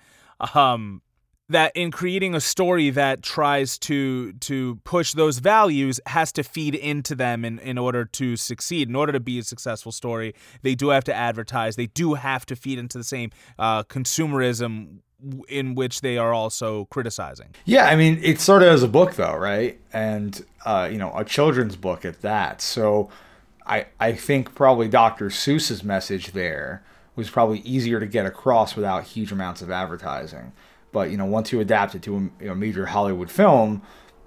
um, 0.53 1.01
that 1.49 1.71
in 1.75 1.91
creating 1.91 2.35
a 2.35 2.41
story 2.41 2.89
that 2.89 3.23
tries 3.23 3.77
to 3.77 4.33
to 4.33 4.75
push 4.83 5.13
those 5.13 5.39
values 5.39 5.99
has 6.05 6.31
to 6.33 6.43
feed 6.43 6.75
into 6.75 7.15
them 7.15 7.45
in, 7.45 7.59
in 7.59 7.77
order 7.77 8.05
to 8.05 8.35
succeed. 8.35 8.89
In 8.89 8.95
order 8.95 9.13
to 9.13 9.19
be 9.19 9.39
a 9.39 9.43
successful 9.43 9.91
story 9.91 10.33
they 10.61 10.75
do 10.75 10.89
have 10.89 11.03
to 11.05 11.13
advertise. 11.13 11.75
They 11.75 11.87
do 11.87 12.15
have 12.15 12.45
to 12.47 12.55
feed 12.55 12.79
into 12.79 12.97
the 12.97 13.03
same 13.03 13.31
uh, 13.57 13.83
consumerism 13.83 14.99
in 15.49 15.73
which 15.73 16.01
they 16.01 16.17
are 16.17 16.33
also 16.33 16.85
criticizing. 16.85 17.55
Yeah 17.65 17.85
i 17.85 17.95
mean 17.95 18.19
it 18.21 18.39
started 18.39 18.69
as 18.69 18.83
a 18.83 18.87
book 18.87 19.15
though 19.15 19.35
right? 19.35 19.79
And 19.93 20.43
uh, 20.65 20.89
you 20.91 20.97
know 20.97 21.13
a 21.15 21.23
children's 21.23 21.75
book 21.75 22.03
at 22.05 22.21
that. 22.21 22.61
So 22.61 23.09
i 23.65 23.85
i 23.99 24.13
think 24.13 24.55
probably 24.55 24.87
dr 24.87 25.29
seuss's 25.29 25.83
message 25.83 26.31
there 26.31 26.83
was 27.17 27.29
probably 27.29 27.59
easier 27.59 27.99
to 27.99 28.05
get 28.05 28.25
across 28.25 28.77
without 28.77 29.03
huge 29.03 29.33
amounts 29.33 29.61
of 29.61 29.69
advertising. 29.69 30.53
But 30.93 31.11
you 31.11 31.17
know, 31.17 31.25
once 31.25 31.51
you 31.51 31.59
adapt 31.59 31.95
it 31.95 32.03
to 32.03 32.15
a 32.15 32.19
you 32.19 32.47
know, 32.47 32.55
major 32.55 32.85
Hollywood 32.85 33.29
film, 33.29 33.81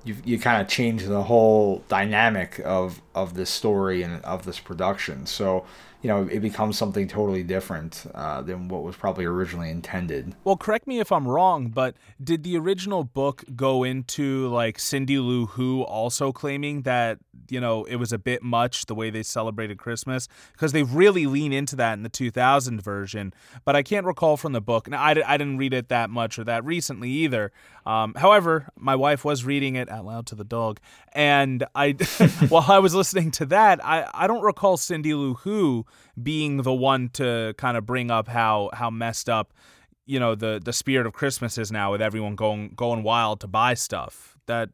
you 0.05 0.16
you 0.24 0.38
kind 0.38 0.61
of 0.61 0.68
change 0.68 1.05
the 1.05 1.22
whole 1.22 1.83
dynamic 1.88 2.61
of 2.64 3.00
of 3.14 3.35
this 3.35 3.48
story 3.48 4.03
and 4.03 4.22
of 4.24 4.44
this 4.44 4.61
production. 4.61 5.24
So 5.24 5.64
you 6.03 6.09
know, 6.09 6.26
it 6.31 6.40
becomes 6.40 6.79
something 6.79 7.07
totally 7.07 7.42
different 7.42 8.07
uh, 8.14 8.40
than 8.40 8.68
what 8.68 8.83
was 8.83 8.96
probably 8.96 9.26
originally 9.26 9.68
intended. 9.68 10.35
Well, 10.44 10.57
correct 10.57 10.87
me 10.87 10.98
if 10.98 11.12
I'm 11.12 11.29
wrong, 11.29 11.68
but 11.68 11.94
did 12.22 12.42
the 12.42 12.57
original 12.57 13.05
book 13.05 13.44
go 13.55 13.85
into 13.85 14.48
like 14.48 14.79
Cindy 14.79 15.18
Lou 15.18 15.46
Who 15.46 15.83
also 15.83 16.33
claiming 16.33 16.83
that 16.83 17.18
you 17.50 17.60
know 17.60 17.84
it 17.84 17.96
was 17.96 18.12
a 18.12 18.18
bit 18.18 18.42
much 18.42 18.86
the 18.86 18.94
way 18.94 19.10
they 19.10 19.22
celebrated 19.22 19.78
Christmas 19.78 20.28
because 20.52 20.72
they 20.72 20.82
really 20.82 21.26
lean 21.26 21.52
into 21.52 21.76
that 21.76 21.94
in 21.94 22.02
the 22.02 22.08
2000 22.08 22.80
version, 22.82 23.32
but 23.64 23.76
I 23.76 23.82
can't 23.82 24.06
recall 24.06 24.36
from 24.36 24.52
the 24.52 24.60
book. 24.60 24.88
Now 24.88 25.02
I, 25.02 25.10
I 25.26 25.36
didn't 25.36 25.58
read 25.58 25.74
it 25.74 25.88
that 25.88 26.10
much 26.10 26.38
or 26.38 26.44
that 26.44 26.64
recently 26.64 27.10
either. 27.10 27.52
Um, 27.86 28.14
however, 28.16 28.68
my 28.76 28.94
wife 28.94 29.24
was 29.24 29.44
reading 29.44 29.76
it 29.76 29.90
out 29.90 30.04
loud 30.04 30.26
to 30.26 30.34
the 30.34 30.44
dog, 30.44 30.80
and 31.12 31.64
I 31.74 31.92
while 32.48 32.70
I 32.70 32.78
was 32.78 32.94
listening 32.94 33.30
to 33.32 33.46
that, 33.46 33.84
I 33.84 34.08
I 34.14 34.26
don't 34.26 34.42
recall 34.42 34.76
Cindy 34.76 35.14
Lou 35.14 35.34
Who 35.34 35.86
being 36.20 36.58
the 36.58 36.74
one 36.74 37.08
to 37.14 37.54
kind 37.56 37.76
of 37.76 37.86
bring 37.86 38.10
up 38.10 38.28
how 38.28 38.70
how 38.72 38.90
messed 38.90 39.28
up 39.28 39.52
you 40.10 40.18
know 40.18 40.34
the 40.34 40.60
the 40.62 40.72
spirit 40.72 41.06
of 41.06 41.12
Christmas 41.12 41.56
is 41.56 41.70
now 41.70 41.92
with 41.92 42.02
everyone 42.02 42.34
going 42.34 42.70
going 42.70 43.02
wild 43.04 43.40
to 43.40 43.46
buy 43.46 43.74
stuff. 43.74 44.36
That 44.46 44.70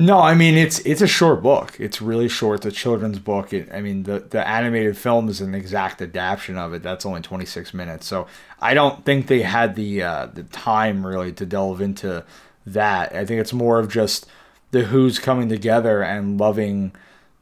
no, 0.00 0.20
I 0.20 0.34
mean 0.34 0.54
it's 0.54 0.78
it's 0.80 1.02
a 1.02 1.08
short 1.08 1.42
book. 1.42 1.74
It's 1.80 2.00
really 2.00 2.28
short. 2.28 2.64
It's 2.64 2.76
a 2.76 2.78
children's 2.78 3.18
book. 3.18 3.52
It, 3.52 3.68
I 3.72 3.80
mean 3.80 4.04
the 4.04 4.20
the 4.20 4.46
animated 4.46 4.96
film 4.96 5.28
is 5.28 5.40
an 5.40 5.54
exact 5.56 6.00
adaptation 6.00 6.56
of 6.56 6.72
it. 6.72 6.84
That's 6.84 7.04
only 7.04 7.20
26 7.20 7.74
minutes. 7.74 8.06
So 8.06 8.28
I 8.60 8.74
don't 8.74 9.04
think 9.04 9.26
they 9.26 9.42
had 9.42 9.74
the 9.74 10.02
uh, 10.02 10.26
the 10.26 10.44
time 10.44 11.04
really 11.04 11.32
to 11.32 11.44
delve 11.44 11.80
into 11.80 12.24
that. 12.64 13.12
I 13.14 13.24
think 13.24 13.40
it's 13.40 13.52
more 13.52 13.80
of 13.80 13.88
just 13.90 14.26
the 14.70 14.84
Who's 14.84 15.18
coming 15.18 15.48
together 15.48 16.02
and 16.02 16.38
loving 16.38 16.92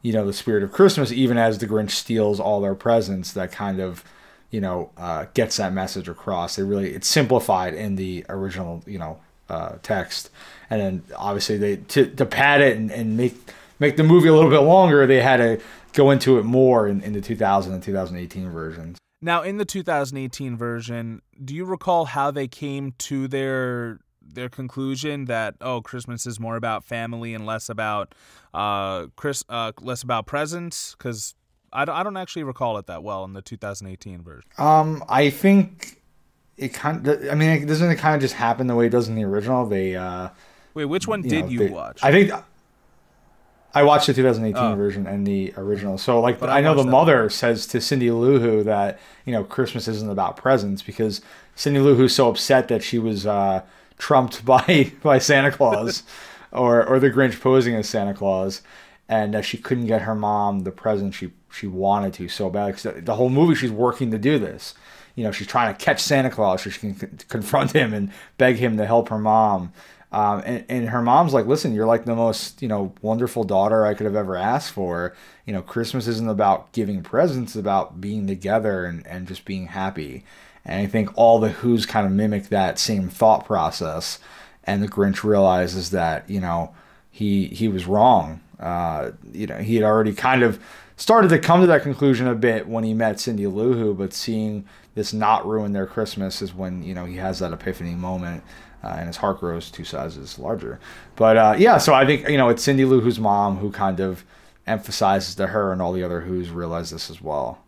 you 0.01 0.13
know 0.15 0.25
the 0.25 0.33
spirit 0.33 0.63
of 0.63 0.73
Christmas, 0.73 1.13
even 1.13 1.37
as 1.37 1.59
the 1.59 1.67
Grinch 1.67 1.91
steals 1.91 2.41
all 2.41 2.63
their 2.63 2.75
presents. 2.75 3.33
That 3.33 3.53
kind 3.53 3.81
of 3.81 4.03
you 4.51 4.63
know 4.63 4.93
uh, 4.97 5.27
gets 5.35 5.59
that 5.59 5.75
message 5.75 6.09
across. 6.09 6.59
It 6.59 6.65
really 6.65 6.95
it's 6.95 7.09
simplified 7.09 7.75
in 7.75 7.97
the 7.97 8.25
original 8.31 8.83
you 8.87 8.99
know 8.99 9.21
uh, 9.49 9.77
text, 9.83 10.31
and 10.71 10.81
then 10.81 11.03
obviously 11.17 11.57
they 11.57 11.77
to, 11.77 12.07
to 12.07 12.27
pad 12.27 12.61
it 12.61 12.77
and, 12.77 12.91
and 12.91 13.17
make 13.17 13.37
make 13.79 13.97
the 13.97 14.05
movie 14.05 14.29
a 14.29 14.35
little 14.35 14.51
bit 14.51 14.61
longer. 14.61 15.07
They 15.07 15.23
had 15.23 15.37
to 15.39 15.61
go 15.93 16.11
into 16.11 16.39
it 16.39 16.45
more 16.45 16.89
in, 16.89 17.01
in 17.01 17.13
the 17.13 17.21
2000 17.21 17.73
and 17.73 17.83
2018 17.83 18.51
versions. 18.51 18.99
Now, 19.23 19.43
in 19.43 19.57
the 19.57 19.65
2018 19.65 20.57
version, 20.57 21.23
do 21.43 21.55
you 21.55 21.65
recall 21.65 22.05
how 22.05 22.31
they 22.31 22.49
came 22.49 22.93
to 22.99 23.29
their 23.29 24.01
their 24.23 24.49
conclusion 24.49 25.27
that 25.27 25.55
oh 25.61 25.81
Christmas 25.81 26.27
is 26.27 26.41
more 26.41 26.57
about 26.57 26.85
family 26.85 27.33
and 27.33 27.47
less 27.47 27.69
about 27.69 28.15
uh 28.53 29.07
Chris 29.15 29.45
uh 29.49 29.71
less 29.81 30.03
about 30.03 30.27
presents 30.27 30.97
because 30.99 31.35
I 31.73 31.83
I 31.83 32.03
don't 32.03 32.17
actually 32.17 32.43
recall 32.43 32.77
it 32.79 32.87
that 32.87 33.03
well 33.03 33.25
in 33.25 33.35
the 33.35 33.43
2018 33.43 34.23
version. 34.23 34.51
Um, 34.59 35.05
I 35.09 35.31
think 35.31 36.03
it 36.57 36.75
kind. 36.75 37.07
Of, 37.07 37.29
I 37.31 37.35
mean, 37.35 37.51
it 37.51 37.67
doesn't 37.67 37.91
it 37.91 37.97
kind 37.97 38.15
of 38.15 38.21
just 38.21 38.35
happen 38.35 38.67
the 38.67 38.75
way 38.75 38.87
it 38.87 38.91
does 38.91 39.09
in 39.09 39.15
the 39.15 39.25
original? 39.25 39.67
They 39.67 39.97
uh, 39.97 40.31
wait, 40.75 40.87
which 40.87 41.07
one 41.07 41.23
you 41.23 41.31
did 41.31 41.45
know, 41.47 41.51
you 41.51 41.59
they, 41.59 41.69
watch? 41.69 42.01
I 42.03 42.11
think 42.11 42.33
I 43.75 43.83
watched 43.83 44.07
the 44.07 44.15
2018 44.15 44.63
oh. 44.63 44.75
version 44.77 45.07
and 45.07 45.27
the 45.27 45.53
original. 45.57 45.99
So 45.99 46.21
like 46.21 46.39
but 46.41 46.49
I, 46.49 46.59
I 46.59 46.61
know 46.61 46.75
the 46.75 46.85
mother 46.85 47.23
one. 47.23 47.31
says 47.31 47.67
to 47.69 47.81
Cindy 47.81 48.11
Lou 48.11 48.39
Who 48.39 48.63
that 48.65 48.99
you 49.25 49.33
know 49.33 49.45
Christmas 49.45 49.89
isn't 49.89 50.11
about 50.11 50.37
presents 50.37 50.83
because 50.83 51.21
Cindy 51.55 51.81
Lou 51.81 51.95
Who's 51.95 52.15
so 52.15 52.29
upset 52.29 52.69
that 52.69 52.83
she 52.83 52.99
was 52.99 53.27
uh, 53.27 53.63
trumped 53.99 54.45
by 54.47 54.93
by 55.03 55.19
Santa 55.19 55.51
Claus. 55.51 56.03
or 56.57 56.85
or 56.85 56.99
the 56.99 57.11
Grinch 57.11 57.41
posing 57.41 57.75
as 57.75 57.89
Santa 57.89 58.15
Claus, 58.15 58.63
and 59.09 59.37
uh, 59.37 59.43
she 59.43 59.59
couldn't 59.59 59.87
get 59.87 60.03
her 60.03 60.15
mom 60.15 60.61
the 60.61 60.73
present 60.73 61.15
she 61.15 61.33
she 61.51 61.67
wanted 61.67 62.13
to 62.15 62.29
so 62.29 62.51
bad. 62.51 62.73
Cause 62.73 62.87
the 62.97 63.15
whole 63.15 63.29
movie 63.29 63.55
she's 63.55 63.71
working 63.71 64.11
to 64.11 64.19
do 64.19 64.39
this. 64.39 64.75
You 65.17 65.25
know, 65.25 65.33
she's 65.33 65.49
trying 65.49 65.75
to 65.75 65.85
catch 65.85 66.01
Santa 66.01 66.31
Claus 66.31 66.63
so 66.63 66.71
she 66.71 66.79
can 66.79 66.97
c- 66.97 67.27
confront 67.29 67.73
him 67.73 67.93
and 67.93 68.13
beg 68.39 68.57
him 68.57 68.77
to 68.77 68.87
help 68.87 69.09
her 69.09 69.19
mom. 69.19 69.73
Um, 70.13 70.43
and, 70.47 70.65
and 70.69 70.89
her 70.91 71.03
mom's 71.03 71.35
like, 71.35 71.47
listen, 71.47 71.75
you're 71.75 71.87
like 71.87 72.05
the 72.05 72.15
most, 72.15 72.63
you 72.63 72.69
know, 72.69 72.95
wonderful 73.03 73.43
daughter 73.43 73.85
I 73.85 73.95
could 73.95 74.07
have 74.07 74.15
ever 74.15 74.37
asked 74.37 74.71
for. 74.71 75.17
You 75.45 75.53
know, 75.53 75.63
Christmas 75.63 76.07
isn't 76.07 76.29
about 76.29 76.71
giving 76.73 77.03
presents, 77.03 77.57
it's 77.57 77.61
about 77.61 78.01
being 78.01 78.27
together 78.27 78.85
and, 78.85 79.05
and 79.07 79.27
just 79.27 79.45
being 79.45 79.67
happy. 79.67 80.25
And 80.65 80.81
I 80.81 80.87
think 80.87 81.11
all 81.17 81.39
the 81.39 81.51
Who's 81.51 81.87
kind 81.87 82.07
of 82.07 82.13
mimic 82.13 82.49
that 82.49 82.79
same 82.79 83.09
thought 83.09 83.45
process. 83.45 84.19
And 84.65 84.83
the 84.83 84.89
Grinch 84.89 85.23
realizes 85.23 85.91
that, 85.91 86.29
you 86.31 86.41
know, 86.41 86.75
he 87.11 87.47
he 87.47 87.69
was 87.69 87.87
wrong. 87.87 88.41
Uh, 88.59 89.13
you 89.33 89.47
know, 89.47 89.59
he 89.59 89.77
had 89.77 89.85
already 89.85 90.13
kind 90.13 90.43
of 90.43 90.61
started 90.97 91.29
to 91.29 91.39
come 91.39 91.61
to 91.61 91.67
that 91.67 91.83
conclusion 91.83 92.27
a 92.27 92.35
bit 92.35 92.69
when 92.69 92.85
he 92.85 92.95
met 92.95 93.21
Cindy 93.21 93.47
Lou 93.47 93.75
Who, 93.75 93.95
but 93.95 94.13
seeing 94.13 94.65
this 94.97 95.13
not 95.13 95.47
ruin 95.47 95.73
their 95.73 95.87
Christmas 95.87 96.43
is 96.43 96.53
when, 96.53 96.83
you 96.83 96.95
know, 96.95 97.05
he 97.05 97.17
has 97.19 97.39
that 97.39 97.53
epiphany 97.53 97.95
moment. 97.95 98.43
Uh, 98.85 98.97
and 98.99 99.07
his 99.09 99.17
heart 99.17 99.41
grows 99.41 99.71
two 99.71 99.83
sizes 99.85 100.39
larger. 100.39 100.79
But 101.17 101.37
uh, 101.37 101.55
yeah, 101.59 101.79
so 101.79 101.93
I 101.95 102.05
think 102.07 102.29
you 102.29 102.37
know 102.37 102.51
it's 102.51 102.63
Cindy 102.63 102.85
Lou 102.85 103.01
Who's 103.01 103.19
mom 103.19 103.57
who 103.57 103.73
kind 103.73 103.99
of 103.99 104.25
emphasizes 104.67 105.35
to 105.37 105.49
her, 105.49 105.73
and 105.73 105.81
all 105.83 105.93
the 105.93 106.05
other 106.05 106.21
Who's 106.21 106.51
realize 106.51 106.91
this 106.91 107.11
as 107.11 107.21
well. 107.21 107.59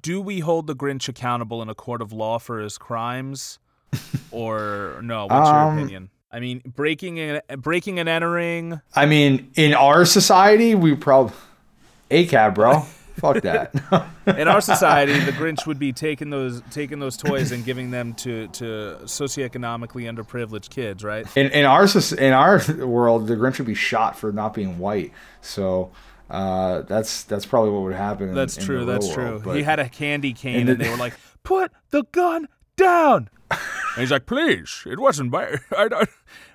Do 0.00 0.20
we 0.20 0.40
hold 0.40 0.66
the 0.66 0.74
Grinch 0.74 1.08
accountable 1.08 1.62
in 1.62 1.68
a 1.68 1.74
court 1.74 2.02
of 2.02 2.12
law 2.12 2.38
for 2.38 2.58
his 2.58 2.78
crimes, 2.78 3.60
or 4.32 4.98
no? 5.04 5.26
What's 5.26 5.48
Um, 5.50 5.54
your 5.54 5.78
opinion? 5.78 6.10
I 6.32 6.40
mean, 6.40 6.62
breaking 6.64 7.20
and 7.20 7.42
breaking 7.58 8.00
and 8.00 8.08
entering. 8.08 8.80
I 8.96 9.06
mean, 9.06 9.52
in 9.54 9.74
our 9.74 10.04
society, 10.04 10.74
we 10.74 10.96
probably 10.96 11.34
a 12.10 12.26
cab, 12.26 12.54
bro. 12.56 12.86
Fuck 13.20 13.42
that. 13.42 13.74
In 14.38 14.48
our 14.48 14.60
society, 14.60 15.18
the 15.20 15.32
Grinch 15.32 15.66
would 15.66 15.78
be 15.78 15.92
taking 15.92 16.30
those 16.30 16.62
taking 16.70 16.98
those 16.98 17.16
toys 17.16 17.52
and 17.52 17.64
giving 17.64 17.90
them 17.90 18.14
to 18.14 18.48
to 18.48 18.98
socioeconomically 19.04 20.12
underprivileged 20.12 20.70
kids, 20.70 21.04
right? 21.04 21.26
in 21.36 21.48
in 21.48 21.64
our 21.64 21.86
in 22.18 22.32
our 22.32 22.60
world, 22.86 23.26
the 23.26 23.34
Grinch 23.36 23.58
would 23.58 23.66
be 23.66 23.74
shot 23.74 24.16
for 24.18 24.32
not 24.32 24.54
being 24.54 24.78
white. 24.78 25.12
So 25.40 25.92
uh, 26.28 26.82
that's 26.82 27.24
that's 27.24 27.46
probably 27.46 27.70
what 27.70 27.82
would 27.82 27.94
happen. 27.94 28.30
In, 28.30 28.34
That's 28.34 28.56
in 28.56 28.64
true. 28.64 28.84
the 28.84 28.92
That's 28.92 29.06
real 29.08 29.14
true. 29.14 29.40
but- 29.44 29.56
he 29.56 29.62
had 29.62 29.78
a 29.80 29.88
candy 29.88 30.32
cane, 30.32 30.60
in 30.60 30.66
the- 30.66 30.72
and 30.72 30.80
they 30.80 30.88
were 30.90 30.96
like, 30.96 31.14
"Put 31.42 31.72
the 31.90 32.04
gun 32.12 32.48
down." 32.76 33.28
And 33.96 34.02
he's 34.02 34.12
like, 34.12 34.26
"Please, 34.26 34.84
it 34.86 35.00
wasn't 35.00 35.32
my. 35.32 35.58
I. 35.76 35.84
I 35.84 35.88
don't." 35.88 36.08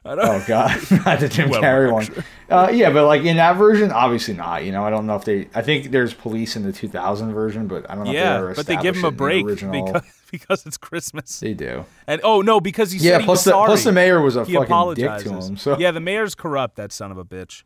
Oh 0.08 0.44
God, 0.48 0.80
not 1.06 1.20
the 1.20 1.28
Jim 1.28 1.50
Well, 1.50 1.62
Carrey 1.64 1.92
one. 1.92 2.08
Uh, 2.50 2.70
yeah, 2.72 2.92
but 2.92 3.08
like 3.08 3.24
in 3.24 3.38
that 3.38 3.54
version, 3.58 3.92
obviously 3.92 4.36
not. 4.36 4.64
You 4.64 4.72
know, 4.72 4.84
I 4.86 4.92
don't 4.92 5.08
know 5.08 5.16
if 5.16 5.26
they. 5.26 5.50
I 5.56 5.64
think 5.64 5.90
there's 5.90 6.14
police 6.14 6.56
in 6.56 6.62
the 6.64 6.72
2000 6.72 7.34
version, 7.34 7.68
but 7.68 7.90
I 7.90 7.96
don't 7.96 8.04
know. 8.04 8.12
if 8.12 8.16
they 8.16 8.22
yeah, 8.22 8.54
but 8.56 8.66
they 8.68 8.76
give 8.78 8.96
him 8.96 9.04
a 9.06 9.08
established 9.08 9.64
it 9.64 9.66
in 9.66 9.72
break 9.72 9.86
because 9.86 10.04
because 10.32 10.66
it's 10.68 10.78
Christmas. 10.78 11.40
they 11.40 11.56
do. 11.56 11.86
And 12.06 12.22
oh 12.24 12.42
no, 12.42 12.60
because 12.62 12.92
he 12.92 13.00
Yeah, 13.00 13.14
said 13.14 13.22
he 13.22 13.26
plus 13.26 13.38
was 13.40 13.44
the 13.46 13.52
sorry. 13.52 13.66
plus 13.68 13.84
the 13.84 13.92
mayor 13.94 14.22
was 14.22 14.36
a 14.36 14.46
he 14.46 14.54
fucking 14.54 14.66
apologizes. 14.66 15.24
dick 15.24 15.34
to 15.42 15.48
him. 15.48 15.58
So 15.58 15.80
Yeah, 15.80 15.90
the 15.90 16.00
mayor's 16.00 16.36
corrupt. 16.36 16.76
That 16.76 16.92
son 16.92 17.12
of 17.12 17.18
a 17.18 17.26
bitch. 17.26 17.64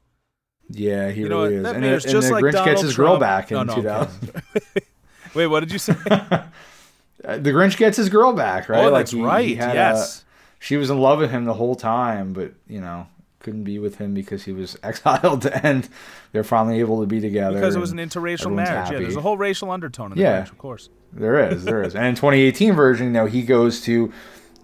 yeah, 0.70 1.10
he 1.12 1.22
You 1.22 1.28
really 1.28 1.42
what? 1.42 1.52
is. 1.52 1.64
That 1.64 1.76
and 1.76 1.82
mayor's 1.84 2.06
and 2.06 2.12
just 2.14 2.28
the 2.30 2.34
like 2.36 2.44
Grinch 2.46 2.52
Donald 2.54 2.70
gets 2.70 2.82
his 2.84 2.94
Trump. 2.94 3.10
girl 3.10 3.20
back 3.20 3.52
in 3.52 3.58
No, 3.58 3.64
no, 3.64 3.74
I'm 3.74 3.82
2000. 3.84 4.44
Wait, 5.36 5.48
what 5.48 5.60
did 5.60 5.74
you 5.74 5.80
say? 5.80 5.94
Uh, 6.02 7.38
the 7.38 7.52
Grinch 7.52 7.76
gets 7.76 7.98
his 7.98 8.08
girl 8.08 8.32
back, 8.32 8.70
right? 8.70 8.86
Oh, 8.86 8.92
Like, 8.92 9.02
that's 9.02 9.12
he- 9.12 9.18
he 9.18 9.24
right. 9.26 9.46
a- 9.46 9.74
yes. 9.74 10.24
She 10.60 10.78
was 10.78 10.89
in 10.89 10.99
love 10.99 11.20
with 11.20 11.32
him 11.32 11.45
the 11.45 11.53
whole 11.55 11.76
time, 11.76 12.34
but 12.34 12.51
you 12.68 12.82
know 12.82 13.07
couldn't 13.41 13.64
be 13.64 13.80
with 13.80 13.95
him 13.95 14.14
because 14.14 14.43
he 14.43 14.51
was 14.51 14.78
exiled, 14.84 15.45
and 15.47 15.88
they're 16.34 16.43
finally 16.43 16.80
able 16.80 16.99
to 17.01 17.07
be 17.07 17.22
together. 17.22 17.55
because 17.55 17.76
it 17.76 17.80
was 17.80 17.91
an 17.91 17.97
interracial 17.97 18.53
marriage. 18.53 18.91
Yeah, 18.91 18.99
there's 18.99 19.16
a 19.16 19.22
whole 19.22 19.38
racial 19.38 19.72
undertone 19.72 20.12
in 20.12 20.18
the 20.18 20.24
Yeah. 20.24 20.41
Grinch, 20.43 20.51
of 20.51 20.57
course. 20.57 20.89
There 21.14 21.39
is, 21.51 21.64
there 21.64 21.82
is. 21.82 21.95
And 21.95 22.05
in 22.05 22.16
2018 22.16 22.74
version, 22.74 23.07
you 23.07 23.14
know, 23.14 23.26
he 23.28 23.41
goes 23.41 23.80
to 23.82 24.12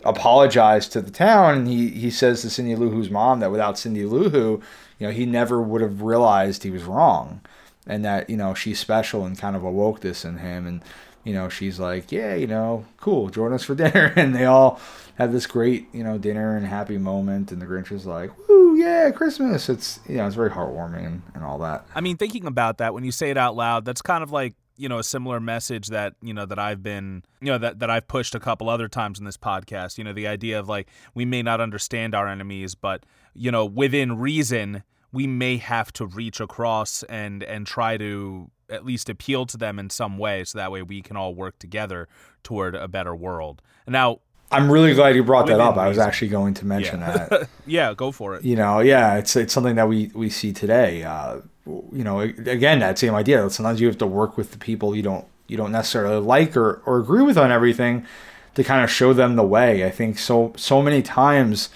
apologize 0.04 0.88
to 0.90 1.02
the 1.02 1.10
town, 1.12 1.58
and 1.60 1.68
he 1.68 1.90
he 1.90 2.12
says 2.12 2.42
to 2.42 2.50
Cindy 2.50 2.76
Lou 2.76 2.90
Who's 2.90 3.10
mom 3.10 3.40
that 3.40 3.52
without 3.52 3.78
Cindy 3.80 4.06
Lou 4.06 4.30
Who, 4.30 4.62
you 5.00 5.08
know, 5.08 5.12
he 5.14 5.26
never 5.26 5.62
would 5.62 5.82
have 5.82 6.02
realized 6.02 6.64
he 6.64 6.72
was 6.72 6.84
wrong, 6.84 7.42
and 7.88 8.04
that 8.06 8.30
you 8.30 8.38
know 8.38 8.54
she's 8.54 8.80
special 8.80 9.26
and 9.26 9.38
kind 9.38 9.56
of 9.56 9.64
awoke 9.64 10.02
this 10.02 10.24
in 10.26 10.38
him, 10.40 10.68
and 10.68 10.82
you 11.26 11.34
know 11.34 11.50
she's 11.50 11.80
like, 11.80 12.12
yeah, 12.12 12.36
you 12.36 12.48
know, 12.48 12.86
cool, 12.98 13.30
join 13.30 13.52
us 13.52 13.64
for 13.64 13.76
dinner, 13.76 14.14
and 14.16 14.34
they 14.34 14.46
all 14.46 14.80
have 15.16 15.34
this 15.34 15.46
great 15.48 15.88
you 15.92 16.04
know 16.04 16.18
dinner 16.18 16.56
and 16.56 16.66
happy 16.66 16.98
moment, 16.98 17.52
and 17.52 17.62
the 17.62 17.66
Grinch 17.66 17.92
is 17.92 18.06
like, 18.06 18.32
woo, 18.48 18.76
yeah, 18.76 19.12
Christmas. 19.12 19.68
It's 19.68 20.00
you 20.08 20.18
know 20.18 20.28
it's 20.28 20.36
very 20.36 20.52
heartwarming 20.52 21.22
and, 21.34 21.44
all 21.44 21.58
that. 21.60 21.86
I 21.94 22.02
mean, 22.02 22.18
thinking 22.18 22.46
about 22.46 22.78
that 22.78 22.94
when 22.94 23.04
you 23.04 23.12
say 23.12 23.30
it 23.30 23.38
out 23.38 23.56
loud, 23.56 23.86
that's 23.86 24.02
kind 24.02 24.24
of 24.24 24.32
like 24.32 24.56
you 24.78 24.88
know 24.88 25.00
a 25.00 25.04
similar 25.04 25.40
message 25.40 25.88
that 25.88 26.14
you 26.22 26.34
know 26.34 26.46
that 26.46 26.60
I've 26.60 26.84
been 26.84 27.24
you 27.42 27.48
know 27.48 27.58
that 27.58 27.80
that 27.80 27.90
I've 27.90 28.08
pushed 28.08 28.36
a 28.36 28.40
couple 28.40 28.70
other 28.70 28.88
times 28.88 29.18
in 29.20 29.26
this 29.26 29.38
podcast. 29.38 29.98
You 29.98 30.04
know, 30.04 30.14
the 30.14 30.28
idea 30.28 30.60
of 30.60 30.70
like 30.70 30.88
we 31.16 31.26
may 31.26 31.42
not 31.42 31.60
understand 31.60 32.14
our 32.14 32.28
enemies, 32.28 32.76
but 32.76 33.04
you 33.34 33.52
know 33.52 33.66
within 33.66 34.20
reason 34.20 34.84
we 35.12 35.26
may 35.26 35.58
have 35.58 35.94
to 35.94 36.06
reach 36.06 36.40
across 36.40 37.02
and 37.04 37.42
and 37.44 37.66
try 37.66 37.98
to 37.98 38.52
at 38.70 38.86
least 38.86 39.10
appeal 39.10 39.46
to 39.48 39.58
them 39.58 39.80
in 39.80 39.90
some 39.90 40.18
way, 40.18 40.44
so 40.44 40.58
that 40.58 40.72
way 40.72 40.82
we 40.82 41.02
can 41.02 41.18
all 41.18 41.34
work 41.34 41.60
together 41.60 42.08
toward 42.44 42.76
a 42.76 42.88
better 42.88 43.16
world. 43.16 43.62
Now, 43.88 44.20
I'm 44.52 44.72
really 44.72 44.94
glad 44.94 45.16
you 45.16 45.24
brought 45.24 45.48
that 45.48 45.60
up. 45.60 45.76
I 45.78 45.88
was 45.88 45.98
actually 45.98 46.28
going 46.30 46.54
to 46.56 46.66
mention 46.66 47.00
yeah, 47.00 47.28
that. 47.30 47.50
yeah, 47.66 47.94
go 47.94 48.12
for 48.12 48.36
it. 48.36 48.44
you 48.44 48.56
know 48.56 48.80
yeah 48.80 49.16
it's 49.16 49.36
it's 49.36 49.54
something 49.54 49.76
that 49.76 49.88
we 49.88 50.12
we 50.14 50.30
see 50.30 50.54
today 50.54 51.04
uh 51.04 51.40
you 51.66 52.04
know 52.04 52.20
again 52.20 52.80
that 52.80 53.00
same 53.00 53.16
idea 53.16 53.42
That 53.42 53.50
sometimes 53.52 53.82
you 53.82 53.88
have 53.88 53.98
to 53.98 54.08
work 54.08 54.38
with 54.38 54.52
the 54.52 54.58
people 54.58 54.96
you 54.96 55.02
don't 55.02 55.26
you 55.48 55.58
don't 55.58 55.72
necessarily 55.72 56.20
like 56.20 56.56
or 56.56 56.82
or 56.86 57.00
agree 57.00 57.24
with 57.24 57.38
on 57.38 57.52
everything 57.52 58.06
to 58.54 58.64
kind 58.64 58.84
of 58.84 58.90
show 58.90 59.14
them 59.14 59.36
the 59.36 59.44
way 59.44 59.86
i 59.86 59.90
think 59.90 60.20
so 60.20 60.54
so 60.56 60.82
many 60.82 61.02
times 61.02 61.70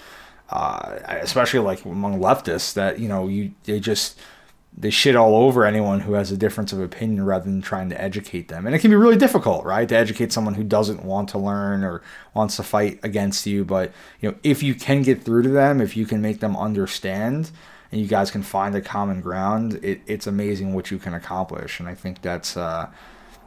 uh 0.50 0.98
especially 1.22 1.60
like 1.60 1.84
among 1.84 2.20
leftists 2.20 2.72
that 2.74 2.98
you 2.98 3.08
know 3.08 3.26
you 3.28 3.52
they 3.64 3.80
just 3.80 4.18
they 4.76 4.90
shit 4.90 5.16
all 5.16 5.34
over 5.34 5.64
anyone 5.64 6.00
who 6.00 6.14
has 6.14 6.30
a 6.30 6.36
difference 6.36 6.72
of 6.72 6.80
opinion 6.80 7.24
rather 7.26 7.44
than 7.44 7.60
trying 7.60 7.90
to 7.90 8.00
educate 8.00 8.48
them. 8.48 8.66
And 8.66 8.74
it 8.74 8.78
can 8.78 8.90
be 8.90 8.96
really 8.96 9.16
difficult, 9.16 9.64
right? 9.64 9.88
To 9.88 9.96
educate 9.96 10.32
someone 10.32 10.54
who 10.54 10.64
doesn't 10.64 11.04
want 11.04 11.28
to 11.30 11.38
learn 11.38 11.82
or 11.84 12.02
wants 12.34 12.56
to 12.56 12.62
fight 12.62 13.00
against 13.02 13.46
you. 13.46 13.64
But, 13.64 13.92
you 14.20 14.30
know, 14.30 14.36
if 14.42 14.62
you 14.62 14.74
can 14.74 15.02
get 15.02 15.22
through 15.22 15.42
to 15.42 15.48
them, 15.48 15.80
if 15.80 15.96
you 15.96 16.06
can 16.06 16.22
make 16.22 16.40
them 16.40 16.56
understand 16.56 17.50
and 17.90 18.00
you 18.00 18.06
guys 18.06 18.30
can 18.30 18.42
find 18.42 18.74
a 18.74 18.80
common 18.80 19.20
ground, 19.20 19.80
it, 19.82 20.00
it's 20.06 20.26
amazing 20.26 20.72
what 20.72 20.90
you 20.90 20.98
can 20.98 21.14
accomplish. 21.14 21.80
And 21.80 21.88
I 21.88 21.94
think 21.94 22.22
that's, 22.22 22.56
uh, 22.56 22.88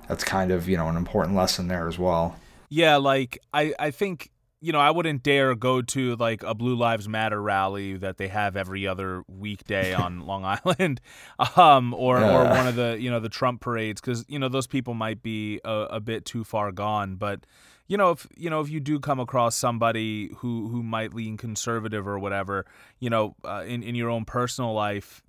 that's 0.07 0.25
kind 0.25 0.51
of, 0.51 0.67
you 0.67 0.75
know, 0.75 0.89
an 0.89 0.97
important 0.97 1.37
lesson 1.37 1.69
there 1.69 1.87
as 1.87 1.97
well. 1.97 2.35
Yeah, 2.69 2.97
like 2.97 3.41
I, 3.53 3.73
I 3.79 3.91
think 3.91 4.29
you 4.63 4.71
know 4.71 4.79
I 4.79 4.91
wouldn't 4.91 5.23
dare 5.23 5.53
go 5.55 5.81
to 5.81 6.15
like 6.15 6.41
a 6.41 6.55
Blue 6.55 6.75
Lives 6.75 7.09
Matter 7.09 7.41
rally 7.41 7.97
that 7.97 8.17
they 8.17 8.29
have 8.29 8.55
every 8.55 8.87
other 8.87 9.23
weekday 9.27 9.93
on 10.05 10.21
Long 10.21 10.45
Island, 10.45 11.01
um, 11.57 11.93
or 11.93 12.23
or 12.23 12.45
one 12.45 12.67
of 12.67 12.75
the 12.75 12.97
you 12.99 13.11
know 13.11 13.19
the 13.19 13.29
Trump 13.29 13.59
parades 13.59 13.99
because 13.99 14.23
you 14.29 14.39
know 14.39 14.47
those 14.47 14.65
people 14.65 14.93
might 14.93 15.21
be 15.21 15.59
a, 15.65 15.87
a 15.91 15.99
bit 15.99 16.23
too 16.23 16.45
far 16.45 16.71
gone. 16.71 17.15
But 17.15 17.45
you 17.87 17.97
know 17.97 18.11
if 18.11 18.25
you 18.37 18.49
know 18.49 18.61
if 18.61 18.69
you 18.69 18.79
do 18.79 18.99
come 18.99 19.19
across 19.19 19.57
somebody 19.57 20.29
who 20.37 20.69
who 20.69 20.81
might 20.81 21.13
lean 21.13 21.35
conservative 21.35 22.07
or 22.07 22.17
whatever, 22.17 22.65
you 22.99 23.09
know, 23.09 23.35
uh, 23.43 23.65
in 23.67 23.83
in 23.83 23.95
your 23.95 24.09
own 24.09 24.23
personal 24.23 24.73
life, 24.73 25.21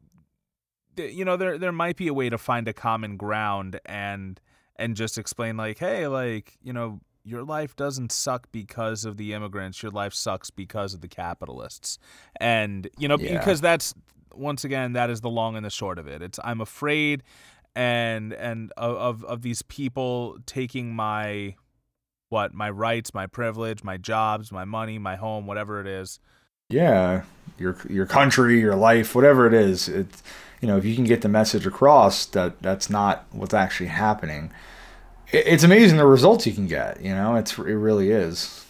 th- 0.96 1.12
you 1.12 1.24
know 1.24 1.36
there 1.36 1.58
there 1.58 1.72
might 1.72 1.96
be 1.96 2.06
a 2.06 2.14
way 2.14 2.30
to 2.30 2.38
find 2.38 2.68
a 2.68 2.72
common 2.72 3.16
ground 3.16 3.80
and 3.84 4.40
and 4.76 4.94
just 4.94 5.18
explain 5.18 5.56
like 5.56 5.78
hey 5.78 6.06
like 6.06 6.56
you 6.62 6.72
know 6.72 7.00
your 7.24 7.42
life 7.42 7.74
doesn't 7.74 8.12
suck 8.12 8.48
because 8.52 9.04
of 9.04 9.16
the 9.16 9.32
immigrants 9.32 9.82
your 9.82 9.90
life 9.92 10.12
sucks 10.12 10.50
because 10.50 10.92
of 10.94 11.00
the 11.00 11.08
capitalists. 11.08 11.98
And 12.38 12.88
you 12.98 13.08
know 13.08 13.16
Yeah. 13.18 13.38
because 13.38 13.60
that's 13.60 13.94
once 14.34 14.64
again 14.64 14.92
that 14.92 15.10
is 15.10 15.20
the 15.20 15.30
long 15.30 15.56
and 15.56 15.64
the 15.64 15.70
short 15.70 15.98
of 15.98 16.06
it. 16.06 16.20
It's 16.22 16.38
i'm 16.44 16.60
afraid 16.60 17.22
and 17.74 18.32
and 18.32 18.72
of 18.76 19.24
of, 19.24 19.42
these 19.42 19.62
people 19.62 20.36
taking 20.46 20.94
my 20.94 21.54
what 22.28 22.52
my 22.54 22.70
rights 22.70 23.14
my 23.14 23.26
privilege 23.26 23.82
my 23.82 23.96
jobs 23.96 24.52
my 24.52 24.64
money 24.64 24.98
my 24.98 25.16
home 25.16 25.46
whatever 25.46 25.80
it 25.80 25.86
is. 25.86 26.20
Yeah. 26.68 27.22
Your 27.58 27.76
your 27.88 28.06
country 28.06 28.60
your 28.60 28.76
life 28.76 29.14
whatever 29.14 29.46
it 29.46 29.54
is. 29.54 29.88
It 29.88 30.06
you 30.60 30.68
know 30.68 30.76
if 30.76 30.84
you 30.84 30.94
can 30.94 31.04
get 31.04 31.22
the 31.22 31.28
message 31.28 31.66
across 31.66 32.26
that 32.26 32.60
that's 32.60 32.90
not 32.90 33.24
what's 33.32 33.54
actually 33.54 33.88
happening 33.88 34.50
it's 35.34 35.64
amazing 35.64 35.96
the 35.96 36.06
results 36.06 36.46
you 36.46 36.52
can 36.52 36.66
get 36.66 37.00
you 37.00 37.14
know 37.14 37.34
it's 37.36 37.58
it 37.58 37.62
really 37.62 38.10
is 38.10 38.64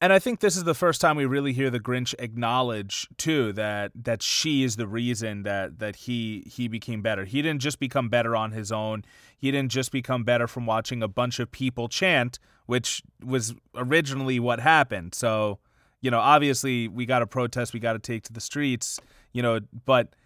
And 0.00 0.12
I 0.12 0.18
think 0.18 0.40
this 0.40 0.56
is 0.56 0.64
the 0.64 0.74
first 0.74 1.00
time 1.00 1.16
we 1.16 1.26
really 1.26 1.52
hear 1.52 1.70
the 1.70 1.78
Grinch 1.78 2.12
acknowledge 2.18 3.06
too 3.18 3.52
that 3.52 3.92
that 3.94 4.20
she 4.20 4.64
is 4.64 4.74
the 4.74 4.88
reason 4.88 5.44
that 5.44 5.78
that 5.78 5.94
he 5.94 6.42
he 6.50 6.66
became 6.66 7.02
better. 7.02 7.24
He 7.24 7.40
didn't 7.40 7.62
just 7.62 7.78
become 7.78 8.08
better 8.08 8.34
on 8.34 8.50
his 8.50 8.72
own. 8.72 9.04
He 9.38 9.52
didn't 9.52 9.70
just 9.70 9.92
become 9.92 10.24
better 10.24 10.48
from 10.48 10.66
watching 10.66 11.04
a 11.04 11.08
bunch 11.08 11.38
of 11.38 11.52
people 11.52 11.88
chant, 11.88 12.40
which 12.66 13.02
was 13.24 13.54
originally 13.76 14.40
what 14.40 14.58
happened. 14.58 15.14
So, 15.14 15.60
you 16.00 16.10
know, 16.10 16.18
obviously 16.18 16.88
we 16.88 17.06
got 17.06 17.20
to 17.20 17.26
protest, 17.28 17.72
we 17.72 17.78
got 17.78 17.92
to 17.92 18.00
take 18.00 18.24
to 18.24 18.32
the 18.32 18.40
streets. 18.40 18.98
you 19.32 19.42
know, 19.42 19.60
but 19.84 20.16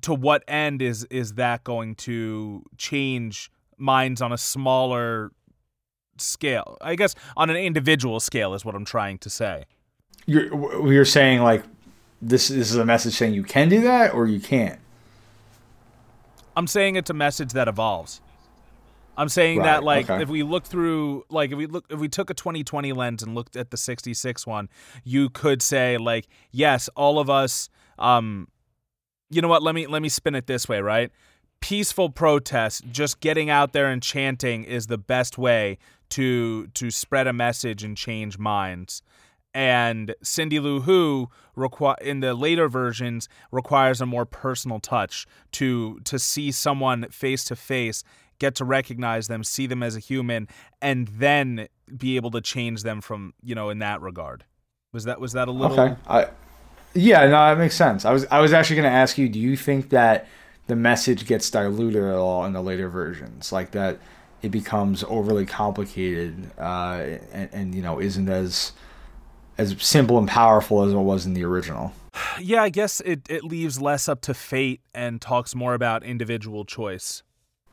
to 0.00 0.14
what 0.14 0.42
end 0.48 0.82
is 0.82 1.04
is 1.04 1.34
that 1.34 1.62
going 1.64 1.94
to 1.94 2.64
change 2.78 3.48
minds 3.78 4.20
on 4.22 4.32
a 4.32 4.38
smaller 4.38 5.32
scale? 6.18 6.76
I 6.80 6.94
guess 6.94 7.14
on 7.36 7.50
an 7.50 7.56
individual 7.56 8.20
scale 8.20 8.54
is 8.54 8.64
what 8.64 8.74
I'm 8.74 8.84
trying 8.84 9.18
to 9.18 9.30
say. 9.30 9.64
You're 10.26 10.92
you're 10.92 11.04
saying 11.04 11.42
like 11.42 11.64
this, 12.20 12.48
this 12.48 12.70
is 12.70 12.76
a 12.76 12.84
message 12.84 13.14
saying 13.14 13.34
you 13.34 13.42
can 13.42 13.68
do 13.68 13.80
that 13.82 14.14
or 14.14 14.26
you 14.26 14.40
can't. 14.40 14.78
I'm 16.56 16.66
saying 16.66 16.96
it's 16.96 17.10
a 17.10 17.14
message 17.14 17.52
that 17.52 17.66
evolves. 17.68 18.20
I'm 19.16 19.28
saying 19.28 19.58
Right, 19.58 19.64
that 19.64 19.84
like 19.84 20.08
okay. 20.08 20.22
if 20.22 20.28
we 20.28 20.42
look 20.42 20.64
through 20.64 21.24
like 21.28 21.50
if 21.52 21.58
we 21.58 21.66
look 21.66 21.84
if 21.90 21.98
we 21.98 22.08
took 22.08 22.30
a 22.30 22.34
2020 22.34 22.92
lens 22.92 23.22
and 23.22 23.34
looked 23.34 23.56
at 23.56 23.70
the 23.70 23.76
66 23.76 24.46
one, 24.46 24.68
you 25.04 25.28
could 25.28 25.60
say 25.60 25.98
like 25.98 26.28
yes, 26.50 26.88
all 26.96 27.18
of 27.18 27.28
us 27.28 27.68
um 27.98 28.48
you 29.28 29.40
know 29.42 29.48
what, 29.48 29.62
let 29.62 29.74
me 29.74 29.86
let 29.86 30.02
me 30.02 30.08
spin 30.08 30.34
it 30.34 30.46
this 30.46 30.68
way, 30.68 30.80
right? 30.80 31.10
Peaceful 31.62 32.10
protest, 32.10 32.84
just 32.90 33.20
getting 33.20 33.48
out 33.48 33.72
there 33.72 33.86
and 33.86 34.02
chanting 34.02 34.64
is 34.64 34.88
the 34.88 34.98
best 34.98 35.38
way 35.38 35.78
to 36.10 36.66
to 36.74 36.90
spread 36.90 37.26
a 37.26 37.32
message 37.32 37.84
and 37.84 37.96
change 37.96 38.36
minds. 38.36 39.00
And 39.54 40.14
Cindy 40.22 40.58
Lou 40.58 40.80
Who 40.80 41.28
in 42.00 42.20
the 42.20 42.34
later 42.34 42.68
versions 42.68 43.28
requires 43.50 44.00
a 44.00 44.06
more 44.06 44.26
personal 44.26 44.80
touch 44.80 45.24
to 45.52 46.00
to 46.00 46.18
see 46.18 46.50
someone 46.50 47.06
face 47.10 47.44
to 47.44 47.56
face, 47.56 48.02
get 48.40 48.56
to 48.56 48.64
recognize 48.64 49.28
them, 49.28 49.44
see 49.44 49.68
them 49.68 49.84
as 49.84 49.94
a 49.94 50.00
human, 50.00 50.48
and 50.80 51.06
then 51.08 51.68
be 51.96 52.16
able 52.16 52.32
to 52.32 52.40
change 52.40 52.82
them 52.82 53.00
from 53.00 53.34
you 53.40 53.54
know 53.54 53.70
in 53.70 53.78
that 53.78 54.00
regard. 54.00 54.44
Was 54.92 55.04
that 55.04 55.20
was 55.20 55.32
that 55.32 55.46
a 55.46 55.52
little? 55.52 55.78
Okay. 55.78 55.96
I, 56.08 56.28
yeah, 56.94 57.24
no, 57.26 57.30
that 57.30 57.58
makes 57.58 57.76
sense. 57.76 58.04
I 58.04 58.12
was 58.12 58.26
I 58.30 58.40
was 58.40 58.52
actually 58.52 58.76
going 58.76 58.90
to 58.90 58.96
ask 58.96 59.16
you, 59.16 59.28
do 59.28 59.38
you 59.38 59.56
think 59.56 59.90
that 59.90 60.26
the 60.66 60.76
message 60.76 61.26
gets 61.26 61.50
diluted 61.50 62.04
at 62.04 62.14
all 62.14 62.44
in 62.44 62.52
the 62.52 62.62
later 62.62 62.88
versions, 62.88 63.52
like 63.52 63.72
that 63.72 63.98
it 64.42 64.50
becomes 64.50 65.04
overly 65.04 65.46
complicated 65.46 66.50
uh, 66.58 67.18
and, 67.32 67.48
and 67.52 67.74
you 67.74 67.82
know 67.82 68.00
isn't 68.00 68.28
as 68.28 68.72
as 69.58 69.76
simple 69.80 70.18
and 70.18 70.28
powerful 70.28 70.82
as 70.82 70.92
it 70.92 70.96
was 70.96 71.26
in 71.26 71.34
the 71.34 71.44
original? 71.44 71.92
Yeah, 72.40 72.62
I 72.62 72.70
guess 72.70 73.00
it 73.00 73.28
it 73.28 73.44
leaves 73.44 73.80
less 73.80 74.08
up 74.08 74.22
to 74.22 74.34
fate 74.34 74.80
and 74.94 75.20
talks 75.20 75.54
more 75.54 75.74
about 75.74 76.02
individual 76.02 76.64
choice. 76.64 77.22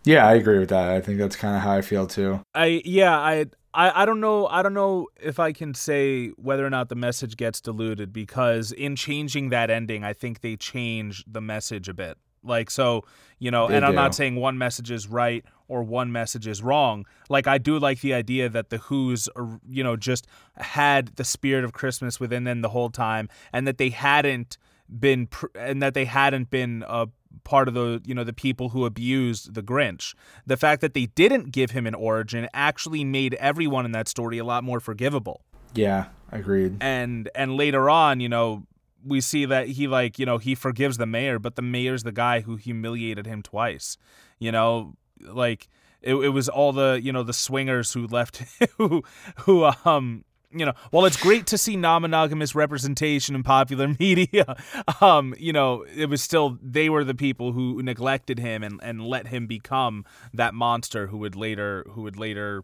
Yeah, 0.04 0.28
I 0.28 0.34
agree 0.34 0.60
with 0.60 0.70
that. 0.70 0.90
I 0.90 1.02
think 1.02 1.18
that's 1.18 1.36
kind 1.36 1.56
of 1.56 1.62
how 1.62 1.74
I 1.74 1.82
feel 1.82 2.06
too. 2.08 2.42
I 2.54 2.82
yeah, 2.84 3.18
I 3.18 3.46
I 3.74 4.04
I 4.04 4.06
don't 4.06 4.20
know 4.20 4.48
I 4.48 4.62
don't 4.62 4.74
know 4.74 5.08
if 5.22 5.40
I 5.40 5.54
can 5.54 5.74
say 5.74 6.30
whether 6.38 6.66
or 6.66 6.70
not 6.70 6.90
the 6.90 6.96
message 6.96 7.38
gets 7.38 7.62
diluted 7.62 8.12
because 8.12 8.72
in 8.72 8.96
changing 8.96 9.50
that 9.50 9.70
ending, 9.70 10.04
I 10.04 10.14
think 10.14 10.42
they 10.42 10.56
change 10.56 11.24
the 11.26 11.42
message 11.42 11.88
a 11.88 11.94
bit. 11.94 12.18
Like 12.44 12.70
so, 12.70 13.06
you 13.38 13.52
know, 13.52 13.68
They 13.68 13.76
and 13.76 13.86
I'm 13.86 13.96
not 13.96 14.16
saying 14.16 14.36
one 14.36 14.58
message 14.58 14.92
is 14.92 15.08
right 15.08 15.44
or 15.68 15.84
one 15.84 16.12
message 16.12 16.48
is 16.48 16.62
wrong. 16.62 17.06
Like 17.30 17.48
I 17.48 17.58
do 17.58 17.80
like 17.80 18.02
the 18.02 18.14
idea 18.14 18.50
that 18.50 18.70
the 18.70 18.78
Who's 18.80 19.30
you 19.70 19.84
know 19.84 19.96
just 19.96 20.28
had 20.58 21.16
the 21.16 21.24
spirit 21.24 21.64
of 21.64 21.74
Christmas 21.74 22.20
within 22.20 22.44
them 22.44 22.62
the 22.62 22.70
whole 22.70 22.90
time 22.90 23.30
and 23.54 23.68
that 23.68 23.78
they 23.78 23.90
hadn't 23.90 24.58
been 25.00 25.28
pr- 25.28 25.48
and 25.56 25.82
that 25.82 25.94
they 25.94 26.06
hadn't 26.06 26.50
been 26.50 26.84
a 26.88 27.08
part 27.44 27.68
of 27.68 27.74
the 27.74 28.02
you 28.06 28.14
know 28.14 28.24
the 28.24 28.34
people 28.34 28.70
who 28.70 28.86
abused 28.86 29.54
the 29.54 29.62
Grinch. 29.62 30.16
The 30.46 30.58
fact 30.58 30.82
that 30.82 30.94
they 30.94 31.06
didn't 31.06 31.52
give 31.52 31.72
him 31.72 31.86
an 31.86 31.96
origin 31.96 32.48
actually 32.54 33.04
made 33.04 33.36
everyone 33.36 33.86
in 33.86 33.92
that 33.94 34.08
story 34.08 34.38
a 34.38 34.44
lot 34.44 34.64
more 34.64 34.80
forgivable. 34.80 35.42
Yeah, 35.74 36.06
agreed. 36.32 36.78
And 36.82 37.30
and 37.36 37.56
later 37.56 37.90
on, 37.90 38.20
you 38.20 38.30
know, 38.30 38.64
we 39.06 39.22
see 39.22 39.45
that 39.45 39.70
he 39.70 39.88
like 39.88 40.20
you 40.20 40.26
know 40.26 40.38
he 40.38 40.56
forgives 40.56 40.97
the 40.97 41.06
mayor, 41.06 41.39
but 41.39 41.56
the 41.56 41.62
mayor's 41.62 42.04
the 42.04 42.12
guy 42.12 42.41
who 42.41 42.56
humiliated 42.56 43.26
him 43.26 43.41
twice. 43.41 43.97
You 44.39 44.52
know, 44.52 44.95
like 45.22 45.68
it, 46.02 46.16
it 46.16 46.30
was 46.30 46.50
all 46.50 46.72
the 46.72 47.00
you 47.02 47.12
know 47.12 47.24
the 47.24 47.34
swingers 47.34 47.93
who 47.93 48.08
left 48.08 48.43
who 48.78 49.04
who 49.39 49.70
um 49.86 50.24
you 50.52 50.66
know 50.66 50.74
while 50.91 51.06
it's 51.06 51.18
great 51.18 51.45
to 51.47 51.58
see 51.58 51.76
non-monogamous 51.76 52.56
representation 52.56 53.36
in 53.36 53.43
popular 53.43 53.88
media 54.00 54.56
um 55.02 55.36
you 55.38 55.54
know 55.54 55.86
it 55.95 56.10
was 56.10 56.24
still 56.24 56.58
they 56.62 56.89
were 56.89 57.04
the 57.04 57.14
people 57.14 57.52
who 57.52 57.82
neglected 57.84 58.39
him 58.39 58.64
and 58.64 58.80
and 58.82 59.06
let 59.06 59.28
him 59.28 59.45
become 59.45 60.06
that 60.34 60.54
monster 60.54 61.08
who 61.08 61.18
would 61.18 61.36
later 61.36 61.86
who 61.91 62.02
would 62.02 62.18
later 62.18 62.64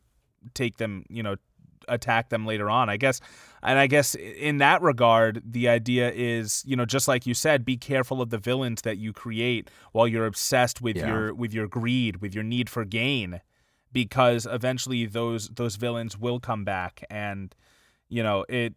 take 0.53 0.77
them 0.77 1.05
you 1.09 1.21
know 1.21 1.35
attack 1.87 2.29
them 2.29 2.45
later 2.45 2.69
on 2.69 2.89
i 2.89 2.97
guess 2.97 3.19
and 3.63 3.77
i 3.79 3.87
guess 3.87 4.15
in 4.15 4.57
that 4.59 4.81
regard 4.81 5.41
the 5.45 5.67
idea 5.69 6.11
is 6.11 6.63
you 6.65 6.75
know 6.75 6.85
just 6.85 7.07
like 7.07 7.25
you 7.25 7.33
said 7.33 7.63
be 7.65 7.77
careful 7.77 8.21
of 8.21 8.29
the 8.29 8.37
villains 8.37 8.81
that 8.83 8.97
you 8.97 9.13
create 9.13 9.69
while 9.91 10.07
you're 10.07 10.25
obsessed 10.25 10.81
with 10.81 10.97
Yeah. 10.97 11.07
your 11.07 11.33
with 11.33 11.53
your 11.53 11.67
greed 11.67 12.17
with 12.21 12.33
your 12.33 12.43
need 12.43 12.69
for 12.69 12.85
gain 12.85 13.41
because 13.91 14.47
eventually 14.51 15.05
those 15.05 15.49
those 15.49 15.75
villains 15.75 16.17
will 16.17 16.39
come 16.39 16.63
back 16.65 17.03
and 17.09 17.55
you 18.09 18.21
know 18.23 18.45
it 18.49 18.73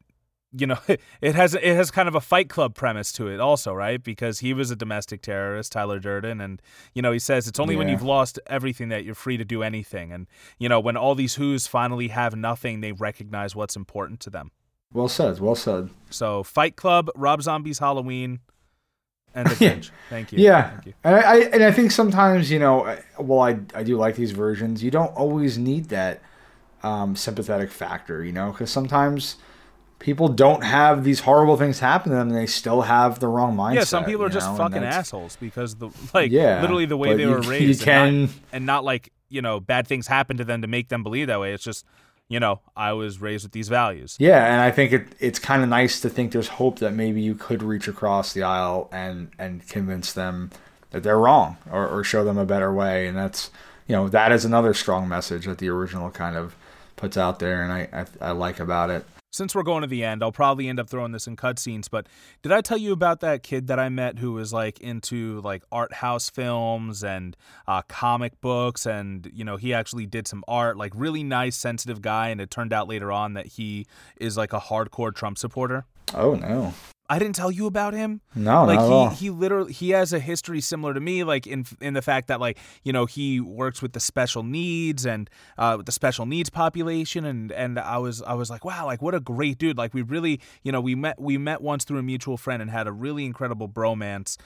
you 0.53 0.67
know 0.67 0.79
it 1.21 1.35
has 1.35 1.55
it 1.55 1.63
has 1.63 1.91
kind 1.91 2.09
of 2.09 2.15
a 2.15 2.21
fight 2.21 2.49
club 2.49 2.75
premise 2.75 3.13
to 3.13 3.29
it 3.29 3.41
also 3.41 3.73
right 3.73 4.03
because 4.03 4.39
he 4.39 4.55
was 4.55 4.71
a 4.71 4.77
domestic 4.77 5.21
terrorist 5.21 5.73
Tyler 5.73 5.99
Durden 5.99 6.41
and 6.41 6.63
you 6.95 7.03
know 7.03 7.13
he 7.13 7.19
says 7.19 7.47
it's 7.47 7.61
only 7.61 7.77
when 7.77 7.89
you've 7.89 8.03
lost 8.03 8.39
everything 8.47 8.89
that 8.89 9.05
you're 9.05 9.15
free 9.15 9.37
to 9.37 9.45
do 9.45 9.63
anything 9.63 10.13
and 10.13 10.27
you 10.59 10.69
know 10.69 10.81
when 10.81 10.97
all 10.97 11.15
these 11.15 11.35
who's 11.35 11.67
finally 11.67 12.09
have 12.09 12.35
nothing 12.35 12.81
they 12.81 12.93
recognize 12.93 13.55
what's 13.55 13.77
important 13.77 14.21
to 14.21 14.31
them 14.31 14.51
Well 14.93 15.09
said. 15.09 15.39
Well 15.41 15.55
said. 15.55 15.91
so 16.11 16.43
Fight 16.43 16.77
Club 16.77 17.11
Rob 17.15 17.43
Zombie's 17.43 17.79
Halloween 17.79 18.41
and 19.35 19.47
the 19.49 19.65
Yeah. 19.65 19.75
Grinch 19.75 19.91
thank 20.09 20.33
you 20.33 20.39
Yeah, 20.39 20.71
thank 20.71 20.87
you 20.87 20.95
and 21.05 21.15
I, 21.17 21.21
I 21.21 21.37
and 21.53 21.63
I 21.63 21.71
think 21.73 21.91
sometimes 21.91 22.51
you 22.51 22.59
know, 22.59 22.97
well, 23.19 23.41
I 23.41 23.59
I 23.75 23.83
do 23.83 23.99
like 23.99 24.17
these 24.17 24.31
versions. 24.31 24.83
You 24.83 24.91
don't 24.91 25.15
always 25.15 25.59
need 25.59 25.91
that 25.91 26.23
um, 26.83 27.17
sympathetic 27.17 27.71
factor, 27.71 28.25
you 28.25 28.33
know, 28.33 28.53
because 28.53 28.71
sometimes 28.71 29.37
people 29.99 30.29
don't 30.29 30.63
have 30.65 31.03
these 31.05 31.21
horrible 31.21 31.57
things 31.57 31.81
happen 31.81 32.11
to 32.11 32.17
them, 32.17 32.29
and 32.29 32.37
they 32.37 32.47
still 32.47 32.83
have 32.83 33.19
the 33.19 33.29
wrong 33.29 33.57
mindset. 33.57 33.75
yeah, 33.75 33.85
some 33.85 34.05
people 34.05 34.25
are 34.25 34.29
just 34.29 34.49
know, 34.51 34.57
fucking 34.57 34.85
assholes 34.85 35.37
because 35.37 35.75
the 35.77 35.91
like 36.15 36.31
Yeah, 36.31 36.61
literally 36.61 36.87
the 36.87 36.97
way 36.97 37.15
they 37.15 37.23
you- 37.25 37.31
were 37.31 37.43
you 37.43 37.51
raised, 37.51 37.83
can- 37.83 38.09
and, 38.09 38.21
not, 38.23 38.31
and 38.53 38.67
not 38.67 38.85
like 38.85 39.13
you 39.29 39.43
know 39.43 39.61
bad 39.61 39.87
things 39.87 40.07
happen 40.07 40.37
to 40.39 40.45
them 40.45 40.63
to 40.63 40.69
make 40.69 40.89
them 40.89 41.03
believe 41.03 41.27
that 41.27 41.41
way. 41.41 41.53
It's 41.53 41.65
just 41.65 41.85
you 42.29 42.39
know 42.41 42.61
I 42.77 42.93
was 42.93 43.21
raised 43.21 43.45
with 43.45 43.53
these 43.53 43.69
values. 43.69 44.17
Yeah, 44.19 44.45
and 44.53 44.61
I 44.61 44.71
think 44.71 44.93
it 44.93 45.07
it's 45.19 45.39
kind 45.39 45.63
of 45.63 45.69
nice 45.69 46.01
to 46.01 46.09
think 46.09 46.33
there's 46.33 46.49
hope 46.49 46.79
that 46.79 46.93
maybe 46.93 47.21
you 47.21 47.35
could 47.35 47.63
reach 47.63 47.89
across 47.89 48.33
the 48.33 48.43
aisle 48.43 48.89
and 48.93 49.31
and 49.39 49.67
convince 49.69 50.13
them 50.13 50.51
that 50.91 51.03
they're 51.03 51.19
wrong 51.19 51.57
or, 51.71 51.87
or 51.87 52.03
show 52.05 52.25
them 52.25 52.39
a 52.39 52.47
better 52.47 52.73
way, 52.73 53.07
and 53.09 53.17
that's 53.17 53.51
you 53.87 53.97
know 53.97 54.09
that 54.09 54.31
is 54.33 54.45
another 54.45 54.73
strong 54.75 55.09
message 55.09 55.45
that 55.47 55.59
the 55.59 55.69
original 55.69 56.11
kind 56.11 56.37
of 56.37 56.55
puts 56.97 57.17
out 57.17 57.39
there, 57.41 57.63
and 57.63 57.73
I 57.73 57.89
I, 58.23 58.29
I 58.29 58.31
like 58.33 58.61
about 58.61 58.91
it. 58.91 59.05
Since 59.31 59.55
we're 59.55 59.63
going 59.63 59.83
to 59.83 59.87
the 59.87 60.05
end, 60.05 60.23
I'll 60.23 60.33
probably 60.33 60.69
end 60.69 60.81
up 60.81 60.89
throwing 60.89 61.13
this 61.13 61.27
in 61.27 61.37
cutscenes. 61.37 61.89
But 61.91 62.07
did 62.43 62.51
I 62.51 62.61
tell 62.61 62.79
you 62.79 62.93
about 62.93 63.21
that 63.21 63.43
kid 63.43 63.67
that 63.67 63.79
I 63.79 63.89
met 63.89 64.19
who 64.19 64.33
was 64.33 64.53
like 64.53 64.81
into 64.81 65.41
like 65.43 65.63
art 65.71 65.93
house 65.95 66.31
films 66.31 67.05
and 67.05 67.37
uh, 67.67 67.83
comic 67.83 68.41
books, 68.41 68.87
and 68.87 69.31
you 69.33 69.45
know 69.45 69.57
he 69.57 69.75
actually 69.75 70.07
did 70.07 70.27
some 70.27 70.43
art, 70.49 70.77
like 70.77 70.93
really 70.95 71.23
nice, 71.23 71.57
sensitive 71.57 72.01
guy. 72.01 72.29
And 72.29 72.41
it 72.41 72.51
turned 72.51 72.73
out 72.73 72.89
later 72.89 73.13
on 73.13 73.35
that 73.35 73.47
he 73.47 73.87
is 74.19 74.37
like 74.37 74.53
a 74.53 74.61
hardcore 74.61 75.15
Trump 75.15 75.37
supporter. 75.37 75.85
Oh 76.15 76.35
no, 76.35 76.73
I 77.11 77.19
didn't 77.19 77.37
tell 77.37 77.51
you 77.51 77.67
about 77.67 77.95
him. 77.95 78.21
no, 78.35 78.65
like 78.65 78.79
not 78.79 78.85
at 78.85 78.93
all. 78.93 79.09
he 79.11 79.17
he 79.17 79.31
literally 79.31 79.73
he 79.73 79.91
has 79.91 80.13
a 80.13 80.19
history 80.19 80.61
similar 80.61 80.93
to 80.93 81.01
me 81.01 81.25
like 81.25 81.47
in 81.47 81.65
in 81.81 81.95
the 81.95 82.03
fact 82.03 82.29
that 82.29 82.39
like 82.39 82.59
you 82.83 82.93
know 82.93 83.07
he 83.07 83.41
works 83.41 83.81
with 83.81 83.95
the 83.95 84.01
special 84.01 84.43
needs 84.43 85.07
and 85.07 85.31
uh 85.57 85.75
with 85.79 85.87
the 85.87 85.93
special 85.93 86.27
needs 86.27 86.51
population 86.51 87.25
and 87.25 87.51
and 87.53 87.79
I 87.79 87.97
was 87.99 88.21
I 88.23 88.35
was 88.35 88.51
like 88.51 88.65
wow 88.65 88.85
like 88.85 89.01
what 89.01 89.15
a 89.15 89.21
great 89.21 89.57
dude 89.59 89.79
like 89.79 89.95
we 89.95 90.03
really 90.03 90.41
you 90.63 90.71
know 90.71 90.81
we 90.81 90.95
met 90.95 91.19
we 91.21 91.39
met 91.39 91.63
once 91.63 91.85
through 91.85 91.99
a 91.99 92.03
mutual 92.03 92.37
friend 92.37 92.61
and 92.61 92.71
had 92.71 92.87
a 92.87 92.93
really 92.93 93.25
incredible 93.25 93.69
bromance 93.69 94.37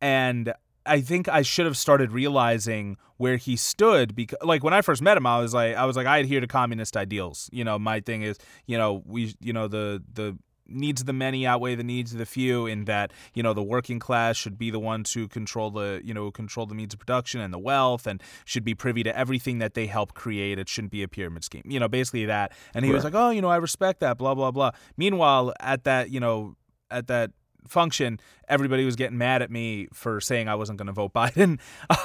and 0.00 0.52
I 0.84 1.00
think 1.00 1.28
I 1.28 1.42
should 1.42 1.66
have 1.66 1.76
started 1.76 2.10
realizing 2.12 2.96
where 3.16 3.36
he 3.36 3.54
stood 3.56 4.14
because 4.16 4.38
like 4.42 4.64
when 4.64 4.74
I 4.74 4.80
first 4.82 5.02
met 5.02 5.16
him 5.16 5.26
I 5.26 5.38
was 5.40 5.54
like 5.54 5.74
I 5.76 5.84
was 5.86 5.96
like 5.96 6.06
I 6.06 6.18
adhere 6.18 6.40
to 6.40 6.46
communist 6.46 6.96
ideals 6.96 7.50
you 7.52 7.64
know 7.64 7.78
my 7.80 7.98
thing 8.00 8.22
is 8.22 8.38
you 8.66 8.78
know 8.78 9.02
we 9.06 9.34
you 9.40 9.52
know 9.52 9.66
the 9.66 10.02
the 10.12 10.36
needs 10.68 11.00
of 11.02 11.06
the 11.06 11.12
many 11.12 11.46
outweigh 11.46 11.74
the 11.74 11.84
needs 11.84 12.12
of 12.12 12.18
the 12.18 12.26
few 12.26 12.66
in 12.66 12.84
that 12.84 13.12
you 13.34 13.42
know 13.42 13.52
the 13.52 13.62
working 13.62 13.98
class 13.98 14.36
should 14.36 14.58
be 14.58 14.70
the 14.70 14.78
ones 14.78 15.12
who 15.12 15.28
control 15.28 15.70
the 15.70 16.00
you 16.04 16.14
know 16.14 16.30
control 16.30 16.66
the 16.66 16.74
means 16.74 16.94
of 16.94 17.00
production 17.00 17.40
and 17.40 17.52
the 17.52 17.58
wealth 17.58 18.06
and 18.06 18.22
should 18.44 18.64
be 18.64 18.74
privy 18.74 19.02
to 19.02 19.16
everything 19.16 19.58
that 19.58 19.74
they 19.74 19.86
help 19.86 20.14
create. 20.14 20.58
It 20.58 20.68
shouldn't 20.68 20.92
be 20.92 21.02
a 21.02 21.08
pyramid 21.08 21.44
scheme 21.44 21.62
you 21.64 21.80
know 21.80 21.88
basically 21.88 22.26
that. 22.26 22.52
And 22.74 22.84
he 22.84 22.92
was 22.92 23.04
like 23.04 23.14
oh 23.14 23.30
you 23.30 23.40
know 23.40 23.48
I 23.48 23.56
respect 23.56 24.00
that 24.00 24.18
blah 24.18 24.34
blah 24.34 24.50
blah. 24.50 24.72
Meanwhile 24.96 25.52
at 25.60 25.84
that 25.84 26.10
you 26.10 26.20
know 26.20 26.56
at 26.90 27.06
that 27.08 27.30
function 27.68 28.18
everybody 28.48 28.84
was 28.84 28.96
getting 28.96 29.16
mad 29.16 29.40
at 29.40 29.48
me 29.48 29.86
for 29.92 30.20
saying 30.20 30.48
I 30.48 30.56
wasn't 30.56 30.78
going 30.78 30.88
to 30.88 30.92
vote 30.92 31.12
Biden 31.14 31.58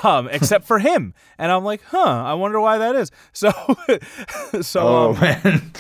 um 0.04 0.28
except 0.30 0.66
for 0.66 0.80
him. 0.80 1.14
And 1.38 1.52
I'm 1.52 1.64
like 1.64 1.82
huh 1.84 2.24
I 2.26 2.34
wonder 2.34 2.60
why 2.60 2.78
that 2.78 2.96
is. 2.96 3.12
So 3.34 3.52
so 4.62 4.80
oh 4.82 5.14
um, 5.14 5.20
man, 5.20 5.72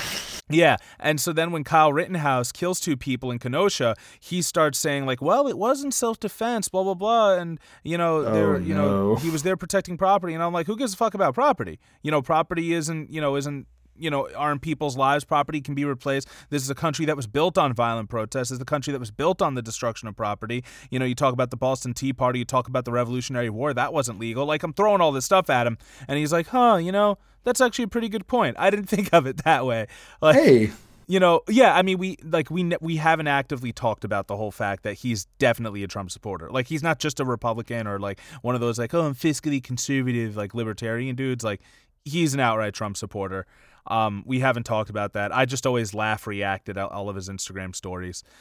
Yeah, 0.50 0.78
and 1.00 1.20
so 1.20 1.34
then 1.34 1.52
when 1.52 1.64
Kyle 1.66 1.92
Rittenhouse 1.92 2.52
kills 2.54 2.80
two 2.80 2.96
people 2.96 3.32
in 3.32 3.40
Kenosha, 3.40 3.96
he 4.20 4.42
starts 4.42 4.78
saying 4.80 5.06
like, 5.06 5.22
"Well, 5.22 5.48
it 5.48 5.58
wasn't 5.58 5.94
self-defense, 5.94 6.70
blah 6.70 6.84
blah 6.84 6.94
blah," 6.94 7.34
and 7.36 7.60
you 7.84 7.98
know, 7.98 8.18
Oh, 8.18 8.34
there, 8.34 8.60
you 8.60 8.74
know, 8.74 9.16
he 9.16 9.30
was 9.30 9.44
there 9.44 9.58
protecting 9.58 9.98
property, 9.98 10.34
and 10.34 10.42
I'm 10.42 10.54
like, 10.54 10.68
who 10.68 10.78
gives 10.78 10.94
a 10.94 10.98
fuck 10.98 11.14
about 11.14 11.34
property? 11.34 11.80
You 12.02 12.12
know, 12.12 12.22
property 12.22 12.74
isn't, 12.74 13.12
you 13.12 13.20
know, 13.20 13.36
isn't. 13.36 13.68
You 14.00 14.10
know, 14.10 14.30
aren't 14.36 14.62
people's 14.62 14.98
lives? 14.98 15.26
Property 15.26 15.62
can 15.62 15.76
be 15.76 15.86
replaced. 15.86 16.28
This 16.50 16.64
is 16.64 16.70
a 16.70 16.76
country 16.76 17.06
that 17.06 17.16
was 17.16 17.28
built 17.28 17.58
on 17.58 17.74
violent 17.74 18.10
protests. 18.10 18.50
This 18.50 18.58
is 18.58 18.62
a 18.62 18.66
country 18.66 18.92
that 18.92 19.00
was 19.00 19.12
built 19.12 19.42
on 19.42 19.56
the 19.56 19.62
destruction 19.62 20.08
of 20.08 20.16
property. 20.16 20.64
You 20.90 21.00
know, 21.00 21.06
you 21.06 21.16
talk 21.16 21.34
about 21.34 21.52
the 21.52 21.58
Boston 21.58 21.94
Tea 21.94 22.14
Party, 22.14 22.40
you 22.40 22.46
talk 22.46 22.68
about 22.68 22.86
the 22.86 22.92
Revolutionary 22.92 23.50
War. 23.50 23.74
That 23.74 23.94
wasn't 23.94 24.20
legal. 24.20 24.46
Like, 24.46 24.64
I'm 24.64 24.74
throwing 24.74 25.02
all 25.02 25.12
this 25.12 25.26
stuff 25.26 25.50
at 25.50 25.68
him, 25.68 25.78
and 26.08 26.18
he's 26.18 26.32
like, 26.32 26.48
huh, 26.48 26.78
you 26.78 26.92
know, 26.92 27.18
that's 27.44 27.62
actually 27.62 27.86
a 27.86 27.90
pretty 27.90 28.10
good 28.10 28.28
point. 28.28 28.56
I 28.60 28.70
didn't 28.70 28.86
think 28.90 29.14
of 29.14 29.26
it 29.26 29.44
that 29.44 29.66
way. 29.66 29.88
Like, 30.22 30.36
Hey, 30.36 30.72
you 31.08 31.22
know, 31.22 31.42
yeah, 31.48 31.74
I 31.74 31.84
mean, 31.84 31.98
we 31.98 32.18
like 32.22 32.52
we 32.52 32.70
we 32.82 32.98
haven't 32.98 33.28
actively 33.28 33.72
talked 33.72 34.04
about 34.04 34.28
the 34.28 34.36
whole 34.36 34.52
fact 34.52 34.84
that 34.84 34.96
he's 34.96 35.26
definitely 35.40 35.82
a 35.84 35.88
Trump 35.88 36.12
supporter. 36.12 36.50
Like, 36.50 36.68
he's 36.68 36.84
not 36.84 37.00
just 37.00 37.22
a 37.22 37.26
Republican 37.26 37.88
or 37.88 37.98
like 37.98 38.20
one 38.42 38.56
of 38.56 38.62
those 38.62 38.78
like, 38.78 38.94
oh, 38.94 39.06
I'm 39.06 39.16
fiscally 39.16 39.64
conservative, 39.64 40.36
like 40.36 40.54
libertarian 40.54 41.16
dudes. 41.16 41.46
Like, 41.46 41.62
he's 42.04 42.34
an 42.34 42.42
outright 42.42 42.74
Trump 42.74 42.98
supporter. 42.98 43.46
Um, 43.88 44.24
we 44.26 44.40
haven't 44.40 44.64
talked 44.64 44.90
about 44.90 45.14
that. 45.14 45.36
I 45.36 45.46
just 45.46 45.66
always 45.66 45.94
laugh, 45.94 46.28
react 46.28 46.70
at 46.70 46.78
all- 46.78 47.10
of 47.10 47.16
his 47.16 47.30
Instagram 47.30 47.76
stories. 47.76 48.24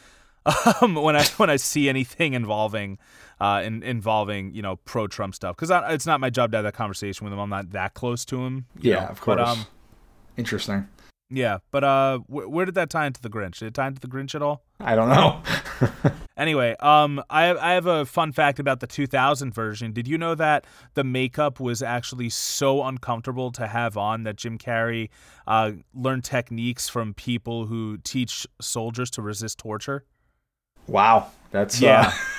Um, 0.81 0.95
when 0.95 1.17
I 1.17 1.25
when 1.39 1.51
I 1.51 1.57
see 1.57 1.89
anything 1.89 2.35
involving, 2.35 2.99
uh, 3.41 3.63
in, 3.65 3.83
involving 3.83 4.55
you 4.55 4.63
know 4.63 4.77
pro 4.77 5.09
Trump 5.09 5.35
stuff, 5.35 5.57
because 5.57 5.73
it's 5.93 6.07
not 6.07 6.21
my 6.21 6.31
job 6.31 6.53
to 6.53 6.59
have 6.59 6.65
that 6.65 6.75
conversation 6.75 7.25
with 7.25 7.33
him. 7.33 7.41
I'm 7.41 7.51
not 7.51 7.71
that 7.73 7.95
close 7.95 8.25
to 8.27 8.45
him. 8.45 8.67
yeah, 8.79 8.95
know, 9.01 9.07
of 9.09 9.21
course. 9.21 9.39
But, 9.39 9.49
um, 9.49 9.67
Interesting. 10.37 10.87
Yeah, 11.31 11.59
but 11.71 11.85
uh, 11.85 12.19
wh- 12.19 12.51
where 12.51 12.65
did 12.67 12.75
that 12.77 12.91
tie 12.91 13.07
into 13.07 13.21
the 13.21 13.29
Grinch? 13.31 13.59
Did 13.59 13.67
it 13.69 13.75
tie 13.75 13.89
into 13.89 14.01
the 14.01 14.09
Grinch 14.09 14.35
at 14.35 14.43
all? 14.43 14.65
I 14.81 14.95
don't 14.95 15.09
know. 15.09 15.43
Anyway, 16.39 16.77
um, 16.81 17.23
I 17.31 17.57
I 17.57 17.73
have 17.73 17.87
a 17.87 18.05
fun 18.05 18.31
fact 18.31 18.59
about 18.59 18.81
the 18.81 18.87
2000 18.87 19.55
version. 19.55 19.93
Did 19.93 20.07
you 20.07 20.19
know 20.19 20.35
that 20.35 20.67
the 20.93 21.03
makeup 21.03 21.59
was 21.61 21.81
actually 21.81 22.29
so 22.29 22.83
uncomfortable 22.85 23.51
to 23.53 23.67
have 23.67 23.97
on 23.97 24.25
that 24.25 24.37
Jim 24.37 24.59
Carrey 24.59 25.09
uh, 25.47 25.73
learned 25.95 26.25
techniques 26.25 26.91
from 26.91 27.15
people 27.15 27.65
who 27.65 27.97
teach 28.05 28.47
soldiers 28.61 29.11
to 29.13 29.23
resist 29.23 29.57
torture? 29.59 30.05
wow, 30.87 31.31
that's 31.53 31.81
Yeah. 31.81 32.09
uh, 32.09 32.13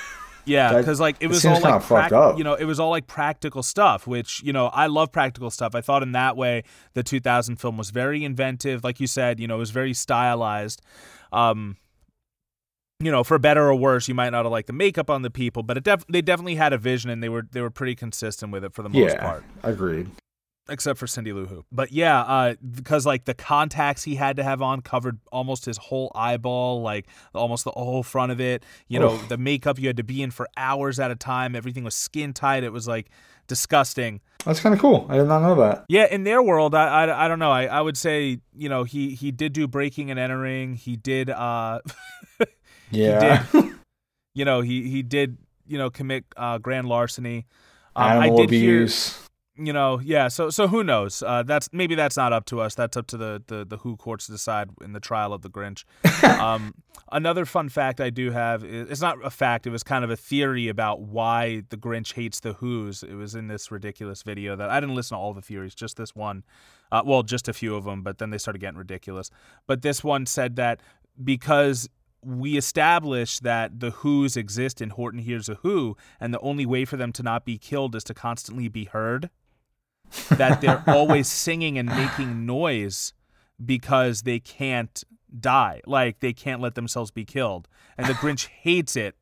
Yeah, 0.48 0.78
because 0.78 1.00
like 1.00 1.16
it 1.20 1.28
was 1.28 1.44
all 1.44 1.60
like 1.60 2.12
up. 2.12 2.38
you 2.38 2.44
know, 2.44 2.54
it 2.54 2.64
was 2.64 2.80
all 2.80 2.90
like 2.90 3.06
practical 3.06 3.62
stuff, 3.62 4.06
which 4.06 4.42
you 4.42 4.52
know 4.52 4.66
I 4.66 4.86
love 4.86 5.12
practical 5.12 5.50
stuff. 5.50 5.74
I 5.74 5.80
thought 5.80 6.02
in 6.02 6.12
that 6.12 6.36
way 6.36 6.64
the 6.94 7.02
2000 7.02 7.56
film 7.56 7.76
was 7.76 7.90
very 7.90 8.24
inventive, 8.24 8.84
like 8.84 9.00
you 9.00 9.06
said, 9.06 9.40
you 9.40 9.46
know, 9.46 9.56
it 9.56 9.58
was 9.58 9.70
very 9.70 9.94
stylized. 9.94 10.82
Um, 11.32 11.76
you 13.00 13.12
know, 13.12 13.22
for 13.22 13.38
better 13.38 13.68
or 13.68 13.74
worse, 13.74 14.08
you 14.08 14.14
might 14.14 14.30
not 14.30 14.44
have 14.44 14.50
liked 14.52 14.66
the 14.66 14.72
makeup 14.72 15.08
on 15.08 15.22
the 15.22 15.30
people, 15.30 15.62
but 15.62 15.76
it 15.76 15.84
def- 15.84 16.06
they 16.08 16.22
definitely 16.22 16.56
had 16.56 16.72
a 16.72 16.78
vision 16.78 17.10
and 17.10 17.22
they 17.22 17.28
were 17.28 17.46
they 17.52 17.60
were 17.60 17.70
pretty 17.70 17.94
consistent 17.94 18.50
with 18.50 18.64
it 18.64 18.74
for 18.74 18.82
the 18.82 18.88
most 18.88 19.14
yeah, 19.14 19.20
part 19.20 19.44
agreed. 19.62 20.10
Except 20.68 20.98
for 20.98 21.06
Cindy 21.06 21.32
Lou 21.32 21.46
Who. 21.46 21.64
But 21.72 21.92
yeah, 21.92 22.20
uh, 22.20 22.54
because 22.70 23.06
like 23.06 23.24
the 23.24 23.34
contacts 23.34 24.04
he 24.04 24.14
had 24.14 24.36
to 24.36 24.44
have 24.44 24.62
on 24.62 24.80
covered 24.80 25.18
almost 25.32 25.64
his 25.64 25.78
whole 25.78 26.12
eyeball, 26.14 26.82
like 26.82 27.06
almost 27.34 27.64
the 27.64 27.72
whole 27.72 28.02
front 28.02 28.32
of 28.32 28.40
it. 28.40 28.64
You 28.88 29.00
know, 29.00 29.14
Oof. 29.14 29.28
the 29.28 29.38
makeup 29.38 29.78
you 29.78 29.86
had 29.86 29.96
to 29.96 30.04
be 30.04 30.22
in 30.22 30.30
for 30.30 30.48
hours 30.56 30.98
at 31.00 31.10
a 31.10 31.16
time. 31.16 31.54
Everything 31.54 31.84
was 31.84 31.94
skin 31.94 32.32
tight. 32.32 32.64
It 32.64 32.72
was 32.72 32.86
like 32.86 33.10
disgusting. 33.46 34.20
That's 34.44 34.60
kind 34.60 34.74
of 34.74 34.80
cool. 34.80 35.06
I 35.08 35.16
did 35.16 35.26
not 35.26 35.42
know 35.42 35.56
that. 35.56 35.84
Yeah, 35.88 36.06
in 36.10 36.24
their 36.24 36.42
world, 36.42 36.74
I, 36.74 37.04
I, 37.04 37.24
I 37.24 37.28
don't 37.28 37.38
know. 37.38 37.50
I, 37.50 37.66
I 37.66 37.80
would 37.80 37.96
say 37.96 38.38
you 38.56 38.68
know 38.68 38.84
he 38.84 39.14
he 39.14 39.30
did 39.30 39.52
do 39.52 39.66
breaking 39.66 40.10
and 40.10 40.18
entering. 40.18 40.74
He 40.74 40.96
did 40.96 41.30
uh 41.30 41.80
Yeah, 42.90 43.46
did, 43.52 43.64
you 44.34 44.44
know 44.44 44.60
he 44.60 44.88
he 44.88 45.02
did 45.02 45.38
you 45.66 45.78
know 45.78 45.90
commit 45.90 46.24
uh, 46.36 46.58
grand 46.58 46.88
larceny. 46.88 47.46
Um, 47.94 48.04
I 48.04 48.26
animal 48.26 48.38
did 48.38 48.50
hear 48.50 48.82
abuse. 48.82 49.18
You 49.58 49.72
know 49.72 50.00
yeah 50.00 50.28
so 50.28 50.50
so 50.50 50.68
who 50.68 50.84
knows? 50.84 51.22
Uh, 51.22 51.42
that's 51.42 51.68
maybe 51.72 51.94
that's 51.94 52.16
not 52.16 52.32
up 52.32 52.44
to 52.46 52.60
us. 52.60 52.74
That's 52.74 52.96
up 52.96 53.06
to 53.08 53.16
the, 53.16 53.42
the 53.46 53.64
the 53.64 53.78
who 53.78 53.96
courts 53.96 54.26
to 54.26 54.32
decide 54.32 54.70
in 54.82 54.92
the 54.92 55.00
trial 55.00 55.32
of 55.32 55.42
the 55.42 55.50
grinch. 55.50 55.84
Um, 56.38 56.74
another 57.10 57.44
fun 57.44 57.68
fact 57.68 58.00
i 58.00 58.10
do 58.10 58.30
have 58.30 58.62
is, 58.62 58.90
it's 58.90 59.00
not 59.00 59.16
a 59.24 59.30
fact 59.30 59.66
it 59.66 59.70
was 59.70 59.82
kind 59.82 60.04
of 60.04 60.10
a 60.10 60.16
theory 60.16 60.68
about 60.68 61.00
why 61.00 61.62
the 61.70 61.76
grinch 61.76 62.14
hates 62.14 62.40
the 62.40 62.52
who's. 62.54 63.02
It 63.02 63.14
was 63.14 63.34
in 63.34 63.48
this 63.48 63.70
ridiculous 63.70 64.22
video 64.22 64.54
that 64.56 64.70
i 64.70 64.78
didn't 64.78 64.94
listen 64.94 65.16
to 65.16 65.18
all 65.18 65.32
the 65.32 65.42
theories 65.42 65.74
just 65.74 65.96
this 65.96 66.14
one. 66.14 66.44
Uh, 66.92 67.02
well 67.04 67.22
just 67.22 67.48
a 67.48 67.52
few 67.52 67.74
of 67.74 67.84
them 67.84 68.02
but 68.02 68.18
then 68.18 68.30
they 68.30 68.38
started 68.38 68.60
getting 68.60 68.78
ridiculous. 68.78 69.30
But 69.66 69.82
this 69.82 70.04
one 70.04 70.26
said 70.26 70.56
that 70.56 70.80
because 71.22 71.88
we 72.22 72.56
established 72.56 73.42
that 73.42 73.80
the 73.80 73.90
Who's 73.90 74.36
exist 74.36 74.80
in 74.80 74.90
Horton 74.90 75.20
Hears 75.20 75.48
a 75.48 75.54
Who, 75.56 75.96
and 76.20 76.34
the 76.34 76.40
only 76.40 76.66
way 76.66 76.84
for 76.84 76.96
them 76.96 77.12
to 77.12 77.22
not 77.22 77.44
be 77.44 77.58
killed 77.58 77.94
is 77.94 78.04
to 78.04 78.14
constantly 78.14 78.68
be 78.68 78.84
heard. 78.84 79.30
That 80.30 80.60
they're 80.60 80.82
always 80.88 81.28
singing 81.28 81.78
and 81.78 81.88
making 81.88 82.46
noise 82.46 83.12
because 83.64 84.22
they 84.22 84.38
can't 84.40 85.02
die. 85.40 85.80
Like 85.86 86.20
they 86.20 86.32
can't 86.32 86.60
let 86.60 86.74
themselves 86.74 87.10
be 87.10 87.24
killed. 87.24 87.68
And 87.96 88.06
the 88.06 88.14
Grinch 88.14 88.46
hates 88.62 88.96
it. 88.96 89.14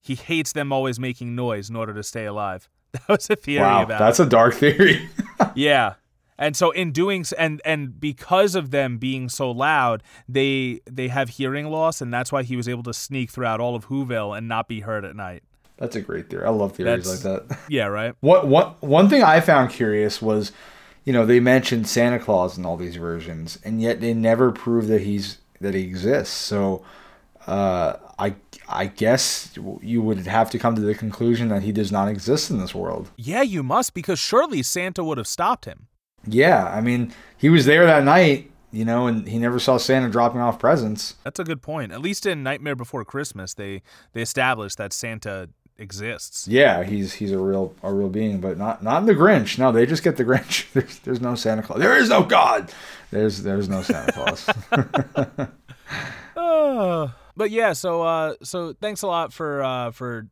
He 0.00 0.14
hates 0.14 0.52
them 0.52 0.72
always 0.72 0.98
making 0.98 1.34
noise 1.34 1.68
in 1.68 1.76
order 1.76 1.92
to 1.94 2.02
stay 2.02 2.24
alive. 2.26 2.68
That 2.92 3.08
was 3.08 3.28
a 3.30 3.36
theory 3.36 3.60
Wow, 3.62 3.82
about 3.82 3.98
that's 3.98 4.18
a 4.18 4.24
dark 4.24 4.54
theory. 4.54 5.08
yeah. 5.54 5.94
And 6.38 6.56
so 6.56 6.70
in 6.70 6.90
doing 6.92 7.24
and 7.36 7.60
and 7.64 8.00
because 8.00 8.54
of 8.54 8.70
them 8.70 8.96
being 8.96 9.28
so 9.28 9.50
loud, 9.50 10.02
they 10.26 10.80
they 10.90 11.08
have 11.08 11.28
hearing 11.30 11.66
loss 11.66 12.00
and 12.00 12.12
that's 12.14 12.32
why 12.32 12.44
he 12.44 12.56
was 12.56 12.66
able 12.68 12.82
to 12.84 12.94
sneak 12.94 13.30
throughout 13.30 13.60
all 13.60 13.74
of 13.74 13.88
Whoville 13.88 14.36
and 14.36 14.48
not 14.48 14.68
be 14.68 14.80
heard 14.80 15.04
at 15.04 15.14
night. 15.14 15.42
That's 15.78 15.96
a 15.96 16.00
great 16.00 16.28
theory. 16.28 16.44
I 16.44 16.50
love 16.50 16.72
theories 16.72 17.04
That's- 17.04 17.24
like 17.24 17.48
that. 17.48 17.58
Yeah, 17.68 17.86
right? 17.86 18.14
What 18.20 18.46
what 18.48 18.82
one 18.82 19.08
thing 19.08 19.22
I 19.22 19.40
found 19.40 19.70
curious 19.70 20.20
was, 20.20 20.52
you 21.04 21.12
know, 21.12 21.24
they 21.24 21.40
mentioned 21.40 21.86
Santa 21.88 22.18
Claus 22.18 22.58
in 22.58 22.66
all 22.66 22.76
these 22.76 22.96
versions, 22.96 23.58
and 23.64 23.80
yet 23.80 24.00
they 24.00 24.12
never 24.14 24.50
prove 24.52 24.88
that 24.88 25.02
he's 25.02 25.38
that 25.60 25.74
he 25.74 25.82
exists. 25.82 26.34
So, 26.34 26.84
uh, 27.46 27.94
I 28.18 28.34
I 28.68 28.86
guess 28.86 29.56
you 29.80 30.02
would 30.02 30.26
have 30.26 30.50
to 30.50 30.58
come 30.58 30.74
to 30.74 30.80
the 30.82 30.94
conclusion 30.94 31.48
that 31.48 31.62
he 31.62 31.72
does 31.72 31.90
not 31.90 32.08
exist 32.08 32.50
in 32.50 32.58
this 32.58 32.74
world. 32.74 33.10
Yeah, 33.16 33.42
you 33.42 33.62
must 33.62 33.94
because 33.94 34.18
surely 34.18 34.62
Santa 34.62 35.02
would 35.02 35.18
have 35.18 35.26
stopped 35.26 35.64
him. 35.64 35.86
Yeah, 36.26 36.66
I 36.66 36.80
mean, 36.80 37.12
he 37.38 37.48
was 37.48 37.64
there 37.64 37.86
that 37.86 38.04
night, 38.04 38.50
you 38.70 38.84
know, 38.84 39.06
and 39.06 39.26
he 39.26 39.38
never 39.38 39.58
saw 39.58 39.78
Santa 39.78 40.10
dropping 40.10 40.40
off 40.42 40.58
presents. 40.58 41.14
That's 41.24 41.38
a 41.38 41.44
good 41.44 41.62
point. 41.62 41.92
At 41.92 42.02
least 42.02 42.26
in 42.26 42.42
Nightmare 42.42 42.76
Before 42.76 43.04
Christmas, 43.04 43.54
they 43.54 43.82
they 44.12 44.20
established 44.20 44.76
that 44.76 44.92
Santa 44.92 45.48
exists. 45.78 46.48
Yeah, 46.48 46.82
he's 46.82 47.14
he's 47.14 47.32
a 47.32 47.38
real 47.38 47.74
a 47.82 47.92
real 47.92 48.08
being, 48.08 48.40
but 48.40 48.58
not 48.58 48.82
not 48.82 49.02
in 49.02 49.06
the 49.06 49.14
Grinch. 49.14 49.58
No, 49.58 49.72
they 49.72 49.86
just 49.86 50.02
get 50.02 50.16
the 50.16 50.24
Grinch. 50.24 50.70
There's 50.72 50.98
there's 51.00 51.20
no 51.20 51.34
Santa 51.34 51.62
Claus. 51.62 51.78
There 51.78 51.96
is 51.96 52.08
no 52.08 52.22
God. 52.22 52.72
There's 53.10 53.42
there's 53.42 53.68
no 53.68 53.82
Santa 53.82 54.12
Claus. 54.12 54.48
Uh, 56.36 57.08
but 57.36 57.50
yeah, 57.50 57.72
so 57.72 58.02
uh, 58.02 58.34
so 58.42 58.74
thanks 58.80 59.02
a 59.02 59.06
lot 59.06 59.32
for 59.32 59.62
uh, 59.62 59.90
for 59.92 60.26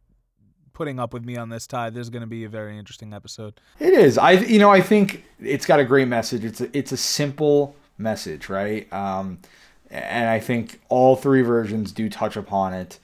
putting 0.72 1.01
up 1.01 1.14
with 1.14 1.24
me 1.24 1.36
on 1.36 1.49
this, 1.49 1.66
Ty. 1.66 1.90
This 1.90 2.03
is 2.03 2.11
going 2.11 2.20
to 2.20 2.26
be 2.26 2.44
a 2.44 2.49
very 2.49 2.78
interesting 2.78 3.14
episode. 3.14 3.61
It 3.78 3.94
is. 3.94 4.18
I 4.18 4.32
you 4.32 4.59
know 4.59 4.70
I 4.70 4.80
think 4.80 5.24
it's 5.40 5.66
got 5.66 5.80
a 5.80 5.84
great 5.84 6.09
message. 6.09 6.44
It's 6.44 6.61
a, 6.61 6.76
it's 6.76 6.92
a 6.92 6.97
simple 6.97 7.76
message, 7.99 8.49
right? 8.49 8.92
Um, 8.92 9.38
and 9.90 10.28
I 10.28 10.40
think 10.40 10.80
all 10.88 11.16
three 11.16 11.42
versions 11.42 11.92
do 11.92 12.09
touch 12.11 12.36
upon 12.36 12.74
it. 12.74 12.99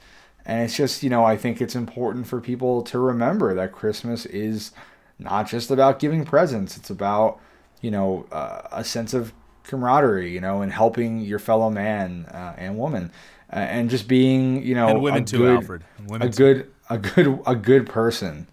And 0.45 0.63
it's 0.63 0.77
just 0.77 1.03
you 1.03 1.11
know 1.11 1.25
I 1.25 1.37
think 1.37 1.61
it's 1.61 1.77
important 1.77 2.27
for 2.27 2.41
people 2.41 2.83
to 2.83 2.99
remember 2.99 3.55
that 3.55 3.73
Christmas 3.73 4.27
is 4.27 4.73
not 5.19 5.49
just 5.49 5.71
about 5.71 5.99
giving 5.99 6.25
presents. 6.25 6.77
It's 6.77 6.91
about 6.91 7.41
you 7.81 7.91
know 7.91 8.27
uh, 8.33 8.63
a 8.73 8.85
sense 8.85 9.15
of 9.15 9.33
camaraderie, 9.65 10.31
you 10.31 10.41
know, 10.41 10.63
and 10.63 10.73
helping 10.73 11.21
your 11.21 11.39
fellow 11.39 11.71
man 11.71 12.27
uh, 12.27 12.55
and 12.57 12.77
woman, 12.77 13.13
uh, 13.53 13.57
and 13.57 13.91
just 13.91 14.09
being 14.09 14.63
you 14.63 14.75
know 14.75 14.89
and 14.89 15.03
women 15.03 15.23
a 15.23 15.27
too, 15.27 15.39
good, 15.39 15.57
Alfred. 15.57 15.85
Women 16.07 16.29
a 16.29 16.31
too. 16.31 16.37
good 16.37 16.71
a 16.91 16.99
good 16.99 17.41
a 17.47 17.55
good 17.55 17.89
person 17.89 18.47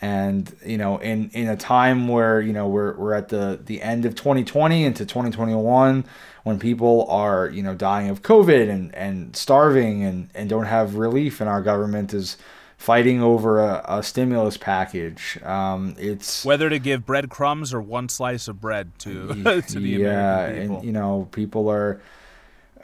and 0.00 0.54
you 0.64 0.78
know 0.78 0.98
in 0.98 1.30
in 1.30 1.48
a 1.48 1.56
time 1.56 2.08
where 2.08 2.40
you 2.40 2.52
know 2.52 2.68
we're 2.68 2.94
we're 2.94 3.14
at 3.14 3.28
the 3.28 3.58
the 3.64 3.82
end 3.82 4.04
of 4.04 4.14
2020 4.14 4.84
into 4.84 5.04
2021 5.04 6.04
when 6.44 6.58
people 6.58 7.06
are 7.08 7.48
you 7.48 7.62
know 7.62 7.74
dying 7.74 8.08
of 8.08 8.22
covid 8.22 8.70
and 8.70 8.94
and 8.94 9.34
starving 9.34 10.04
and 10.04 10.30
and 10.34 10.48
don't 10.48 10.66
have 10.66 10.94
relief 10.94 11.40
and 11.40 11.48
our 11.50 11.62
government 11.62 12.14
is 12.14 12.36
fighting 12.76 13.20
over 13.20 13.58
a, 13.58 13.84
a 13.88 14.02
stimulus 14.02 14.56
package 14.56 15.36
um 15.42 15.96
it's 15.98 16.44
Whether 16.44 16.70
to 16.70 16.78
give 16.78 17.04
breadcrumbs 17.04 17.74
or 17.74 17.80
one 17.80 18.08
slice 18.08 18.46
of 18.46 18.60
bread 18.60 18.96
to 19.00 19.28
to 19.68 19.80
the 19.80 19.88
yeah, 19.88 20.06
American 20.06 20.62
people. 20.62 20.76
and 20.76 20.84
you 20.84 20.92
know, 20.92 21.28
people 21.32 21.68
are 21.68 22.00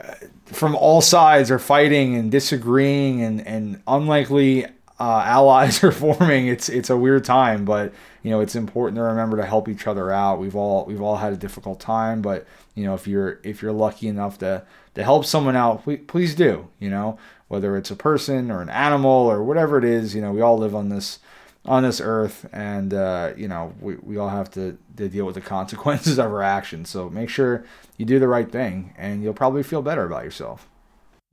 uh, 0.00 0.14
from 0.46 0.74
all 0.74 1.00
sides 1.00 1.50
are 1.52 1.58
fighting 1.60 2.16
and 2.16 2.30
disagreeing, 2.30 3.22
and 3.22 3.46
and 3.46 3.80
unlikely 3.86 4.66
uh, 4.98 5.22
allies 5.24 5.82
are 5.84 5.92
forming. 5.92 6.46
It's 6.46 6.68
it's 6.68 6.90
a 6.90 6.96
weird 6.96 7.24
time, 7.24 7.64
but 7.64 7.92
you 8.22 8.30
know, 8.30 8.40
it's 8.40 8.54
important 8.54 8.96
to 8.96 9.02
remember 9.02 9.36
to 9.36 9.46
help 9.46 9.68
each 9.68 9.86
other 9.86 10.10
out. 10.10 10.38
We've 10.38 10.56
all 10.56 10.84
we've 10.86 11.02
all 11.02 11.16
had 11.16 11.32
a 11.32 11.36
difficult 11.36 11.80
time, 11.80 12.22
but 12.22 12.46
you 12.74 12.84
know, 12.84 12.94
if 12.94 13.06
you're 13.06 13.40
if 13.42 13.62
you're 13.62 13.72
lucky 13.72 14.08
enough 14.08 14.38
to 14.38 14.64
to 14.94 15.02
help 15.02 15.24
someone 15.24 15.56
out, 15.56 15.84
please 16.06 16.34
do. 16.34 16.68
You 16.78 16.90
know, 16.90 17.18
whether 17.48 17.76
it's 17.76 17.90
a 17.90 17.96
person 17.96 18.50
or 18.50 18.62
an 18.62 18.70
animal 18.70 19.10
or 19.10 19.42
whatever 19.42 19.78
it 19.78 19.84
is, 19.84 20.14
you 20.14 20.20
know, 20.20 20.32
we 20.32 20.40
all 20.40 20.58
live 20.58 20.74
on 20.74 20.88
this 20.88 21.18
on 21.66 21.82
this 21.82 22.00
earth 22.00 22.46
and 22.52 22.92
uh, 22.92 23.32
you 23.36 23.48
know 23.48 23.72
we, 23.80 23.96
we 23.96 24.18
all 24.18 24.28
have 24.28 24.50
to, 24.50 24.76
to 24.96 25.08
deal 25.08 25.24
with 25.24 25.34
the 25.34 25.40
consequences 25.56 26.18
of 26.18 26.26
our 26.26 26.42
actions 26.42 26.90
so 26.90 27.08
make 27.08 27.28
sure 27.28 27.64
you 27.96 28.04
do 28.04 28.18
the 28.18 28.28
right 28.28 28.52
thing 28.52 28.94
and 28.98 29.22
you'll 29.22 29.32
probably 29.32 29.62
feel 29.62 29.82
better 29.82 30.04
about 30.04 30.24
yourself 30.24 30.68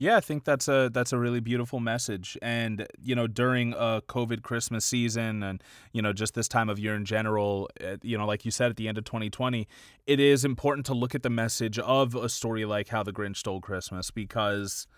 yeah, 0.02 0.16
I 0.16 0.20
think 0.20 0.42
that's 0.42 0.66
a 0.66 0.90
that's 0.92 1.12
a 1.12 1.18
really 1.18 1.38
beautiful 1.38 1.78
message. 1.78 2.36
And 2.42 2.88
you 3.00 3.14
know, 3.14 3.28
during 3.28 3.72
a 3.74 4.02
COVID 4.08 4.42
Christmas 4.42 4.84
season, 4.84 5.44
and 5.44 5.62
you 5.92 6.02
know, 6.02 6.12
just 6.12 6.34
this 6.34 6.48
time 6.48 6.68
of 6.68 6.76
year 6.80 6.96
in 6.96 7.04
general, 7.04 7.70
uh, 7.80 7.98
you 8.02 8.18
know, 8.18 8.26
like 8.26 8.44
you 8.44 8.50
said 8.50 8.68
at 8.68 8.76
the 8.76 8.88
end 8.88 8.98
of 8.98 9.04
2020, 9.04 9.68
it 10.08 10.18
is 10.18 10.44
important 10.44 10.86
to 10.86 10.92
look 10.94 11.14
at 11.14 11.22
the 11.22 11.30
message 11.30 11.78
of 11.78 12.16
a 12.16 12.28
story 12.28 12.64
like 12.64 12.88
How 12.88 13.04
the 13.04 13.12
Grinch 13.12 13.36
Stole 13.36 13.60
Christmas 13.60 14.10
because 14.10 14.88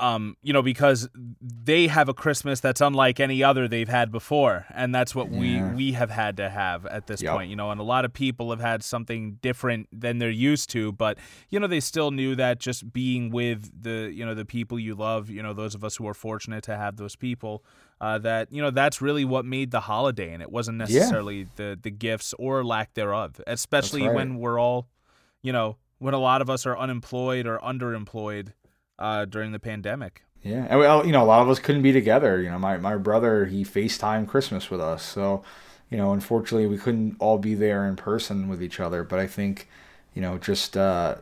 um, 0.00 0.36
you 0.42 0.52
know, 0.52 0.62
because 0.62 1.08
they 1.40 1.86
have 1.86 2.08
a 2.08 2.14
Christmas 2.14 2.60
that's 2.60 2.80
unlike 2.80 3.20
any 3.20 3.42
other 3.42 3.68
they've 3.68 3.88
had 3.88 4.10
before, 4.10 4.66
and 4.74 4.94
that's 4.94 5.14
what 5.14 5.30
yeah. 5.30 5.38
we 5.38 5.74
we 5.76 5.92
have 5.92 6.10
had 6.10 6.38
to 6.38 6.48
have 6.48 6.86
at 6.86 7.06
this 7.06 7.22
yep. 7.22 7.34
point. 7.34 7.50
You 7.50 7.56
know, 7.56 7.70
and 7.70 7.80
a 7.80 7.84
lot 7.84 8.04
of 8.04 8.12
people 8.12 8.50
have 8.50 8.60
had 8.60 8.82
something 8.82 9.38
different 9.42 9.88
than 9.92 10.18
they're 10.18 10.30
used 10.30 10.70
to, 10.70 10.92
but 10.92 11.18
you 11.50 11.60
know, 11.60 11.66
they 11.66 11.80
still 11.80 12.10
knew 12.10 12.34
that 12.36 12.58
just 12.58 12.92
being 12.92 13.30
with 13.30 13.70
the 13.82 14.10
you 14.12 14.24
know 14.24 14.34
the 14.34 14.46
people 14.46 14.78
you 14.78 14.94
love, 14.94 15.28
you 15.28 15.42
know, 15.42 15.52
those 15.52 15.74
of 15.74 15.84
us 15.84 15.96
who 15.96 16.08
are 16.08 16.14
fortunate 16.14 16.64
to 16.64 16.76
have 16.76 16.96
those 16.96 17.14
people, 17.14 17.62
uh, 18.00 18.18
that 18.18 18.50
you 18.50 18.62
know 18.62 18.70
that's 18.70 19.02
really 19.02 19.24
what 19.24 19.44
made 19.44 19.70
the 19.70 19.80
holiday, 19.80 20.32
and 20.32 20.42
it 20.42 20.50
wasn't 20.50 20.78
necessarily 20.78 21.40
yeah. 21.40 21.44
the 21.56 21.78
the 21.80 21.90
gifts 21.90 22.34
or 22.38 22.64
lack 22.64 22.94
thereof, 22.94 23.40
especially 23.46 24.06
right. 24.06 24.14
when 24.14 24.38
we're 24.38 24.58
all, 24.58 24.88
you 25.42 25.52
know, 25.52 25.76
when 25.98 26.14
a 26.14 26.18
lot 26.18 26.40
of 26.40 26.48
us 26.48 26.64
are 26.64 26.76
unemployed 26.76 27.46
or 27.46 27.58
underemployed 27.58 28.54
uh, 29.00 29.24
during 29.24 29.52
the 29.52 29.58
pandemic. 29.58 30.22
Yeah, 30.42 30.66
and 30.70 30.78
well, 30.78 31.04
you 31.04 31.12
know, 31.12 31.22
a 31.22 31.26
lot 31.26 31.42
of 31.42 31.48
us 31.50 31.58
couldn't 31.58 31.82
be 31.82 31.92
together. 31.92 32.40
You 32.40 32.50
know, 32.50 32.58
my 32.58 32.76
my 32.76 32.96
brother 32.96 33.46
he 33.46 33.64
FaceTime 33.64 34.28
Christmas 34.28 34.70
with 34.70 34.80
us, 34.80 35.02
so 35.02 35.42
you 35.90 35.96
know, 35.96 36.12
unfortunately, 36.12 36.66
we 36.66 36.78
couldn't 36.78 37.16
all 37.18 37.36
be 37.36 37.54
there 37.54 37.86
in 37.86 37.96
person 37.96 38.48
with 38.48 38.62
each 38.62 38.78
other. 38.78 39.02
But 39.02 39.18
I 39.18 39.26
think, 39.26 39.68
you 40.14 40.22
know, 40.22 40.38
just 40.38 40.76
uh, 40.76 41.16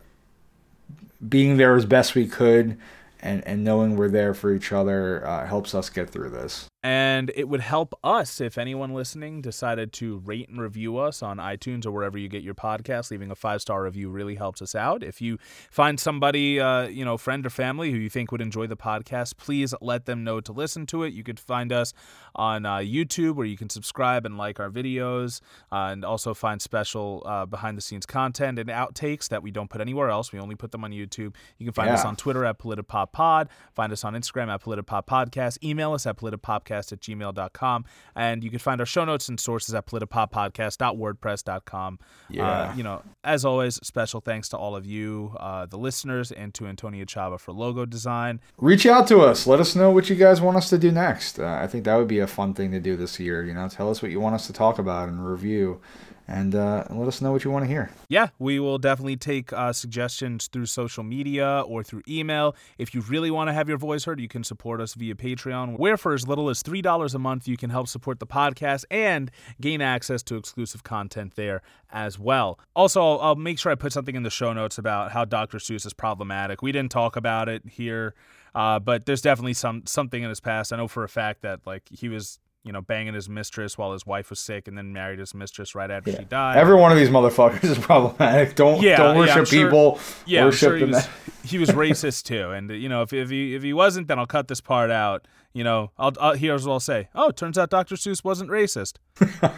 being 1.27 1.57
there 1.57 1.75
as 1.75 1.87
best 1.87 2.15
we 2.15 2.27
could 2.29 2.79
and, 3.21 3.45
and 3.47 3.65
knowing 3.65 3.97
we're 3.97 4.11
there 4.11 4.35
for 4.35 4.53
each 4.53 4.71
other 4.71 5.27
uh, 5.27 5.47
helps 5.47 5.75
us 5.75 5.89
get 5.89 6.11
through 6.11 6.31
this. 6.31 6.69
And 6.89 7.31
it 7.35 7.51
would 7.51 7.61
help 7.61 7.95
us 8.03 8.41
if 8.41 8.57
anyone 8.57 8.95
listening 8.95 9.43
decided 9.43 9.93
to 9.95 10.23
rate 10.25 10.49
and 10.49 10.59
review 10.59 10.97
us 10.97 11.23
on 11.23 11.37
iTunes 11.37 11.85
or 11.85 11.91
wherever 11.91 12.17
you 12.17 12.31
get 12.31 12.43
your 12.43 12.55
podcast. 12.55 13.11
Leaving 13.11 13.31
a 13.31 13.35
five 13.35 13.61
star 13.61 13.83
review 13.83 14.09
really 14.09 14.37
helps 14.37 14.63
us 14.63 14.75
out. 14.75 15.03
If 15.03 15.21
you 15.21 15.37
find 15.71 16.01
somebody, 16.01 16.59
uh, 16.59 16.89
you 16.89 17.05
know, 17.05 17.19
friend 17.19 17.45
or 17.45 17.51
family 17.51 17.91
who 17.91 17.99
you 17.99 18.09
think 18.09 18.33
would 18.33 18.41
enjoy 18.41 18.69
the 18.69 18.77
podcast, 18.77 19.37
please 19.37 19.75
let 19.83 20.07
them 20.07 20.25
know 20.25 20.41
to 20.41 20.51
listen 20.51 20.87
to 20.87 21.03
it. 21.03 21.13
You 21.13 21.23
could 21.23 21.39
find 21.39 21.75
us 21.75 21.93
on 22.35 22.65
uh, 22.65 22.77
YouTube 22.77 23.35
where 23.35 23.45
you 23.45 23.59
can 23.59 23.69
subscribe 23.69 24.25
and 24.25 24.39
like 24.39 24.59
our 24.59 24.71
videos 24.71 25.43
uh, 25.71 25.91
and 25.93 26.07
also 26.07 26.33
find 26.33 26.63
special 26.63 27.23
uh, 27.27 27.45
behind 27.45 27.77
the 27.77 27.83
scenes 27.83 28.07
content 28.07 28.59
and 28.59 28.71
outtakes 28.71 29.29
that 29.29 29.43
we 29.43 29.51
don't 29.51 29.69
put 29.69 29.83
anywhere 29.83 30.09
else. 30.09 30.33
We 30.33 30.41
only 30.41 30.55
put 30.55 30.73
them 30.73 30.85
on 30.85 30.93
YouTube. 30.93 31.35
You 31.59 31.67
can 31.67 31.75
find 31.75 31.89
yeah. 31.89 31.97
us 31.97 32.07
on 32.07 32.17
Twitter 32.17 32.47
at 32.47 32.59
PolitiPopPod. 32.59 33.49
Find 33.75 33.93
us 33.93 34.05
on 34.05 34.15
Instagram 34.15 34.49
at 34.49 34.63
PolitiPopPodcast. 34.63 35.63
Email 35.63 35.93
us 35.93 36.07
at 36.07 36.17
PolitiPop 36.17 36.78
politipoppodcast 36.79 36.93
at 36.93 37.01
gmail.com. 37.01 37.85
And 38.15 38.45
you 38.45 38.51
can 38.51 38.59
find 38.59 38.81
our 38.81 38.87
show 38.87 39.05
notes 39.05 39.29
and 39.29 39.39
sources 39.39 39.73
at 39.75 39.87
politipoppodcast.wordpress.com. 39.87 41.99
Yeah. 42.31 42.49
Uh, 42.49 42.75
you 42.75 42.83
know, 42.83 43.03
as 43.25 43.45
always, 43.45 43.77
special 43.77 44.21
thanks 44.21 44.49
to 44.51 44.57
all 44.57 44.77
of 44.77 44.87
you, 44.87 45.35
uh, 45.39 45.67
the 45.67 45.79
listeners, 45.79 46.33
and 46.33 46.55
to 46.55 46.67
Antonia 46.67 47.05
Chava 47.07 47.39
for 47.39 47.53
logo 47.53 47.87
design. 47.87 48.41
Reach 48.59 48.87
out 48.87 49.07
to 49.09 49.21
us. 49.21 49.47
Let 49.47 49.61
us 49.61 49.77
know 49.77 49.91
what 49.91 50.09
you 50.09 50.17
guys 50.17 50.41
want 50.41 50.57
us 50.57 50.71
to 50.71 50.79
do 50.79 50.91
next. 50.91 51.39
Uh, 51.39 51.59
I 51.61 51.67
think 51.67 51.85
that 51.85 51.97
would 51.97 52.09
be 52.09 52.21
a 52.21 52.27
fun 52.27 52.55
thing 52.55 52.71
to 52.73 52.81
do 52.81 52.97
this 52.97 53.21
year. 53.21 53.45
You 53.45 53.53
know, 53.55 53.69
tell 53.69 53.91
us 53.91 54.03
what 54.03 54.11
you 54.11 54.21
want 54.21 54.35
us 54.35 54.47
to 54.47 54.53
talk 54.53 54.79
about 54.79 55.09
and 55.09 55.27
review 55.27 55.81
and 56.29 56.55
uh, 56.55 56.85
let 56.91 57.09
us 57.09 57.23
know 57.23 57.33
what 57.33 57.43
you 57.43 57.51
want 57.51 57.65
to 57.65 57.69
hear. 57.69 57.91
Yeah, 58.09 58.29
we 58.39 58.61
will 58.61 58.79
definitely 58.79 59.17
take 59.17 59.53
uh, 59.53 59.73
suggestions 59.73 60.47
through 60.47 60.67
social 60.67 61.03
media 61.03 61.65
or 61.67 61.83
through 61.83 62.03
email. 62.07 62.55
If 62.77 62.95
you 62.95 63.01
really 63.01 63.31
want 63.31 63.49
to 63.49 63.55
have 63.55 63.69
your 63.69 63.79
voice 63.79 64.05
heard, 64.05 64.21
you 64.21 64.29
can 64.29 64.45
support 64.45 64.81
us 64.81 64.95
via 64.95 65.15
Patreon, 65.15 65.79
where 65.79 65.97
for 65.97 66.13
as 66.13 66.29
little 66.29 66.51
as 66.51 66.63
$3 66.63 67.15
a 67.15 67.19
month, 67.19 67.49
you 67.49 67.57
can 67.57 67.71
help 67.71 67.89
support 67.89 68.21
the 68.21 68.27
podcast 68.27 68.85
and 68.91 69.31
gain 69.61 69.81
access 69.81 70.23
to 70.25 70.37
exclusive 70.37 70.85
content 70.85 71.35
there 71.35 71.63
as 71.91 72.19
well. 72.19 72.61
Also, 72.77 73.01
I'll, 73.01 73.21
I'll 73.21 73.37
make 73.37 73.59
sure 73.59 73.73
I 73.73 73.75
put 73.75 73.93
something 73.93 74.15
in 74.15 74.23
the 74.23 74.31
show 74.31 74.53
notes 74.53 74.77
about 74.77 75.13
how 75.13 75.25
Dr. 75.25 75.59
Seuss 75.59 75.87
is 75.87 75.95
problematic. 75.95 76.61
We 76.61 76.73
didn't 76.73 76.93
talk 76.93 77.17
about 77.17 77.49
it 77.49 77.63
here. 77.67 78.15
Uh, 78.55 78.79
but 78.79 79.07
there's 79.07 79.21
definitely 79.21 79.53
some 79.53 79.83
something 79.87 80.23
in 80.23 80.29
his 80.29 80.41
past. 80.41 80.73
I 80.73 80.79
know 80.79 80.89
for 80.89 81.05
a 81.05 81.09
fact 81.09 81.43
that 81.43 81.61
like 81.67 81.83
he 81.91 82.09
was 82.09 82.41
you 82.69 82.73
know, 82.73 82.83
banging 82.83 83.15
his 83.15 83.31
mistress 83.31 83.79
while 83.79 83.95
his 83.95 84.05
wife 84.05 84.29
was 84.29 84.39
sick, 84.39 84.69
and 84.69 84.77
then 84.77 84.93
married 84.93 85.19
his 85.19 85.35
mistress 85.35 85.75
right 85.75 85.91
after 85.91 86.11
yeah. 86.11 86.19
she 86.19 86.25
died. 86.27 86.59
Every 86.59 86.75
one 86.75 86.93
of 86.93 86.99
these 86.99 87.09
motherfuckers 87.09 87.65
is 87.65 87.79
problematic. 87.79 88.57
Don't 88.57 88.83
yeah, 88.83 88.99
don't 88.99 89.17
worship 89.17 89.37
yeah, 89.37 89.45
sure, 89.45 89.65
people. 89.65 90.01
Yeah, 90.27 90.45
worship 90.45 90.73
I'm 90.73 90.79
sure 90.79 90.87
he 90.87 90.93
was, 90.93 91.09
he 91.45 91.59
was 91.59 91.71
racist 91.71 92.25
too. 92.25 92.51
And 92.51 92.71
uh, 92.71 92.75
you 92.75 92.91
know, 92.91 93.01
if 93.01 93.15
if 93.15 93.31
he 93.31 93.55
if 93.55 93.63
he 93.63 93.73
wasn't, 93.73 94.07
then 94.09 94.19
I'll 94.19 94.27
cut 94.27 94.49
this 94.49 94.61
part 94.61 94.91
out. 94.91 95.27
You 95.55 95.65
know, 95.65 95.93
I'll, 95.97 96.13
I'll 96.21 96.35
here's 96.35 96.67
what 96.67 96.75
I'll 96.75 96.81
say. 96.81 97.09
Oh, 97.15 97.31
turns 97.31 97.57
out 97.57 97.71
Dr. 97.71 97.95
Seuss 97.95 98.23
wasn't 98.23 98.51
racist. 98.51 98.99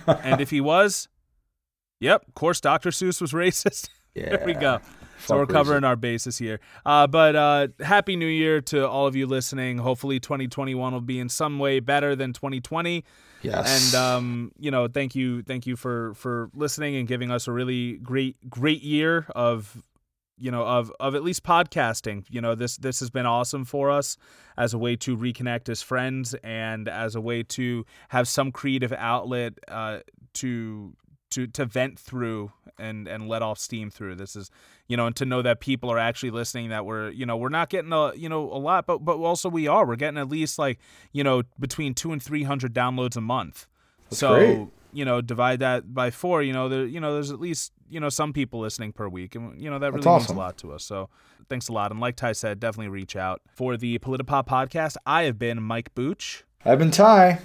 and 0.06 0.40
if 0.40 0.50
he 0.50 0.60
was, 0.60 1.08
yep, 1.98 2.24
of 2.28 2.34
course, 2.34 2.60
Dr. 2.60 2.90
Seuss 2.90 3.20
was 3.20 3.32
racist. 3.32 3.88
Yeah. 4.14 4.28
there 4.36 4.46
we 4.46 4.54
go 4.54 4.80
so 5.26 5.36
we're 5.36 5.46
covering 5.46 5.84
our 5.84 5.96
bases 5.96 6.38
here. 6.38 6.60
Uh, 6.84 7.06
but 7.06 7.36
uh, 7.36 7.68
happy 7.80 8.16
New 8.16 8.26
Year 8.26 8.60
to 8.62 8.88
all 8.88 9.06
of 9.06 9.16
you 9.16 9.26
listening. 9.26 9.78
Hopefully, 9.78 10.20
2021 10.20 10.92
will 10.92 11.00
be 11.00 11.18
in 11.18 11.28
some 11.28 11.58
way 11.58 11.80
better 11.80 12.16
than 12.16 12.32
2020. 12.32 13.04
Yes. 13.42 13.94
And 13.94 14.02
um, 14.02 14.52
you 14.58 14.70
know, 14.70 14.88
thank 14.88 15.14
you, 15.14 15.42
thank 15.42 15.66
you 15.66 15.76
for 15.76 16.14
for 16.14 16.50
listening 16.54 16.96
and 16.96 17.08
giving 17.08 17.30
us 17.30 17.48
a 17.48 17.52
really 17.52 17.94
great 17.94 18.50
great 18.50 18.82
year 18.82 19.26
of 19.34 19.82
you 20.40 20.50
know 20.50 20.64
of 20.64 20.90
of 20.98 21.14
at 21.14 21.22
least 21.22 21.42
podcasting 21.42 22.24
you 22.30 22.40
know 22.40 22.54
this 22.54 22.78
this 22.78 22.98
has 23.00 23.10
been 23.10 23.26
awesome 23.26 23.64
for 23.64 23.90
us 23.90 24.16
as 24.56 24.72
a 24.72 24.78
way 24.78 24.96
to 24.96 25.16
reconnect 25.16 25.68
as 25.68 25.82
friends 25.82 26.34
and 26.42 26.88
as 26.88 27.14
a 27.14 27.20
way 27.20 27.42
to 27.42 27.84
have 28.08 28.26
some 28.26 28.50
creative 28.50 28.92
outlet 28.94 29.52
uh, 29.68 29.98
to 30.32 30.94
to 31.30 31.46
to 31.48 31.64
vent 31.64 31.98
through 31.98 32.52
and 32.78 33.06
and 33.08 33.28
let 33.28 33.42
off 33.42 33.58
steam 33.58 33.90
through. 33.90 34.16
This 34.16 34.36
is 34.36 34.50
you 34.88 34.96
know, 34.96 35.06
and 35.06 35.14
to 35.16 35.24
know 35.24 35.42
that 35.42 35.60
people 35.60 35.90
are 35.90 35.98
actually 35.98 36.30
listening. 36.30 36.70
That 36.70 36.84
we're 36.84 37.10
you 37.10 37.26
know 37.26 37.36
we're 37.36 37.48
not 37.48 37.68
getting 37.68 37.92
a 37.92 38.14
you 38.14 38.28
know 38.28 38.42
a 38.42 38.58
lot, 38.58 38.86
but 38.86 39.04
but 39.04 39.18
also 39.18 39.48
we 39.48 39.68
are. 39.68 39.86
We're 39.86 39.96
getting 39.96 40.18
at 40.18 40.28
least 40.28 40.58
like 40.58 40.78
you 41.12 41.22
know 41.22 41.42
between 41.58 41.94
two 41.94 42.12
and 42.12 42.22
three 42.22 42.42
hundred 42.42 42.74
downloads 42.74 43.16
a 43.16 43.20
month. 43.20 43.66
That's 44.08 44.18
so 44.18 44.34
great. 44.34 44.68
you 44.92 45.04
know 45.04 45.20
divide 45.20 45.60
that 45.60 45.94
by 45.94 46.10
four. 46.10 46.42
You 46.42 46.52
know 46.52 46.68
there 46.68 46.86
you 46.86 47.00
know 47.00 47.14
there's 47.14 47.30
at 47.30 47.40
least 47.40 47.72
you 47.88 48.00
know 48.00 48.08
some 48.08 48.32
people 48.32 48.60
listening 48.60 48.92
per 48.92 49.08
week, 49.08 49.34
and 49.34 49.60
you 49.60 49.70
know 49.70 49.78
that 49.78 49.92
really 49.92 50.06
awesome. 50.06 50.34
means 50.34 50.38
a 50.38 50.40
lot 50.40 50.56
to 50.58 50.72
us. 50.72 50.84
So 50.84 51.08
thanks 51.48 51.68
a 51.68 51.72
lot. 51.72 51.90
And 51.90 52.00
like 52.00 52.16
Ty 52.16 52.32
said, 52.32 52.58
definitely 52.60 52.88
reach 52.88 53.16
out 53.16 53.42
for 53.54 53.76
the 53.76 53.98
Politipop 53.98 54.46
podcast. 54.46 54.96
I 55.06 55.22
have 55.22 55.38
been 55.38 55.62
Mike 55.62 55.94
Booch. 55.94 56.44
I've 56.64 56.78
been 56.78 56.90
Ty. 56.90 57.40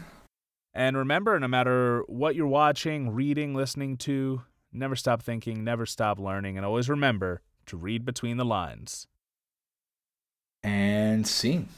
And 0.76 0.98
remember, 0.98 1.40
no 1.40 1.48
matter 1.48 2.04
what 2.08 2.36
you're 2.36 2.48
watching, 2.48 3.12
reading, 3.12 3.56
listening 3.56 3.96
to, 4.00 4.42
never 4.74 4.98
stop 4.98 5.22
thinking, 5.24 5.64
never 5.64 5.86
stop 5.86 6.20
learning, 6.20 6.58
and 6.58 6.66
always 6.66 6.90
remember 6.90 7.42
to 7.68 7.78
read 7.78 8.04
between 8.04 8.36
the 8.36 8.44
lines. 8.44 9.08
And 10.64 11.26
scene. 11.26 11.70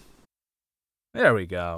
There 1.13 1.35
we 1.35 1.45
go. 1.45 1.77